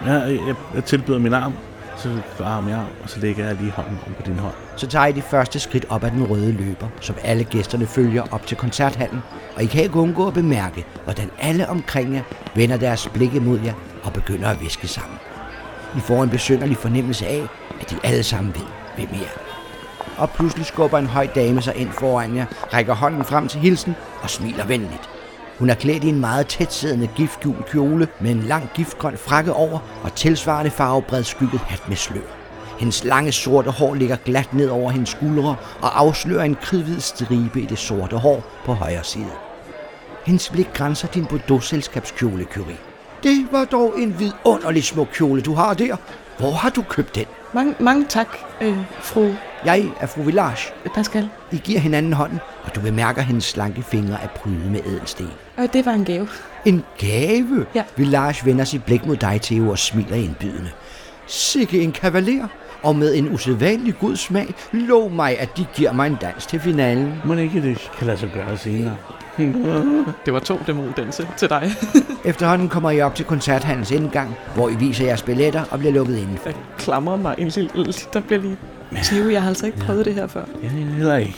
Ja. 0.06 0.14
Jeg, 0.14 0.40
jeg, 0.48 0.56
jeg 0.76 0.84
tilbyder 0.84 1.20
min 1.20 1.34
arm, 1.34 1.54
så 2.00 2.22
varmer 2.40 2.70
jeg, 2.70 2.86
og 3.04 3.10
så 3.10 3.20
lægger 3.20 3.46
jeg 3.46 3.56
lige 3.56 3.72
hånden 3.72 4.00
om 4.08 4.14
på 4.14 4.22
din 4.26 4.40
hånd. 4.40 4.54
Så 4.76 4.88
tager 4.88 5.06
I 5.06 5.12
de 5.12 5.22
første 5.22 5.60
skridt 5.60 5.86
op 5.90 6.04
ad 6.04 6.12
den 6.12 6.24
røde 6.24 6.52
løber, 6.52 6.88
som 7.02 7.16
alle 7.24 7.44
gæsterne 7.44 7.88
følger 7.88 8.24
op 8.32 8.48
til 8.48 8.58
koncerthallen, 8.58 9.20
og 9.56 9.64
I 9.64 9.66
kan 9.66 9.84
ikke 9.84 9.96
undgå 9.96 10.28
at 10.28 10.34
bemærke, 10.34 10.86
hvordan 11.04 11.32
alle 11.40 11.70
omkring 11.70 12.16
jer 12.16 12.22
vender 12.56 12.78
deres 12.78 13.10
blikke 13.14 13.40
mod 13.40 13.60
jer 13.60 13.74
og 14.04 14.14
begynder 14.14 14.48
at 14.50 14.62
viske 14.62 14.88
sammen. 14.88 15.18
I 15.98 16.00
får 16.00 16.24
en 16.24 16.30
besynderlig 16.30 16.78
fornemmelse 16.78 17.28
af, 17.28 17.48
at 17.82 17.90
de 17.90 17.96
alle 18.04 18.24
sammen 18.24 18.56
ved, 18.56 18.66
hvem 18.96 19.10
I 19.14 19.24
er. 19.24 19.40
Og 20.18 20.30
pludselig 20.30 20.66
skubber 20.66 20.98
en 20.98 21.08
høj 21.08 21.28
dame 21.36 21.62
sig 21.62 21.76
ind 21.76 21.92
foran 21.92 22.36
jer, 22.36 22.46
rækker 22.74 22.94
hånden 22.96 23.24
frem 23.24 23.48
til 23.48 23.60
hilsen 23.60 23.96
og 24.22 24.30
smiler 24.30 24.66
venligt. 24.66 25.10
Hun 25.60 25.70
er 25.70 25.76
klædt 25.76 26.04
i 26.04 26.10
en 26.10 26.20
meget 26.20 26.48
tætsiddende 26.48 27.10
giftgul 27.16 27.64
kjole 27.72 28.08
med 28.20 28.32
en 28.32 28.44
lang 28.44 28.70
giftgrøn 28.76 29.18
frakke 29.18 29.54
over 29.54 29.80
og 30.04 30.16
tilsvarende 30.16 30.72
farvebred 30.72 31.24
skygget 31.24 31.62
hat 31.62 31.88
med 31.88 31.96
slør. 31.96 32.22
Hendes 32.80 33.04
lange 33.04 33.32
sorte 33.32 33.72
hår 33.72 33.94
ligger 33.94 34.16
glat 34.16 34.54
ned 34.54 34.70
over 34.70 34.92
hendes 34.92 35.10
skuldre 35.10 35.56
og 35.82 36.00
afslører 36.00 36.44
en 36.44 36.56
kridhvid 36.56 37.00
stribe 37.00 37.62
i 37.62 37.66
det 37.66 37.78
sorte 37.78 38.18
hår 38.18 38.44
på 38.66 38.74
højre 38.74 39.04
side. 39.04 39.32
Hendes 40.26 40.50
blik 40.50 40.74
grænser 40.74 41.08
din 41.08 41.26
Bordeaux-selskabskjole, 41.26 42.44
Curie. 42.44 42.78
Det 43.24 43.48
var 43.52 43.66
dog 43.66 43.94
en 44.00 44.20
vidunderlig 44.20 44.84
smuk 44.84 45.08
kjole, 45.14 45.42
du 45.42 45.54
har 45.54 45.74
der. 45.74 45.96
Hvor 46.38 46.52
har 46.52 46.70
du 46.70 46.82
købt 46.82 47.16
den? 47.16 47.26
Mange, 47.54 47.76
mange 47.80 48.06
tak, 48.10 48.28
øh, 48.62 48.78
fru 49.02 49.32
jeg 49.66 49.86
er 50.00 50.08
fru 50.08 50.22
Village. 50.22 50.74
Pascal. 50.96 51.30
I 51.52 51.58
giver 51.58 51.80
hinanden 51.80 52.14
hånden, 52.14 52.40
og 52.64 52.76
du 52.76 52.82
bemærker, 52.82 53.22
hendes 53.22 53.44
slanke 53.44 53.82
fingre 53.82 54.18
er 54.24 54.28
prydet 54.28 54.72
med 54.72 54.80
ædelsten. 54.86 55.30
Øh, 55.60 55.74
det 55.74 55.86
var 55.86 55.92
en 55.92 56.06
gave. 56.06 56.28
En 56.66 56.84
gave? 56.98 57.66
Ja. 57.76 57.84
Village 57.96 58.46
vender 58.46 58.64
sit 58.64 58.84
blik 58.84 59.06
mod 59.06 59.16
dig, 59.16 59.40
Theo, 59.42 59.70
og 59.70 59.80
smiler 59.80 60.16
indbydende. 60.16 60.70
Sikke 61.28 61.82
en 61.82 61.92
kavaler, 61.92 62.48
og 62.84 62.96
med 62.96 63.16
en 63.16 63.34
usædvanlig 63.34 64.00
god 64.00 64.16
smag, 64.16 64.54
lov 64.72 65.12
mig, 65.12 65.40
at 65.40 65.58
de 65.58 65.66
giver 65.76 65.94
mig 65.94 66.08
en 66.08 66.18
dans 66.22 66.46
til 66.46 66.60
finalen. 66.60 67.22
Må 67.26 67.34
ikke 67.34 67.62
det 67.62 67.92
kan 67.98 68.08
lade 68.08 68.18
sig 68.18 68.32
gøre 68.34 68.58
senere. 68.58 68.96
Det 70.26 70.34
var 70.34 70.40
to 70.40 70.60
dæmondanse 70.68 71.28
til 71.38 71.50
dig. 71.50 71.72
Efterhånden 72.26 72.70
kommer 72.70 72.92
I 72.92 73.02
op 73.02 73.16
til 73.16 73.26
koncerthandels 73.26 73.92
indgang, 73.92 74.36
hvor 74.56 74.70
I 74.70 74.76
viser 74.76 75.06
jeres 75.06 75.22
billetter 75.22 75.64
og 75.72 75.80
bliver 75.80 75.94
lukket 75.94 76.18
indenfor. 76.18 76.50
Jeg 76.50 76.56
klamrer 76.78 77.16
mig 77.16 77.36
en 77.38 77.48
lille. 77.48 77.94
Der 78.14 78.20
bliver 78.20 78.42
lige... 78.42 78.58
Theo, 78.96 79.30
jeg 79.30 79.42
har 79.42 79.50
altså 79.50 79.66
ikke 79.66 79.78
prøvet 79.78 80.06
det 80.06 80.14
her 80.14 80.28
før. 80.28 80.44
Ja, 80.64 80.68
heller 80.68 81.18
ikke. 81.18 81.36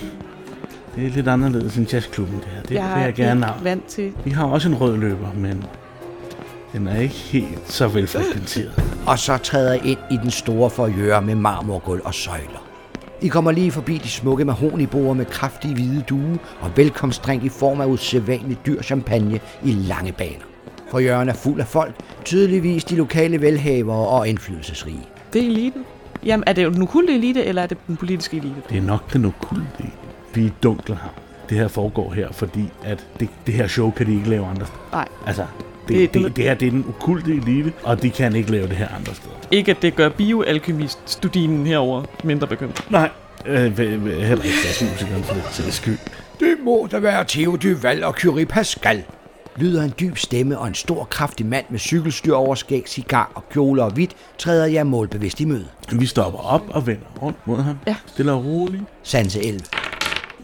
Det 0.95 1.05
er 1.05 1.09
lidt 1.09 1.27
anderledes 1.27 1.77
end 1.77 1.93
jazzklubben, 1.93 2.37
det 2.37 2.47
her. 2.55 2.61
Det 2.61 2.75
jeg 2.75 2.91
vil 2.95 3.03
jeg 3.03 3.13
gerne 3.13 3.45
have. 3.45 3.63
vant 3.63 3.85
til... 3.85 4.11
Vi 4.25 4.31
har 4.31 4.45
også 4.45 4.69
en 4.69 4.75
rød 4.75 4.97
løber, 4.97 5.33
men 5.35 5.63
den 6.73 6.87
er 6.87 6.99
ikke 6.99 7.15
helt 7.15 7.71
så 7.71 7.87
velfrekventeret. 7.87 8.83
Og 9.07 9.19
så 9.19 9.37
træder 9.37 9.73
ind 9.73 9.99
i 10.11 10.17
den 10.23 10.31
store 10.31 10.69
forjør 10.69 11.19
med 11.19 11.35
marmorgulv 11.35 12.01
og 12.05 12.13
søjler. 12.13 12.67
I 13.21 13.27
kommer 13.27 13.51
lige 13.51 13.71
forbi 13.71 13.97
de 13.97 14.09
smukke 14.09 14.45
mahoniborde 14.45 15.15
med 15.15 15.25
kraftige 15.25 15.73
hvide 15.73 16.03
due 16.09 16.39
og 16.61 16.71
velkomstdrink 16.75 17.43
i 17.43 17.49
form 17.49 17.81
af 17.81 17.85
usædvanlig 17.85 18.57
dyr 18.65 18.81
champagne 18.81 19.39
i 19.63 19.71
lange 19.71 20.11
baner. 20.11 20.45
Forjøren 20.91 21.29
er 21.29 21.33
fuld 21.33 21.59
af 21.59 21.67
folk, 21.67 21.95
tydeligvis 22.25 22.83
de 22.83 22.95
lokale 22.95 23.41
velhavere 23.41 24.07
og 24.07 24.27
indflydelsesrige. 24.27 25.07
Det 25.33 25.41
er 25.41 25.47
eliten. 25.47 25.83
Jamen, 26.25 26.43
er 26.47 26.53
det 26.53 26.63
jo 26.63 26.69
den 26.69 26.81
okulte 26.81 27.13
elite, 27.15 27.45
eller 27.45 27.61
er 27.61 27.67
det 27.67 27.77
den 27.87 27.97
politiske 27.97 28.37
elite? 28.37 28.55
Det 28.69 28.77
er 28.77 28.81
nok 28.81 29.13
den 29.13 29.25
okulte. 29.25 29.65
Vi 30.33 30.41
er 30.41 30.45
i 30.45 30.51
Dunkelhavn. 30.63 31.11
Det 31.49 31.57
her 31.57 31.67
foregår 31.67 32.11
her, 32.13 32.31
fordi 32.31 32.69
at 32.83 33.05
det, 33.19 33.29
det 33.45 33.53
her 33.53 33.67
show 33.67 33.91
kan 33.91 34.07
de 34.07 34.15
ikke 34.15 34.29
lave 34.29 34.45
andre 34.47 34.65
steder. 34.65 34.79
Nej, 34.93 35.07
Altså, 35.27 35.45
Det- 35.87 35.97
det, 35.97 36.13
det, 36.13 36.23
det, 36.23 36.35
det 36.35 36.43
her 36.43 36.53
det 36.53 36.67
er 36.67 36.71
den 36.71 36.85
okulte 36.89 37.31
elite, 37.31 37.73
og 37.83 38.01
de 38.01 38.09
kan 38.09 38.35
ikke 38.35 38.51
lave 38.51 38.67
det 38.67 38.75
her 38.77 38.87
andre 38.95 39.15
steder. 39.15 39.35
ikke 39.51 39.71
at 39.71 39.81
det 39.81 39.95
gør 39.95 40.09
bioalkemist-studinen 40.09 41.65
herover 41.65 42.03
mindre 42.23 42.47
bekymret. 42.47 42.85
Nej, 42.89 43.09
øh, 43.45 43.77
heller 43.77 44.43
ikke 44.43 44.57
jazzmusikeren 44.65 45.23
for 45.23 45.33
det 45.63 45.73
skyld. 45.73 45.97
Det 46.39 46.55
må 46.63 46.87
da 46.91 46.99
være 46.99 47.25
Theo 47.27 47.55
Duval 47.55 48.03
og 48.03 48.13
Curie 48.13 48.45
Pascal, 48.45 49.03
lyder 49.55 49.83
en 49.83 49.93
dyb 49.99 50.17
stemme, 50.17 50.59
og 50.59 50.67
en 50.67 50.73
stor, 50.75 51.03
kraftig 51.03 51.45
mand 51.45 51.65
med 51.69 51.79
cykelstyr 51.79 52.33
over 52.33 52.55
skæg, 52.55 52.83
cigar 52.87 53.31
og 53.35 53.49
kjole 53.49 53.83
og 53.83 53.91
hvidt 53.91 54.15
træder 54.37 54.65
jer 54.65 54.83
målbevidst 54.83 55.39
i 55.39 55.45
møde. 55.45 55.67
Vi 55.91 56.05
stopper 56.05 56.39
op 56.39 56.61
og 56.69 56.87
vender 56.87 57.05
rundt 57.21 57.47
mod 57.47 57.61
ham. 57.61 57.77
Ja. 57.87 57.95
Stille 58.05 58.31
og 58.31 58.45
roligt. 58.45 58.83
Sanse 59.03 59.43
11. 59.45 59.59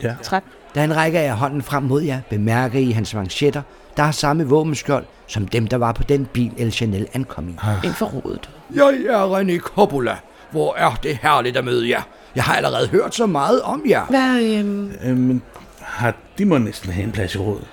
Ja. 0.04 0.16
Træt. 0.24 0.44
Da 0.76 0.80
han 0.82 0.96
rækker 0.96 1.20
jer 1.20 1.36
hånden 1.36 1.62
frem 1.62 1.84
mod 1.84 2.02
jer, 2.02 2.20
bemærker 2.30 2.80
I 2.80 2.92
hans 2.92 3.14
manchetter, 3.14 3.62
der 3.98 4.04
har 4.04 4.12
samme 4.12 4.48
våbenskjold 4.48 5.06
som 5.28 5.48
dem, 5.48 5.68
der 5.68 5.78
var 5.78 5.92
på 5.92 6.04
den 6.04 6.26
bil, 6.26 6.52
El 6.58 6.72
Chanel 6.72 7.08
ankom 7.14 7.50
i. 7.50 7.56
En 7.84 7.94
forrådet. 7.94 8.50
Jeg 8.76 8.84
er 9.10 9.40
René 9.40 9.60
Coppola. 9.60 10.16
Hvor 10.52 10.76
er 10.76 11.00
det 11.04 11.20
herligt 11.22 11.58
at 11.58 11.66
møde 11.66 11.90
jer. 11.90 12.02
Jeg 12.36 12.44
har 12.44 12.56
allerede 12.56 12.88
hørt 12.88 13.16
så 13.16 13.26
meget 13.26 13.62
om 13.62 13.84
jer. 13.90 14.06
Hvad, 14.06 14.42
øhm, 14.44 14.92
Øh, 15.04 15.18
men 15.18 15.42
har 15.82 16.14
de 16.38 16.46
må 16.46 16.58
næsten 16.58 16.92
have 16.92 17.04
en 17.04 17.12
plads 17.12 17.36
i 17.36 17.38
rådet. 17.38 17.68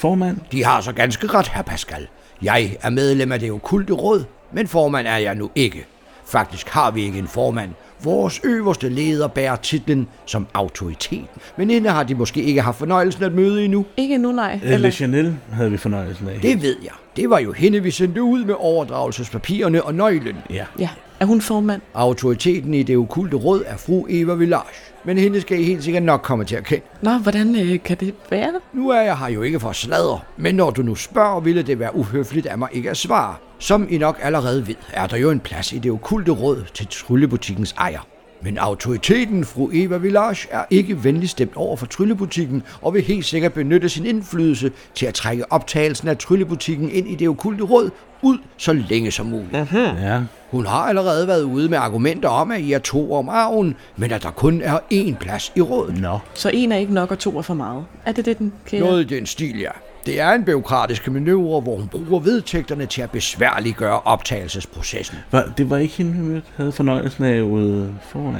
Formand, 0.00 0.36
De 0.52 0.64
har 0.64 0.80
så 0.80 0.92
ganske 0.92 1.26
ret, 1.26 1.48
herr 1.48 1.62
Pascal. 1.62 2.06
Jeg 2.42 2.76
er 2.82 2.90
medlem 2.90 3.32
af 3.32 3.40
det 3.40 3.50
okulte 3.50 3.92
råd, 3.92 4.24
men 4.52 4.68
formand 4.68 5.06
er 5.06 5.16
jeg 5.16 5.34
nu 5.34 5.50
ikke. 5.54 5.86
Faktisk 6.26 6.68
har 6.68 6.90
vi 6.90 7.02
ikke 7.02 7.18
en 7.18 7.28
formand. 7.28 7.70
Vores 8.04 8.40
øverste 8.44 8.88
leder 8.88 9.28
bærer 9.28 9.56
titlen 9.56 10.08
som 10.26 10.46
autoritet. 10.54 11.24
Men 11.56 11.70
hende 11.70 11.90
har 11.90 12.02
de 12.02 12.14
måske 12.14 12.42
ikke 12.42 12.62
haft 12.62 12.78
fornøjelsen 12.78 13.24
at 13.24 13.32
møde 13.32 13.64
endnu. 13.64 13.86
ikke 13.96 14.18
nu, 14.18 14.32
nej. 14.32 14.60
øh, 14.64 14.80
Le 14.80 14.90
Chanel 14.90 15.36
havde 15.52 15.70
vi 15.70 15.76
fornøjelsen 15.76 16.28
af. 16.28 16.40
Det 16.40 16.62
ved 16.62 16.76
jeg. 16.82 16.92
Det 17.16 17.30
var 17.30 17.38
jo 17.38 17.52
hende, 17.52 17.80
vi 17.82 17.90
sendte 17.90 18.22
ud 18.22 18.44
med 18.44 18.54
overdragelsespapirerne 18.58 19.82
og 19.82 19.94
nøglen. 19.94 20.36
Ja. 20.50 20.64
Ja, 20.78 20.88
er 21.20 21.24
hun 21.24 21.40
formand? 21.40 21.82
Autoriteten 21.94 22.74
i 22.74 22.82
det 22.82 22.96
okulte 22.96 23.36
råd 23.36 23.62
er 23.66 23.76
fru 23.76 24.06
Eva 24.08 24.34
Village. 24.34 24.64
Men 25.04 25.18
hende 25.18 25.40
skal 25.40 25.60
I 25.60 25.64
helt 25.64 25.84
sikkert 25.84 26.02
nok 26.02 26.22
komme 26.22 26.44
til 26.44 26.56
at 26.56 26.64
kende. 26.64 26.84
Nå, 27.02 27.10
hvordan 27.10 27.60
øh, 27.60 27.82
kan 27.82 27.96
det 27.96 28.14
være? 28.30 28.52
Nu 28.72 28.88
er 28.88 29.00
jeg 29.00 29.18
her 29.18 29.28
jo 29.28 29.42
ikke 29.42 29.60
for 29.60 29.72
sladder, 29.72 30.24
men 30.36 30.54
når 30.54 30.70
du 30.70 30.82
nu 30.82 30.94
spørger, 30.94 31.40
ville 31.40 31.62
det 31.62 31.78
være 31.78 31.96
uhøfligt 31.96 32.46
af 32.46 32.58
mig 32.58 32.68
ikke 32.72 32.90
at 32.90 32.96
svare. 32.96 33.34
Som 33.58 33.86
I 33.90 33.98
nok 33.98 34.18
allerede 34.22 34.66
ved, 34.66 34.74
er 34.92 35.06
der 35.06 35.16
jo 35.16 35.30
en 35.30 35.40
plads 35.40 35.72
i 35.72 35.78
det 35.78 35.92
okulte 35.92 36.32
råd 36.32 36.64
til 36.74 36.86
tryllebutikkens 36.86 37.72
ejer. 37.72 38.09
Men 38.42 38.58
autoriteten, 38.58 39.44
fru 39.44 39.70
Eva 39.72 39.96
Village, 39.96 40.48
er 40.50 40.64
ikke 40.70 41.04
venlig 41.04 41.30
stemt 41.30 41.56
over 41.56 41.76
for 41.76 41.86
tryllebutikken, 41.86 42.62
og 42.82 42.94
vil 42.94 43.02
helt 43.02 43.24
sikkert 43.24 43.52
benytte 43.52 43.88
sin 43.88 44.06
indflydelse 44.06 44.72
til 44.94 45.06
at 45.06 45.14
trække 45.14 45.52
optagelsen 45.52 46.08
af 46.08 46.18
tryllebutikken 46.18 46.90
ind 46.90 47.08
i 47.08 47.14
det 47.14 47.28
okulte 47.28 47.64
råd 47.64 47.90
ud 48.22 48.38
så 48.56 48.72
længe 48.72 49.10
som 49.10 49.26
muligt. 49.26 49.72
Ja. 49.72 50.20
Hun 50.50 50.66
har 50.66 50.78
allerede 50.82 51.28
været 51.28 51.42
ude 51.42 51.68
med 51.68 51.78
argumenter 51.78 52.28
om, 52.28 52.50
at 52.50 52.60
I 52.60 52.72
er 52.72 52.78
to 52.78 53.12
om 53.14 53.28
arven, 53.28 53.74
men 53.96 54.12
at 54.12 54.22
der 54.22 54.30
kun 54.30 54.60
er 54.60 54.78
én 54.92 55.14
plads 55.20 55.52
i 55.56 55.60
rådet. 55.60 56.00
Nå. 56.00 56.18
Så 56.34 56.50
en 56.54 56.72
er 56.72 56.76
ikke 56.76 56.94
nok, 56.94 57.10
og 57.10 57.18
to 57.18 57.38
er 57.38 57.42
for 57.42 57.54
meget. 57.54 57.84
Er 58.06 58.12
det 58.12 58.24
det, 58.24 58.38
den 58.38 58.52
kære? 58.66 58.80
Noget 58.80 59.10
i 59.10 59.16
den 59.16 59.26
stil, 59.26 59.58
ja. 59.58 59.70
Det 60.06 60.20
er 60.20 60.30
en 60.32 60.44
byråkratisk 60.44 61.08
manøvre, 61.10 61.60
hvor 61.60 61.76
hun 61.76 61.88
bruger 61.88 62.20
vedtægterne 62.20 62.86
til 62.86 63.02
at 63.02 63.10
besværliggøre 63.10 64.00
optagelsesprocessen. 64.00 65.18
Var, 65.30 65.52
det 65.58 65.70
var 65.70 65.76
ikke 65.76 65.94
hende, 65.94 66.12
vi 66.12 66.18
mødte. 66.18 66.46
Havde 66.56 66.72
fornøjelsen 66.72 67.24
af 67.24 67.40
ude 67.40 67.94
foran. 68.10 68.36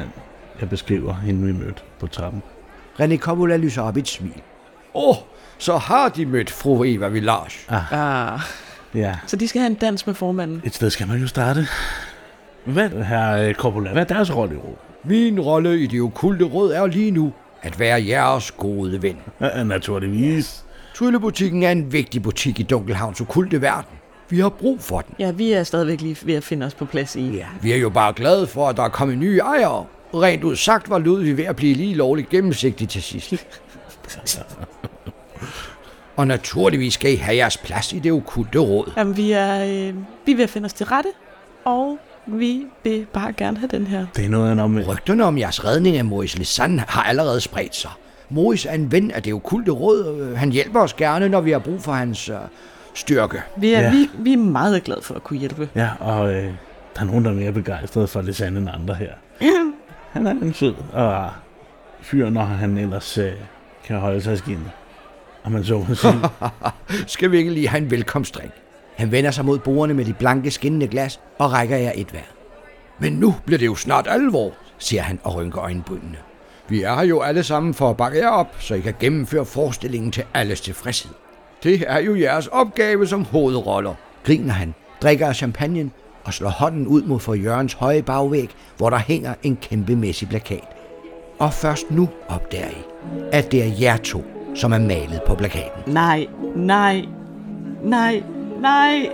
Jeg 0.61 0.69
beskriver 0.69 1.15
hende, 1.15 1.47
vi 1.47 1.53
mødte 1.53 1.81
på 2.01 2.07
trappen. 2.07 2.43
René 3.01 3.17
Coppola 3.17 3.57
lyser 3.57 3.83
op 3.83 3.97
i 3.97 4.01
et 4.01 4.09
smil. 4.09 4.33
Åh, 4.95 5.09
oh, 5.09 5.17
så 5.59 5.77
har 5.77 6.09
de 6.09 6.27
mødt 6.27 6.51
fru 6.51 6.85
Eva 6.85 7.09
Village. 7.09 7.59
Ah, 7.91 8.41
Ja. 8.95 9.17
så 9.27 9.37
de 9.37 9.49
skal 9.49 9.61
have 9.61 9.71
en 9.71 9.75
dans 9.75 10.07
med 10.07 10.15
formanden. 10.15 10.63
Et 10.65 10.75
sted 10.75 10.91
skal 10.91 11.09
man 11.09 11.21
jo 11.21 11.27
starte. 11.27 11.67
Hvad, 12.65 12.91
herre 12.91 13.53
Coppola, 13.53 13.93
hvad 13.93 14.03
er 14.11 14.15
deres 14.15 14.37
rolle 14.37 14.55
i 14.55 14.59
rådet? 14.59 14.79
Min 15.05 15.41
rolle 15.41 15.81
i 15.81 15.87
det 15.87 16.01
okulte 16.01 16.45
råd 16.45 16.73
er 16.73 16.87
lige 16.87 17.11
nu 17.11 17.33
at 17.63 17.79
være 17.81 18.07
jeres 18.07 18.51
gode 18.51 19.03
ven. 19.03 19.17
Ja, 19.41 19.63
naturligvis. 19.65 20.65
Tryllebutikken 21.01 21.63
er 21.63 21.71
en 21.71 21.93
vigtig 21.93 22.23
butik 22.23 22.61
i 22.61 22.63
Dunkelhavns 22.63 23.21
okulte 23.21 23.63
verden. 23.63 23.97
Vi 24.29 24.41
har 24.41 24.49
brug 24.49 24.81
for 24.81 25.01
den. 25.01 25.15
Ja, 25.19 25.31
vi 25.31 25.53
er 25.53 25.63
stadigvæk 25.63 26.01
lige 26.01 26.17
ved 26.23 26.35
at 26.35 26.45
finde 26.45 26.67
os 26.67 26.75
på 26.75 26.85
plads 26.85 27.17
i. 27.17 27.37
Ja. 27.37 27.47
Vi 27.63 27.73
er 27.73 27.77
jo 27.77 27.91
bare 27.91 28.13
glade 28.13 28.47
for, 28.47 28.69
at 28.69 28.77
der 28.77 28.83
er 28.83 28.89
kommet 28.89 29.19
nye 29.19 29.39
ejere. 29.39 29.85
Rent 30.15 30.45
ud 30.45 30.57
sagt 30.57 30.91
var 30.91 30.99
Ludvig 30.99 31.37
ved 31.37 31.45
at 31.45 31.57
blive 31.57 31.75
lige 31.75 31.95
lovligt 31.95 32.29
gennemsigtig 32.29 32.89
til 32.89 33.03
sidst. 33.03 33.35
Og 36.17 36.27
naturligvis 36.27 36.95
skal 36.95 37.13
I 37.13 37.17
have 37.17 37.37
jeres 37.37 37.57
plads 37.57 37.93
i 37.93 37.99
det 37.99 38.13
okulte 38.13 38.59
råd. 38.59 38.93
Jamen, 38.97 39.17
vi 39.17 39.33
er, 39.33 39.65
øh, 39.65 39.95
vi 40.27 40.33
er 40.33 40.37
ved 40.37 40.45
at 40.45 40.51
finde 40.51 40.67
os 40.67 40.73
til 40.73 40.87
rette, 40.87 41.09
og 41.65 41.99
vi 42.27 42.67
vil 42.85 43.07
bare 43.13 43.33
gerne 43.33 43.59
have 43.59 43.69
den 43.69 43.87
her. 43.87 44.07
Det 44.17 44.25
er 44.25 44.29
noget 44.29 44.61
om... 44.61 44.79
Rygterne 44.89 45.25
om 45.25 45.39
jeres 45.39 45.65
redning 45.65 45.97
af 45.97 46.05
Maurice 46.05 46.39
Lisanne 46.39 46.85
har 46.89 47.03
allerede 47.03 47.41
spredt 47.41 47.77
sig. 47.77 47.91
Maurice 48.31 48.69
er 48.69 48.75
en 48.75 48.93
ven 48.93 49.11
af 49.11 49.23
det 49.23 49.33
okulte 49.35 49.71
råd. 49.73 50.35
Han 50.37 50.51
hjælper 50.53 50.81
os 50.81 50.95
gerne, 50.95 51.29
når 51.29 51.41
vi 51.41 51.51
har 51.51 51.59
brug 51.59 51.83
for 51.83 51.93
hans 51.93 52.29
øh, 52.29 52.37
styrke. 52.95 53.43
Vi 53.57 53.73
er, 53.73 53.81
Ja. 53.81 53.91
vi, 53.91 54.11
vi 54.19 54.33
er 54.33 54.37
meget 54.37 54.83
glade 54.85 55.03
for 55.03 55.15
at 55.15 55.25
kunne 55.25 55.39
hjælpe. 55.39 55.69
Ja, 55.75 55.89
og 56.01 56.33
øh, 56.33 56.45
der 56.95 57.01
er 57.01 57.05
nogen, 57.05 57.25
der 57.25 57.31
er 57.31 57.35
mere 57.35 57.53
begejstrede 57.53 58.07
for 58.07 58.21
det 58.23 58.37
sande 58.37 58.61
end 58.61 58.69
andre 58.75 58.95
her. 58.95 59.13
Han 60.13 60.27
er 60.27 60.31
en 60.31 60.55
sød 60.55 60.75
og 60.93 61.31
fyr, 62.01 62.31
når 62.31 62.43
han 62.43 62.79
ellers 62.79 63.19
øh, 63.19 63.33
kan 63.85 63.97
holde 63.99 64.21
sig 64.23 64.35
i 64.35 64.37
skinnet. 64.37 64.71
Og 65.43 65.53
man 65.53 65.65
så 65.65 65.85
må 65.89 65.95
sige. 65.95 66.15
Skal 67.07 67.31
vi 67.31 67.39
ikke 67.39 67.51
lige 67.51 67.69
have 67.69 67.83
en 67.83 67.91
velkomstdrik? 67.91 68.51
Han 68.97 69.13
vender 69.13 69.31
sig 69.31 69.45
mod 69.45 69.59
bordene 69.59 69.95
med 69.95 70.05
de 70.05 70.13
blanke 70.13 70.51
skinnende 70.51 70.89
glas 70.89 71.21
og 71.39 71.53
rækker 71.53 71.77
jer 71.77 71.93
et 71.95 72.15
vær. 72.15 72.21
Men 72.99 73.13
nu 73.13 73.35
bliver 73.47 73.59
det 73.59 73.67
jo 73.67 73.75
snart 73.75 74.07
alvor, 74.11 74.53
siger 74.79 75.03
han 75.03 75.19
og 75.23 75.35
rynker 75.35 75.61
øjenbrynene. 75.61 76.17
Vi 76.71 76.83
er 76.83 76.95
her 76.95 77.03
jo 77.03 77.21
alle 77.21 77.43
sammen 77.43 77.75
for 77.75 77.91
at 77.91 77.97
bakke 77.97 78.19
jer 78.19 78.29
op, 78.29 78.57
så 78.59 78.75
I 78.75 78.81
kan 78.81 78.95
gennemføre 79.01 79.45
forestillingen 79.45 80.13
til 80.13 80.25
alles 80.35 80.61
tilfredshed. 80.61 81.11
Det 81.63 81.85
er 81.87 81.99
jo 81.99 82.15
jeres 82.15 82.47
opgave 82.47 83.07
som 83.07 83.25
hovedroller, 83.25 83.95
griner 84.25 84.53
han, 84.53 84.75
drikker 85.03 85.27
af 85.27 85.37
champagnen 85.37 85.93
og 86.25 86.35
slår 86.35 86.51
hånden 86.51 86.87
ud 86.87 87.03
mod 87.03 87.21
for 87.21 87.35
Jørgens 87.35 87.73
høje 87.73 88.03
bagvæg, 88.03 88.49
hvor 88.77 88.91
der 88.91 88.99
hænger 88.99 89.35
en 89.43 89.57
kæmpemæssig 89.57 90.29
plakat. 90.29 90.69
Og 91.39 91.53
først 91.53 91.91
nu 91.91 92.09
opdager 92.29 92.71
I, 92.71 92.85
at 93.33 93.53
det 93.53 93.63
er 93.63 93.73
jer 93.81 93.97
to, 93.97 94.25
som 94.55 94.73
er 94.73 94.79
malet 94.79 95.21
på 95.27 95.35
plakaten. 95.35 95.93
Nej, 95.93 96.27
nej, 96.57 97.05
nej, 97.85 98.23
nej. 98.61 99.11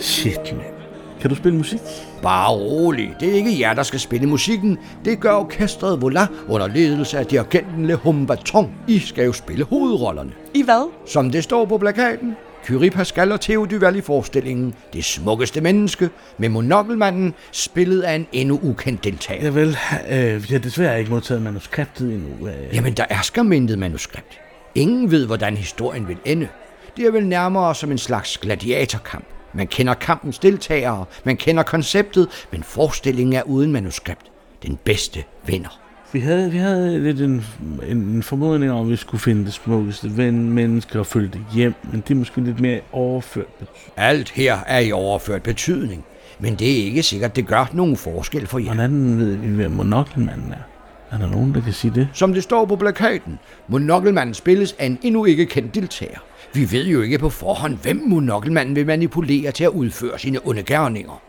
Shit, 0.00 0.56
mand. 0.56 0.77
Kan 1.20 1.30
du 1.30 1.36
spille 1.36 1.58
musik? 1.58 1.80
Bare 2.22 2.50
rolig. 2.50 3.14
Det 3.20 3.28
er 3.28 3.34
ikke 3.34 3.60
jer, 3.60 3.74
der 3.74 3.82
skal 3.82 4.00
spille 4.00 4.26
musikken. 4.26 4.78
Det 5.04 5.20
gør 5.20 5.32
orkestret 5.32 6.02
Vola 6.02 6.26
under 6.48 6.66
ledelse 6.66 7.18
af 7.18 7.26
dirigenten 7.26 7.86
Le 7.86 7.94
Humbaton. 7.94 8.70
I 8.88 8.98
skal 8.98 9.24
jo 9.24 9.32
spille 9.32 9.64
hovedrollerne. 9.64 10.32
I 10.54 10.62
hvad? 10.62 10.90
Som 11.06 11.30
det 11.30 11.44
står 11.44 11.64
på 11.64 11.78
plakaten. 11.78 12.36
Curie 12.66 12.90
Pascal 12.90 13.32
og 13.32 13.40
Theo 13.40 13.64
Duval 13.64 13.96
i 13.96 14.00
forestillingen 14.00 14.74
Det 14.92 15.04
smukkeste 15.04 15.60
menneske 15.60 16.10
med 16.38 16.48
monokkelmanden, 16.48 17.34
spillet 17.52 18.02
af 18.02 18.14
en 18.14 18.26
endnu 18.32 18.60
ukendt 18.62 19.04
deltager. 19.04 19.44
Ja 19.44 19.50
vel, 19.50 19.76
øh, 20.10 20.48
vi 20.48 20.54
har 20.54 20.58
desværre 20.58 20.98
ikke 20.98 21.10
modtaget 21.10 21.42
manuskriptet 21.42 22.14
endnu. 22.14 22.48
Øh. 22.48 22.54
Jamen, 22.74 22.92
der 22.92 23.04
er 23.10 23.22
skam 23.22 23.52
intet 23.52 23.78
manuskript. 23.78 24.40
Ingen 24.74 25.10
ved, 25.10 25.26
hvordan 25.26 25.56
historien 25.56 26.08
vil 26.08 26.16
ende. 26.24 26.48
Det 26.96 27.06
er 27.06 27.10
vel 27.10 27.26
nærmere 27.26 27.74
som 27.74 27.92
en 27.92 27.98
slags 27.98 28.38
gladiatorkamp. 28.38 29.24
Man 29.52 29.66
kender 29.66 29.94
kampens 29.94 30.38
deltagere, 30.38 31.04
man 31.24 31.36
kender 31.36 31.62
konceptet, 31.62 32.28
men 32.52 32.62
forestillingen 32.62 33.32
er 33.32 33.42
uden 33.42 33.72
manuskript. 33.72 34.30
Den 34.62 34.78
bedste 34.84 35.24
vinder. 35.46 35.80
Vi 36.12 36.20
havde, 36.20 36.50
vi 36.50 36.58
havde 36.58 37.02
lidt 37.02 37.20
en, 37.20 37.44
en, 37.88 38.22
formodning 38.22 38.72
om, 38.72 38.86
at 38.86 38.90
vi 38.90 38.96
skulle 38.96 39.20
finde 39.20 39.44
det 39.44 39.52
smukkeste 39.52 40.16
ven, 40.16 40.52
menneske 40.52 40.98
og 40.98 41.06
følge 41.06 41.28
det 41.28 41.40
hjem, 41.54 41.74
men 41.92 42.00
det 42.00 42.14
er 42.14 42.18
måske 42.18 42.40
lidt 42.40 42.60
mere 42.60 42.80
overført. 42.92 43.46
betydning. 43.46 43.92
Alt 43.96 44.30
her 44.30 44.58
er 44.66 44.78
i 44.78 44.92
overført 44.92 45.42
betydning, 45.42 46.04
men 46.38 46.54
det 46.54 46.70
er 46.80 46.84
ikke 46.84 47.02
sikkert, 47.02 47.36
det 47.36 47.46
gør 47.46 47.70
nogen 47.72 47.96
forskel 47.96 48.46
for 48.46 48.58
jer. 48.58 48.74
Hvordan 48.74 49.18
ved 49.18 49.36
vi, 49.36 49.48
hvem 49.48 49.70
monokkelmanden 49.70 50.52
er? 50.52 50.68
Er 51.10 51.18
der 51.18 51.30
nogen, 51.30 51.54
der 51.54 51.60
kan 51.60 51.72
sige 51.72 51.92
det? 51.94 52.08
Som 52.12 52.34
det 52.34 52.42
står 52.42 52.64
på 52.64 52.76
plakaten, 52.76 53.38
monokkelmanden 53.68 54.34
spilles 54.34 54.76
af 54.78 54.86
en 54.86 54.98
endnu 55.02 55.24
ikke 55.24 55.46
kendt 55.46 55.74
deltager. 55.74 56.18
Vi 56.54 56.72
ved 56.72 56.86
jo 56.86 57.00
ikke 57.02 57.18
på 57.18 57.30
forhånd, 57.30 57.76
hvem 57.82 58.02
monokkelmanden 58.06 58.76
vil 58.76 58.86
manipulere 58.86 59.52
til 59.52 59.64
at 59.64 59.70
udføre 59.70 60.18
sine 60.18 60.38
onde 60.44 60.62
gerninger. 60.62 61.22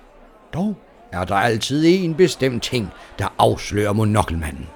Dog 0.54 0.76
er 1.12 1.24
der 1.26 1.36
altid 1.36 1.86
en 1.88 2.16
bestemt 2.16 2.64
ting, 2.64 2.90
der 3.20 3.34
afslører 3.38 3.94
monokkelmanden. 3.94 4.68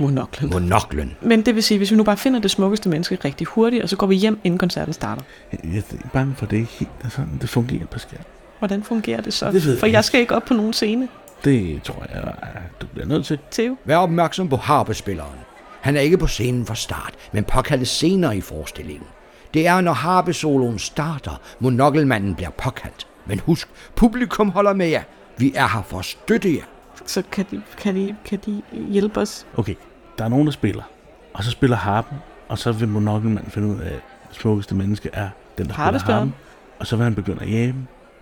Monoklen. 0.00 0.50
Monoklen. 0.50 1.16
Men 1.22 1.42
det 1.42 1.54
vil 1.54 1.62
sige, 1.62 1.78
hvis 1.78 1.90
vi 1.90 1.96
nu 1.96 2.02
bare 2.04 2.16
finder 2.16 2.40
det 2.40 2.50
smukkeste 2.50 2.88
menneske 2.88 3.18
rigtig 3.24 3.46
hurtigt, 3.46 3.82
og 3.82 3.88
så 3.88 3.96
går 3.96 4.06
vi 4.06 4.14
hjem, 4.14 4.38
inden 4.44 4.58
koncerten 4.58 4.92
starter. 4.92 5.22
Jeg 5.64 5.76
er 5.78 6.08
bange 6.12 6.34
for, 6.36 6.44
at 6.44 6.50
det 6.50 6.56
ikke 6.56 6.72
helt 6.72 6.90
er 7.04 7.08
sådan, 7.08 7.38
det 7.40 7.48
fungerer, 7.48 7.86
Pascal. 7.86 8.18
Hvordan 8.58 8.82
fungerer 8.82 9.20
det 9.20 9.32
så? 9.34 9.46
Det 9.52 9.64
ved 9.64 9.70
jeg 9.72 9.78
For 9.78 9.86
ikke. 9.86 9.96
jeg 9.96 10.04
skal 10.04 10.20
ikke 10.20 10.34
op 10.34 10.44
på 10.44 10.54
nogen 10.54 10.72
scene. 10.72 11.08
Det 11.44 11.82
tror 11.82 12.06
jeg, 12.14 12.34
du 12.80 12.86
bliver 12.86 13.06
nødt 13.06 13.26
til. 13.26 13.38
Theo? 13.50 13.76
Vær 13.84 13.96
opmærksom 13.96 14.48
på 14.48 14.56
harpespilleren. 14.56 15.38
Han 15.80 15.96
er 15.96 16.00
ikke 16.00 16.18
på 16.18 16.26
scenen 16.26 16.66
fra 16.66 16.74
start, 16.74 17.14
men 17.32 17.44
påkaldes 17.44 17.88
senere 17.88 18.36
i 18.36 18.40
forestillingen. 18.40 19.06
Det 19.54 19.66
er, 19.66 19.80
når 19.80 19.92
harpesoloen 19.92 20.78
starter, 20.78 21.40
monokkelmanden 21.60 22.34
bliver 22.34 22.50
påkaldt. 22.50 23.06
Men 23.26 23.40
husk, 23.40 23.68
publikum 23.96 24.50
holder 24.50 24.72
med 24.72 24.86
jer. 24.86 25.02
Vi 25.38 25.52
er 25.54 25.68
her 25.68 25.82
for 25.82 25.98
at 25.98 26.04
støtte 26.04 26.54
jer. 26.54 26.64
Så 27.06 27.22
kan 27.32 27.46
de, 27.50 27.62
kan 27.78 27.94
de, 27.94 28.16
kan 28.24 28.38
de 28.46 28.62
hjælpe 28.72 29.20
os? 29.20 29.46
Okay, 29.56 29.74
der 30.18 30.24
er 30.24 30.28
nogen, 30.28 30.46
der 30.46 30.52
spiller, 30.52 30.82
og 31.34 31.44
så 31.44 31.50
spiller 31.50 31.76
harpen, 31.76 32.18
og 32.48 32.58
så 32.58 32.72
vil 32.72 32.88
monokkelmanden 32.88 33.50
finde 33.50 33.68
ud 33.68 33.80
af, 33.80 33.94
at 33.94 34.00
det 34.28 34.36
smukkeste 34.36 34.74
menneske 34.74 35.10
er 35.12 35.28
den, 35.58 35.66
der 35.66 35.72
spiller 35.72 36.14
harpen, 36.14 36.34
og 36.78 36.86
så 36.86 36.96
vil 36.96 37.04
han 37.04 37.14
begynde 37.14 37.42
at 37.42 37.50
jage. 37.50 37.74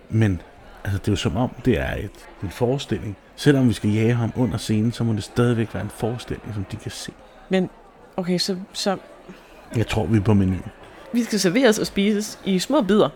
Men 0.09 0.41
altså, 0.83 0.97
det 0.99 1.07
er 1.07 1.11
jo 1.11 1.15
som 1.15 1.37
om, 1.37 1.49
det 1.65 1.79
er 1.79 1.95
et, 1.95 2.11
en 2.43 2.49
forestilling. 2.49 3.17
Selvom 3.35 3.67
vi 3.67 3.73
skal 3.73 3.89
jage 3.89 4.13
ham 4.13 4.31
under 4.35 4.57
scenen, 4.57 4.91
så 4.91 5.03
må 5.03 5.13
det 5.13 5.23
stadigvæk 5.23 5.73
være 5.73 5.83
en 5.83 5.89
forestilling, 5.89 6.53
som 6.53 6.63
de 6.71 6.77
kan 6.77 6.91
se. 6.91 7.11
Men, 7.49 7.69
okay, 8.17 8.37
så, 8.37 8.57
så 8.73 8.97
Jeg 9.75 9.87
tror, 9.87 10.05
vi 10.05 10.17
er 10.17 10.21
på 10.21 10.33
menuen. 10.33 10.63
Vi 11.13 11.23
skal 11.23 11.39
serveres 11.39 11.79
og 11.79 11.87
spises 11.87 12.39
i 12.45 12.59
små 12.59 12.81
bidder 12.81 13.09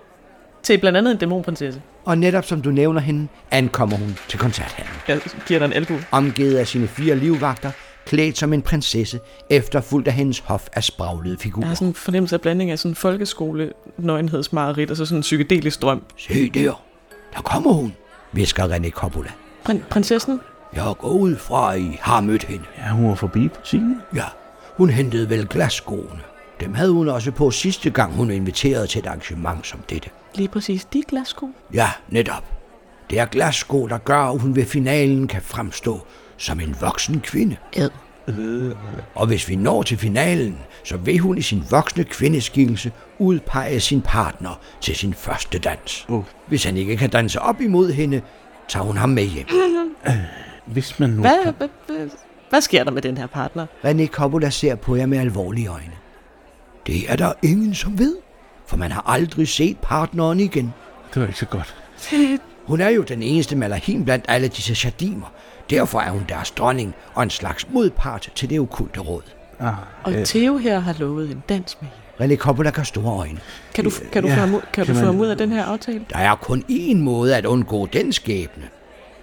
til 0.64 0.78
blandt 0.78 0.98
andet 0.98 1.12
en 1.12 1.18
dæmonprinsesse. 1.18 1.82
Og 2.06 2.18
netop 2.18 2.46
som 2.46 2.62
du 2.62 2.70
nævner 2.70 3.02
hende, 3.02 3.28
ankommer 3.52 3.98
hun 3.98 4.18
til 4.28 4.40
koncerthallen. 4.40 4.94
Jeg 5.08 5.20
giver 5.48 5.60
dig 5.60 5.66
en 5.66 5.74
albu. 5.74 5.94
Omgivet 6.12 6.58
af 6.58 6.68
sine 6.68 6.88
fire 6.88 7.16
livvagter, 7.16 7.72
klædt 8.06 8.38
som 8.38 8.54
en 8.54 8.62
prinsesse, 8.62 9.20
efterfulgt 9.50 10.08
af 10.08 10.14
hendes 10.14 10.40
hof 10.40 10.68
af 10.74 10.84
spraglede 10.84 11.38
figurer. 11.38 11.66
Jeg 11.66 11.70
har 11.70 11.76
sådan 11.76 11.88
en 11.88 11.94
fornemmelse 11.94 12.36
af 12.36 12.42
blanding 12.42 12.72
af 12.72 12.80
sådan 12.80 12.92
en 12.92 12.96
folkeskole 12.96 13.72
nøgenhedsmareridt 13.98 14.92
og 14.92 14.98
så 14.98 15.06
sådan 15.06 15.18
en 15.18 15.22
psykedelisk 15.22 15.82
drøm. 15.82 16.04
Se 16.18 16.50
der, 16.50 16.84
der 17.36 17.42
kommer 17.42 17.74
hun, 17.74 17.94
visker 18.32 18.68
René 18.68 18.90
Coppola. 18.90 19.30
Prin- 19.70 19.84
prinsessen? 19.90 20.40
Jeg 20.74 20.94
går 21.00 21.10
ud 21.10 21.36
fra, 21.36 21.74
at 21.76 21.80
I 21.82 21.98
har 22.02 22.22
mødt 22.22 22.44
hende. 22.44 22.64
Ja, 22.78 22.90
hun 22.92 23.10
var 23.10 23.16
forbi 23.16 23.48
butikken. 23.48 24.02
Ja, 24.16 24.26
hun 24.78 24.90
hentede 24.90 25.30
vel 25.30 25.48
glasskoene. 25.48 26.20
Dem 26.62 26.74
havde 26.74 26.92
hun 26.92 27.08
også 27.08 27.32
på 27.32 27.52
sidste 27.52 27.90
gang, 27.90 28.14
hun 28.14 28.32
inviterede 28.32 28.88
til 28.88 29.00
et 29.00 29.06
arrangement 29.06 29.68
som 29.68 29.80
dette. 29.90 30.10
Lige 30.36 30.48
præcis 30.48 30.86
de 30.86 31.02
glassko. 31.08 31.50
Ja, 31.74 31.90
netop. 32.10 32.44
Det 33.10 33.20
er 33.20 33.26
glassko, 33.26 33.88
der 33.88 33.98
gør, 33.98 34.20
at 34.20 34.40
hun 34.40 34.56
ved 34.56 34.66
finalen 34.66 35.28
kan 35.28 35.42
fremstå 35.42 36.00
som 36.38 36.60
en 36.60 36.76
voksen 36.82 37.20
kvinde. 37.20 37.56
Ad. 37.76 37.90
Og 39.16 39.28
hvis 39.28 39.50
vi 39.50 39.56
når 39.56 39.84
til 39.84 39.98
finalen, 39.98 40.58
så 40.84 40.98
vil 40.98 41.20
hun 41.20 41.38
i 41.38 41.42
sin 41.42 41.64
voksne 41.70 42.04
kvindeskikkelse 42.04 42.92
udpege 43.20 43.80
sin 43.80 44.02
partner 44.02 44.60
til 44.82 44.96
sin 44.96 45.14
første 45.14 45.60
dans. 45.60 46.06
Uh. 46.10 46.24
Hvis 46.48 46.64
han 46.64 46.78
ikke 46.78 46.98
kan 46.98 47.10
danse 47.10 47.42
op 47.42 47.62
imod 47.62 47.92
hende, 47.92 48.22
tager 48.68 48.84
hun 48.84 48.98
ham 48.98 49.10
med 49.10 49.24
hjem. 49.24 49.46
Hvis 50.66 51.00
man 51.00 51.10
nu... 51.10 51.22
Hvad, 51.22 51.54
hvad, 51.58 51.68
hvad, 51.88 52.10
hvad 52.50 52.62
sker 52.62 52.84
der 52.84 52.92
med 52.92 53.02
den 53.02 53.18
her 53.18 53.28
partner? 53.28 53.66
René 53.86 54.08
Coppola 54.08 54.50
ser 54.50 54.76
på 54.76 54.96
jer 54.96 55.06
med 55.06 55.18
alvorlige 55.18 55.68
øjne. 55.68 56.01
Det 56.88 57.12
er 57.12 57.16
der 57.16 57.34
ingen, 57.42 57.76
som 57.76 58.00
ved, 58.00 58.16
for 58.68 58.78
man 58.78 58.92
har 58.92 59.04
aldrig 59.10 59.48
set 59.48 59.78
partneren 59.82 60.40
igen. 60.40 60.74
Det 61.14 61.22
var 61.22 61.28
ikke 61.28 61.40
så 61.40 61.46
godt. 61.46 61.76
Hun 62.68 62.82
er 62.82 62.90
jo 62.90 63.02
den 63.02 63.24
eneste 63.24 63.56
malahim 63.56 64.06
blandt 64.06 64.26
alle 64.28 64.48
disse 64.48 64.76
chardimer. 64.76 65.32
Derfor 65.70 66.00
er 66.00 66.10
hun 66.12 66.26
deres 66.30 66.52
dronning 66.52 66.94
og 67.14 67.24
en 67.24 67.30
slags 67.30 67.68
modpart 67.70 68.32
til 68.36 68.50
det 68.50 68.60
okulte 68.60 69.00
råd. 69.00 69.22
Ah, 69.60 69.74
Og 70.04 70.14
øh, 70.14 70.26
Theo 70.26 70.58
her 70.58 70.80
har 70.80 70.96
lovet 71.00 71.32
en 71.32 71.44
dans 71.50 71.78
med 71.82 71.90
hende. 71.90 72.36
René 72.36 72.38
Coppola 72.38 72.72
har 72.76 72.84
store 72.84 73.18
øjne. 73.20 73.40
Kan 73.74 73.84
du, 73.84 73.92
kan 74.12 74.24
du, 74.24 74.28
Ja, 74.30 74.36
få 74.36 74.40
ham 74.40 74.54
ud, 74.54 74.60
kan 74.62 74.70
kan 74.74 74.86
du 74.86 74.94
få 74.94 74.96
man- 74.96 75.06
ham 75.06 75.20
ud 75.20 75.28
af 75.28 75.38
den 75.38 75.52
her 75.52 75.64
aftale? 75.66 76.06
Der 76.10 76.18
er 76.18 76.36
kun 76.36 76.64
én 76.70 76.96
måde 76.98 77.36
at 77.38 77.46
undgå 77.46 77.86
den 77.86 78.14
skæbne. 78.14 78.64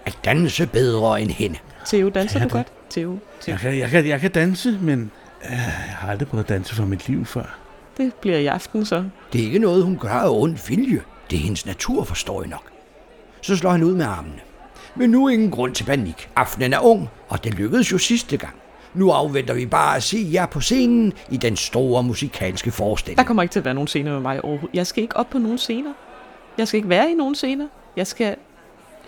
At 0.05 0.17
danse 0.25 0.67
bedre 0.67 1.21
end 1.21 1.29
hende. 1.31 1.57
Theo, 1.85 2.09
danser 2.09 2.39
Ja, 2.39 2.43
du 2.43 2.47
det- 2.47 2.51
godt? 2.53 2.67
Theo, 2.89 3.17
Theo. 3.41 3.51
jeg, 3.53 3.59
kan, 3.59 3.77
jeg, 3.79 3.89
kan, 3.89 4.07
jeg 4.07 4.19
kan 4.21 4.31
danse, 4.31 4.77
men 4.81 5.11
jeg 5.43 5.95
har 5.99 6.09
aldrig 6.09 6.27
prøvet 6.27 6.43
at 6.43 6.49
danse 6.49 6.75
for 6.75 6.85
mit 6.85 7.07
liv 7.07 7.25
før. 7.25 7.57
Det 7.97 8.13
bliver 8.13 8.37
i 8.37 8.45
aften 8.45 8.85
så. 8.85 9.03
Det 9.33 9.41
er 9.41 9.45
ikke 9.45 9.59
noget, 9.59 9.83
hun 9.83 9.97
gør 9.97 10.09
af 10.09 10.29
ond 10.29 10.57
vilje. 10.67 11.01
Det 11.29 11.35
er 11.35 11.39
hendes 11.41 11.65
natur, 11.65 12.03
forstår 12.03 12.43
I 12.43 12.47
nok. 12.47 12.63
Så 13.41 13.55
slår 13.57 13.71
han 13.71 13.83
ud 13.83 13.93
med 13.95 14.05
armene. 14.05 14.39
Men 14.95 15.09
nu 15.09 15.27
ingen 15.27 15.51
grund 15.51 15.75
til 15.75 15.83
panik. 15.83 16.29
Aftenen 16.35 16.73
er 16.73 16.79
ung, 16.79 17.09
og 17.27 17.43
det 17.43 17.53
lykkedes 17.53 17.91
jo 17.91 17.97
sidste 17.97 18.37
gang. 18.37 18.53
Nu 18.93 19.09
afventer 19.11 19.53
vi 19.53 19.65
bare 19.65 19.95
at 19.95 20.03
se 20.03 20.29
jer 20.33 20.45
på 20.45 20.61
scenen 20.61 21.13
i 21.31 21.37
den 21.37 21.55
store 21.55 22.03
musikalske 22.03 22.65
Der 22.69 22.71
forestilling. 22.75 23.27
kommer 23.27 23.43
ikke 23.43 23.53
til 23.53 23.59
at 23.59 23.65
være 23.65 23.73
nogen 23.73 23.87
scener 23.87 24.11
med 24.11 24.19
mig 24.19 24.43
overhovedet. 24.45 24.75
Jeg 24.77 24.87
skal 24.87 25.03
ikke 25.03 25.17
op 25.17 25.29
på 25.29 25.37
nogen 25.37 25.57
scener. 25.57 25.93
Jeg 26.57 26.67
skal 26.67 26.77
ikke 26.77 26.89
være 26.89 27.11
i 27.11 27.13
nogen 27.13 27.35
scener. 27.35 27.67
Jeg 27.95 28.07
skal 28.07 28.35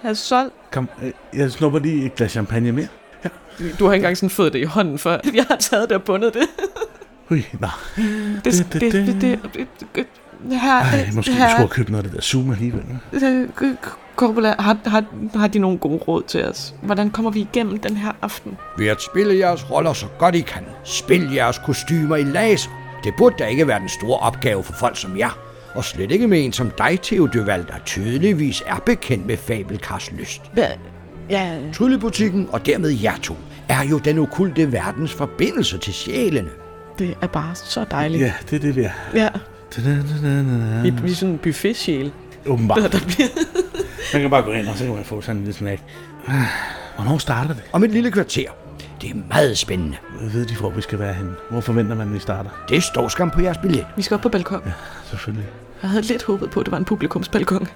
have 0.02 0.16
solgt. 0.16 0.54
Kom, 0.72 0.90
øh, 1.04 1.12
jeg 1.34 1.52
snupper 1.52 1.80
lige 1.80 2.06
et 2.06 2.16
glas 2.16 2.32
champagne 2.32 2.72
mere. 2.72 2.88
Du 3.80 3.86
har 3.86 3.94
ikke 3.94 4.02
engang 4.04 4.18
sådan 4.18 4.30
fået 4.30 4.54
det 4.54 4.60
i 4.60 4.64
hånden, 4.64 4.98
før 5.00 5.18
jeg 5.34 5.46
har 5.50 5.56
taget 5.56 5.90
det 5.90 5.98
og 5.98 6.04
bundet 6.04 6.34
det. 6.34 6.42
Ui, 7.32 7.46
nå. 7.60 7.68
Det, 8.46 8.46
Det- 8.46 8.68
det, 8.74 8.82
det- 8.82 9.22
det, 9.22 9.68
det, 9.96 10.60
her, 10.62 10.76
Ej, 10.80 11.10
måske 11.14 11.32
vi 11.32 11.38
her, 11.38 11.48
skulle 11.50 11.58
have 11.58 11.68
købt 11.68 11.90
noget 11.90 12.04
af 12.04 12.10
det 12.10 12.18
der 12.18 12.24
Zoom 12.24 12.52
alligevel. 12.52 12.84
hva'? 13.14 13.78
Coppola, 14.16 14.56
har, 14.60 14.78
har, 14.86 15.04
har 15.36 15.48
de 15.48 15.60
nogle 15.60 15.78
gode 15.78 15.98
råd 15.98 16.24
til 16.28 16.46
os? 16.46 16.74
Hvordan 16.82 17.10
kommer 17.10 17.32
vi 17.32 17.40
igennem 17.40 17.80
den 17.80 17.98
her 17.98 18.12
aften? 18.22 18.58
Ved 18.78 18.88
at 18.88 18.98
spille 19.02 19.38
jeres 19.38 19.72
roller 19.72 19.94
så 19.94 20.06
godt 20.20 20.36
I 20.36 20.42
kan. 20.42 20.64
Spil 20.84 21.32
jeres 21.34 21.58
kostymer 21.66 22.16
i 22.16 22.24
laser. 22.24 22.70
Det 23.04 23.14
burde 23.18 23.36
da 23.40 23.46
ikke 23.46 23.68
være 23.68 23.80
den 23.80 23.90
store 23.90 24.18
opgave 24.20 24.64
for 24.64 24.74
folk 24.74 24.98
som 24.98 25.18
jer. 25.18 25.38
Og 25.76 25.84
slet 25.86 26.12
ikke 26.12 26.28
med 26.28 26.46
en 26.46 26.54
som 26.54 26.72
dig, 26.78 27.00
Theo 27.04 27.26
Døvald, 27.28 27.66
der 27.66 27.74
tydeligvis 27.86 28.64
er 28.66 28.76
bekendt 28.86 29.26
med 29.26 29.38
fabelkars 29.38 30.12
lyst. 30.12 30.42
Hvad? 30.54 30.66
Ja, 31.30 31.58
Tryllebutikken 31.74 32.50
og 32.52 32.66
dermed 32.66 32.90
jer 32.90 33.18
to 33.24 33.36
er 33.72 33.84
jo 33.84 33.98
den 33.98 34.18
okulte 34.18 34.72
verdens 34.72 35.14
forbindelse 35.14 35.78
til 35.78 35.94
sjælene. 35.94 36.50
det 37.00 37.16
er 37.22 37.28
bare 37.28 37.56
så 37.56 37.86
dejligt. 37.92 38.22
Ja, 38.22 38.34
det 38.50 38.56
er 38.56 38.60
det, 38.60 38.76
vi 38.76 38.82
er. 38.82 38.92
Ja, 39.16 39.30
vi, 40.84 40.90
vi 40.90 41.12
er 41.12 41.16
sådan 41.16 41.34
en 41.34 41.38
buffetsjæl. 41.38 42.12
Åbenbart. 42.46 42.78
Der, 42.78 42.88
der 42.88 43.00
bliver... 43.06 43.28
Man 44.14 44.22
kan 44.22 44.30
bare 44.30 44.42
gå 44.42 44.52
ind, 44.52 44.68
og 44.68 44.78
så 44.78 44.84
kan 44.86 44.94
man 44.96 45.04
få 45.04 45.22
sådan 45.22 45.36
en 45.36 45.44
lille 45.44 45.58
snack. 45.58 45.82
Hvornår 46.96 47.18
starter 47.18 47.54
det? 47.54 47.64
Om 47.72 47.84
et 47.84 47.92
lille 47.92 48.12
kvarter. 48.12 48.50
Det 49.02 49.10
er 49.10 49.16
meget 49.30 49.58
spændende. 49.58 49.98
Hvor 50.20 50.30
ved 50.30 50.46
de, 50.46 50.56
hvor 50.56 50.70
vi 50.70 50.82
skal 50.82 51.00
være 51.00 51.14
henne? 51.14 51.32
Hvor 51.50 51.62
forventer 51.62 51.96
man, 51.96 52.08
at 52.08 52.14
vi 52.14 52.20
starter? 52.20 52.50
Det 52.70 52.84
står 52.84 53.08
skam 53.08 53.30
på 53.32 53.42
jeres 53.42 53.58
billet. 53.58 53.86
Vi 53.96 54.02
skal 54.02 54.16
op 54.16 54.22
på 54.22 54.30
balkon. 54.30 54.62
Selvfølgelig. 55.10 55.48
Jeg 55.82 55.90
havde 55.90 56.04
lidt 56.04 56.24
håbet 56.24 56.50
på, 56.50 56.60
at 56.60 56.66
det 56.66 56.72
var 56.72 56.78
en 56.78 56.86
publikumsbalkon. 56.86 57.68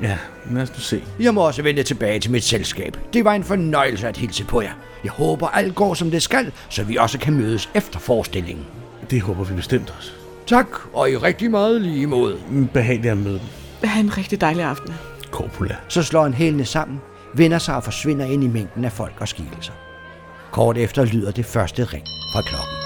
Ja, 0.00 0.18
lad 0.50 0.62
os 0.62 0.70
nu 0.70 0.78
se. 0.78 1.02
Jeg 1.20 1.34
må 1.34 1.46
også 1.46 1.62
vende 1.62 1.82
tilbage 1.82 2.20
til 2.20 2.30
mit 2.30 2.44
selskab. 2.44 2.96
Det 3.12 3.24
var 3.24 3.32
en 3.32 3.44
fornøjelse 3.44 4.08
at 4.08 4.16
hilse 4.16 4.44
på 4.44 4.60
jer. 4.60 4.72
Jeg 5.04 5.12
håber, 5.12 5.48
alt 5.48 5.74
går 5.74 5.94
som 5.94 6.10
det 6.10 6.22
skal, 6.22 6.52
så 6.68 6.84
vi 6.84 6.96
også 6.96 7.18
kan 7.18 7.32
mødes 7.32 7.70
efter 7.74 7.98
forestillingen. 7.98 8.64
Det 9.10 9.20
håber 9.22 9.44
vi 9.44 9.54
bestemt 9.54 9.94
også. 9.98 10.10
Tak, 10.46 10.66
og 10.92 11.10
i 11.10 11.16
rigtig 11.16 11.50
meget 11.50 11.80
lige 11.80 12.06
måde. 12.06 12.38
Behageligt 12.72 13.12
at 13.12 13.18
møde 13.18 13.40
dem. 13.82 13.88
Ha' 13.88 14.00
en 14.00 14.16
rigtig 14.18 14.40
dejlig 14.40 14.64
aften. 14.64 14.94
Corpula. 15.30 15.76
Så 15.88 16.02
slår 16.02 16.22
han 16.22 16.34
hælene 16.34 16.64
sammen, 16.64 17.00
vender 17.34 17.58
sig 17.58 17.76
og 17.76 17.84
forsvinder 17.84 18.26
ind 18.26 18.44
i 18.44 18.48
mængden 18.48 18.84
af 18.84 18.92
folk 18.92 19.14
og 19.20 19.28
skikkelser. 19.28 19.72
Kort 20.50 20.78
efter 20.78 21.04
lyder 21.04 21.30
det 21.30 21.46
første 21.46 21.84
ring 21.84 22.04
fra 22.34 22.42
klokken. 22.42 22.83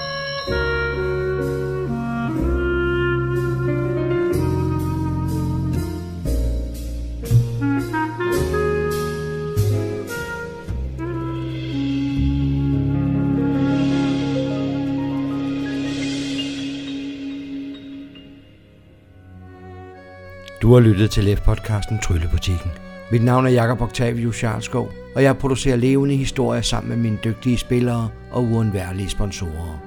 Du 20.69 20.73
har 20.73 20.81
lyttet 20.81 21.11
til 21.11 21.23
LEF-podcasten 21.23 21.99
Tryllebutikken. 21.99 22.71
Mit 23.11 23.23
navn 23.23 23.45
er 23.45 23.49
Jakob 23.49 23.81
Octavius 23.81 24.35
Charleskov, 24.35 24.91
og 25.15 25.23
jeg 25.23 25.37
producerer 25.37 25.75
levende 25.75 26.15
historier 26.15 26.61
sammen 26.61 26.89
med 26.89 26.97
mine 26.97 27.17
dygtige 27.23 27.57
spillere 27.57 28.09
og 28.31 28.43
uundværlige 28.43 29.09
sponsorer. 29.09 29.81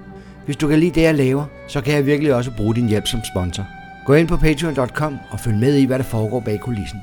Hvis 0.45 0.57
du 0.57 0.68
kan 0.68 0.78
lide 0.78 0.91
det, 0.91 1.03
jeg 1.03 1.14
laver, 1.14 1.45
så 1.68 1.80
kan 1.80 1.95
jeg 1.95 2.07
virkelig 2.07 2.35
også 2.35 2.51
bruge 2.57 2.74
din 2.74 2.89
hjælp 2.89 3.07
som 3.07 3.20
sponsor. 3.35 3.66
Gå 4.07 4.14
ind 4.14 4.28
på 4.28 4.37
patreon.com 4.37 5.18
og 5.30 5.41
følg 5.41 5.57
med 5.57 5.76
i, 5.76 5.85
hvad 5.85 5.99
der 5.99 6.05
foregår 6.05 6.41
bag 6.41 6.61
kulissen. 6.61 6.99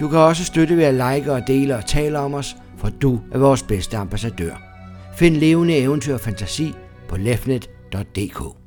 Du 0.00 0.08
kan 0.08 0.18
også 0.18 0.44
støtte 0.44 0.76
ved 0.76 0.84
at 0.84 0.94
like 0.94 1.32
og 1.32 1.46
dele 1.46 1.76
og 1.76 1.86
tale 1.86 2.18
om 2.18 2.34
os, 2.34 2.56
for 2.76 2.88
du 2.88 3.20
er 3.32 3.38
vores 3.38 3.62
bedste 3.62 3.96
ambassadør. 3.96 4.54
Find 5.14 5.36
levende 5.36 5.76
eventyr 5.76 6.14
og 6.14 6.20
fantasi 6.20 6.74
på 7.08 7.16
lefnet.dk. 7.16 8.61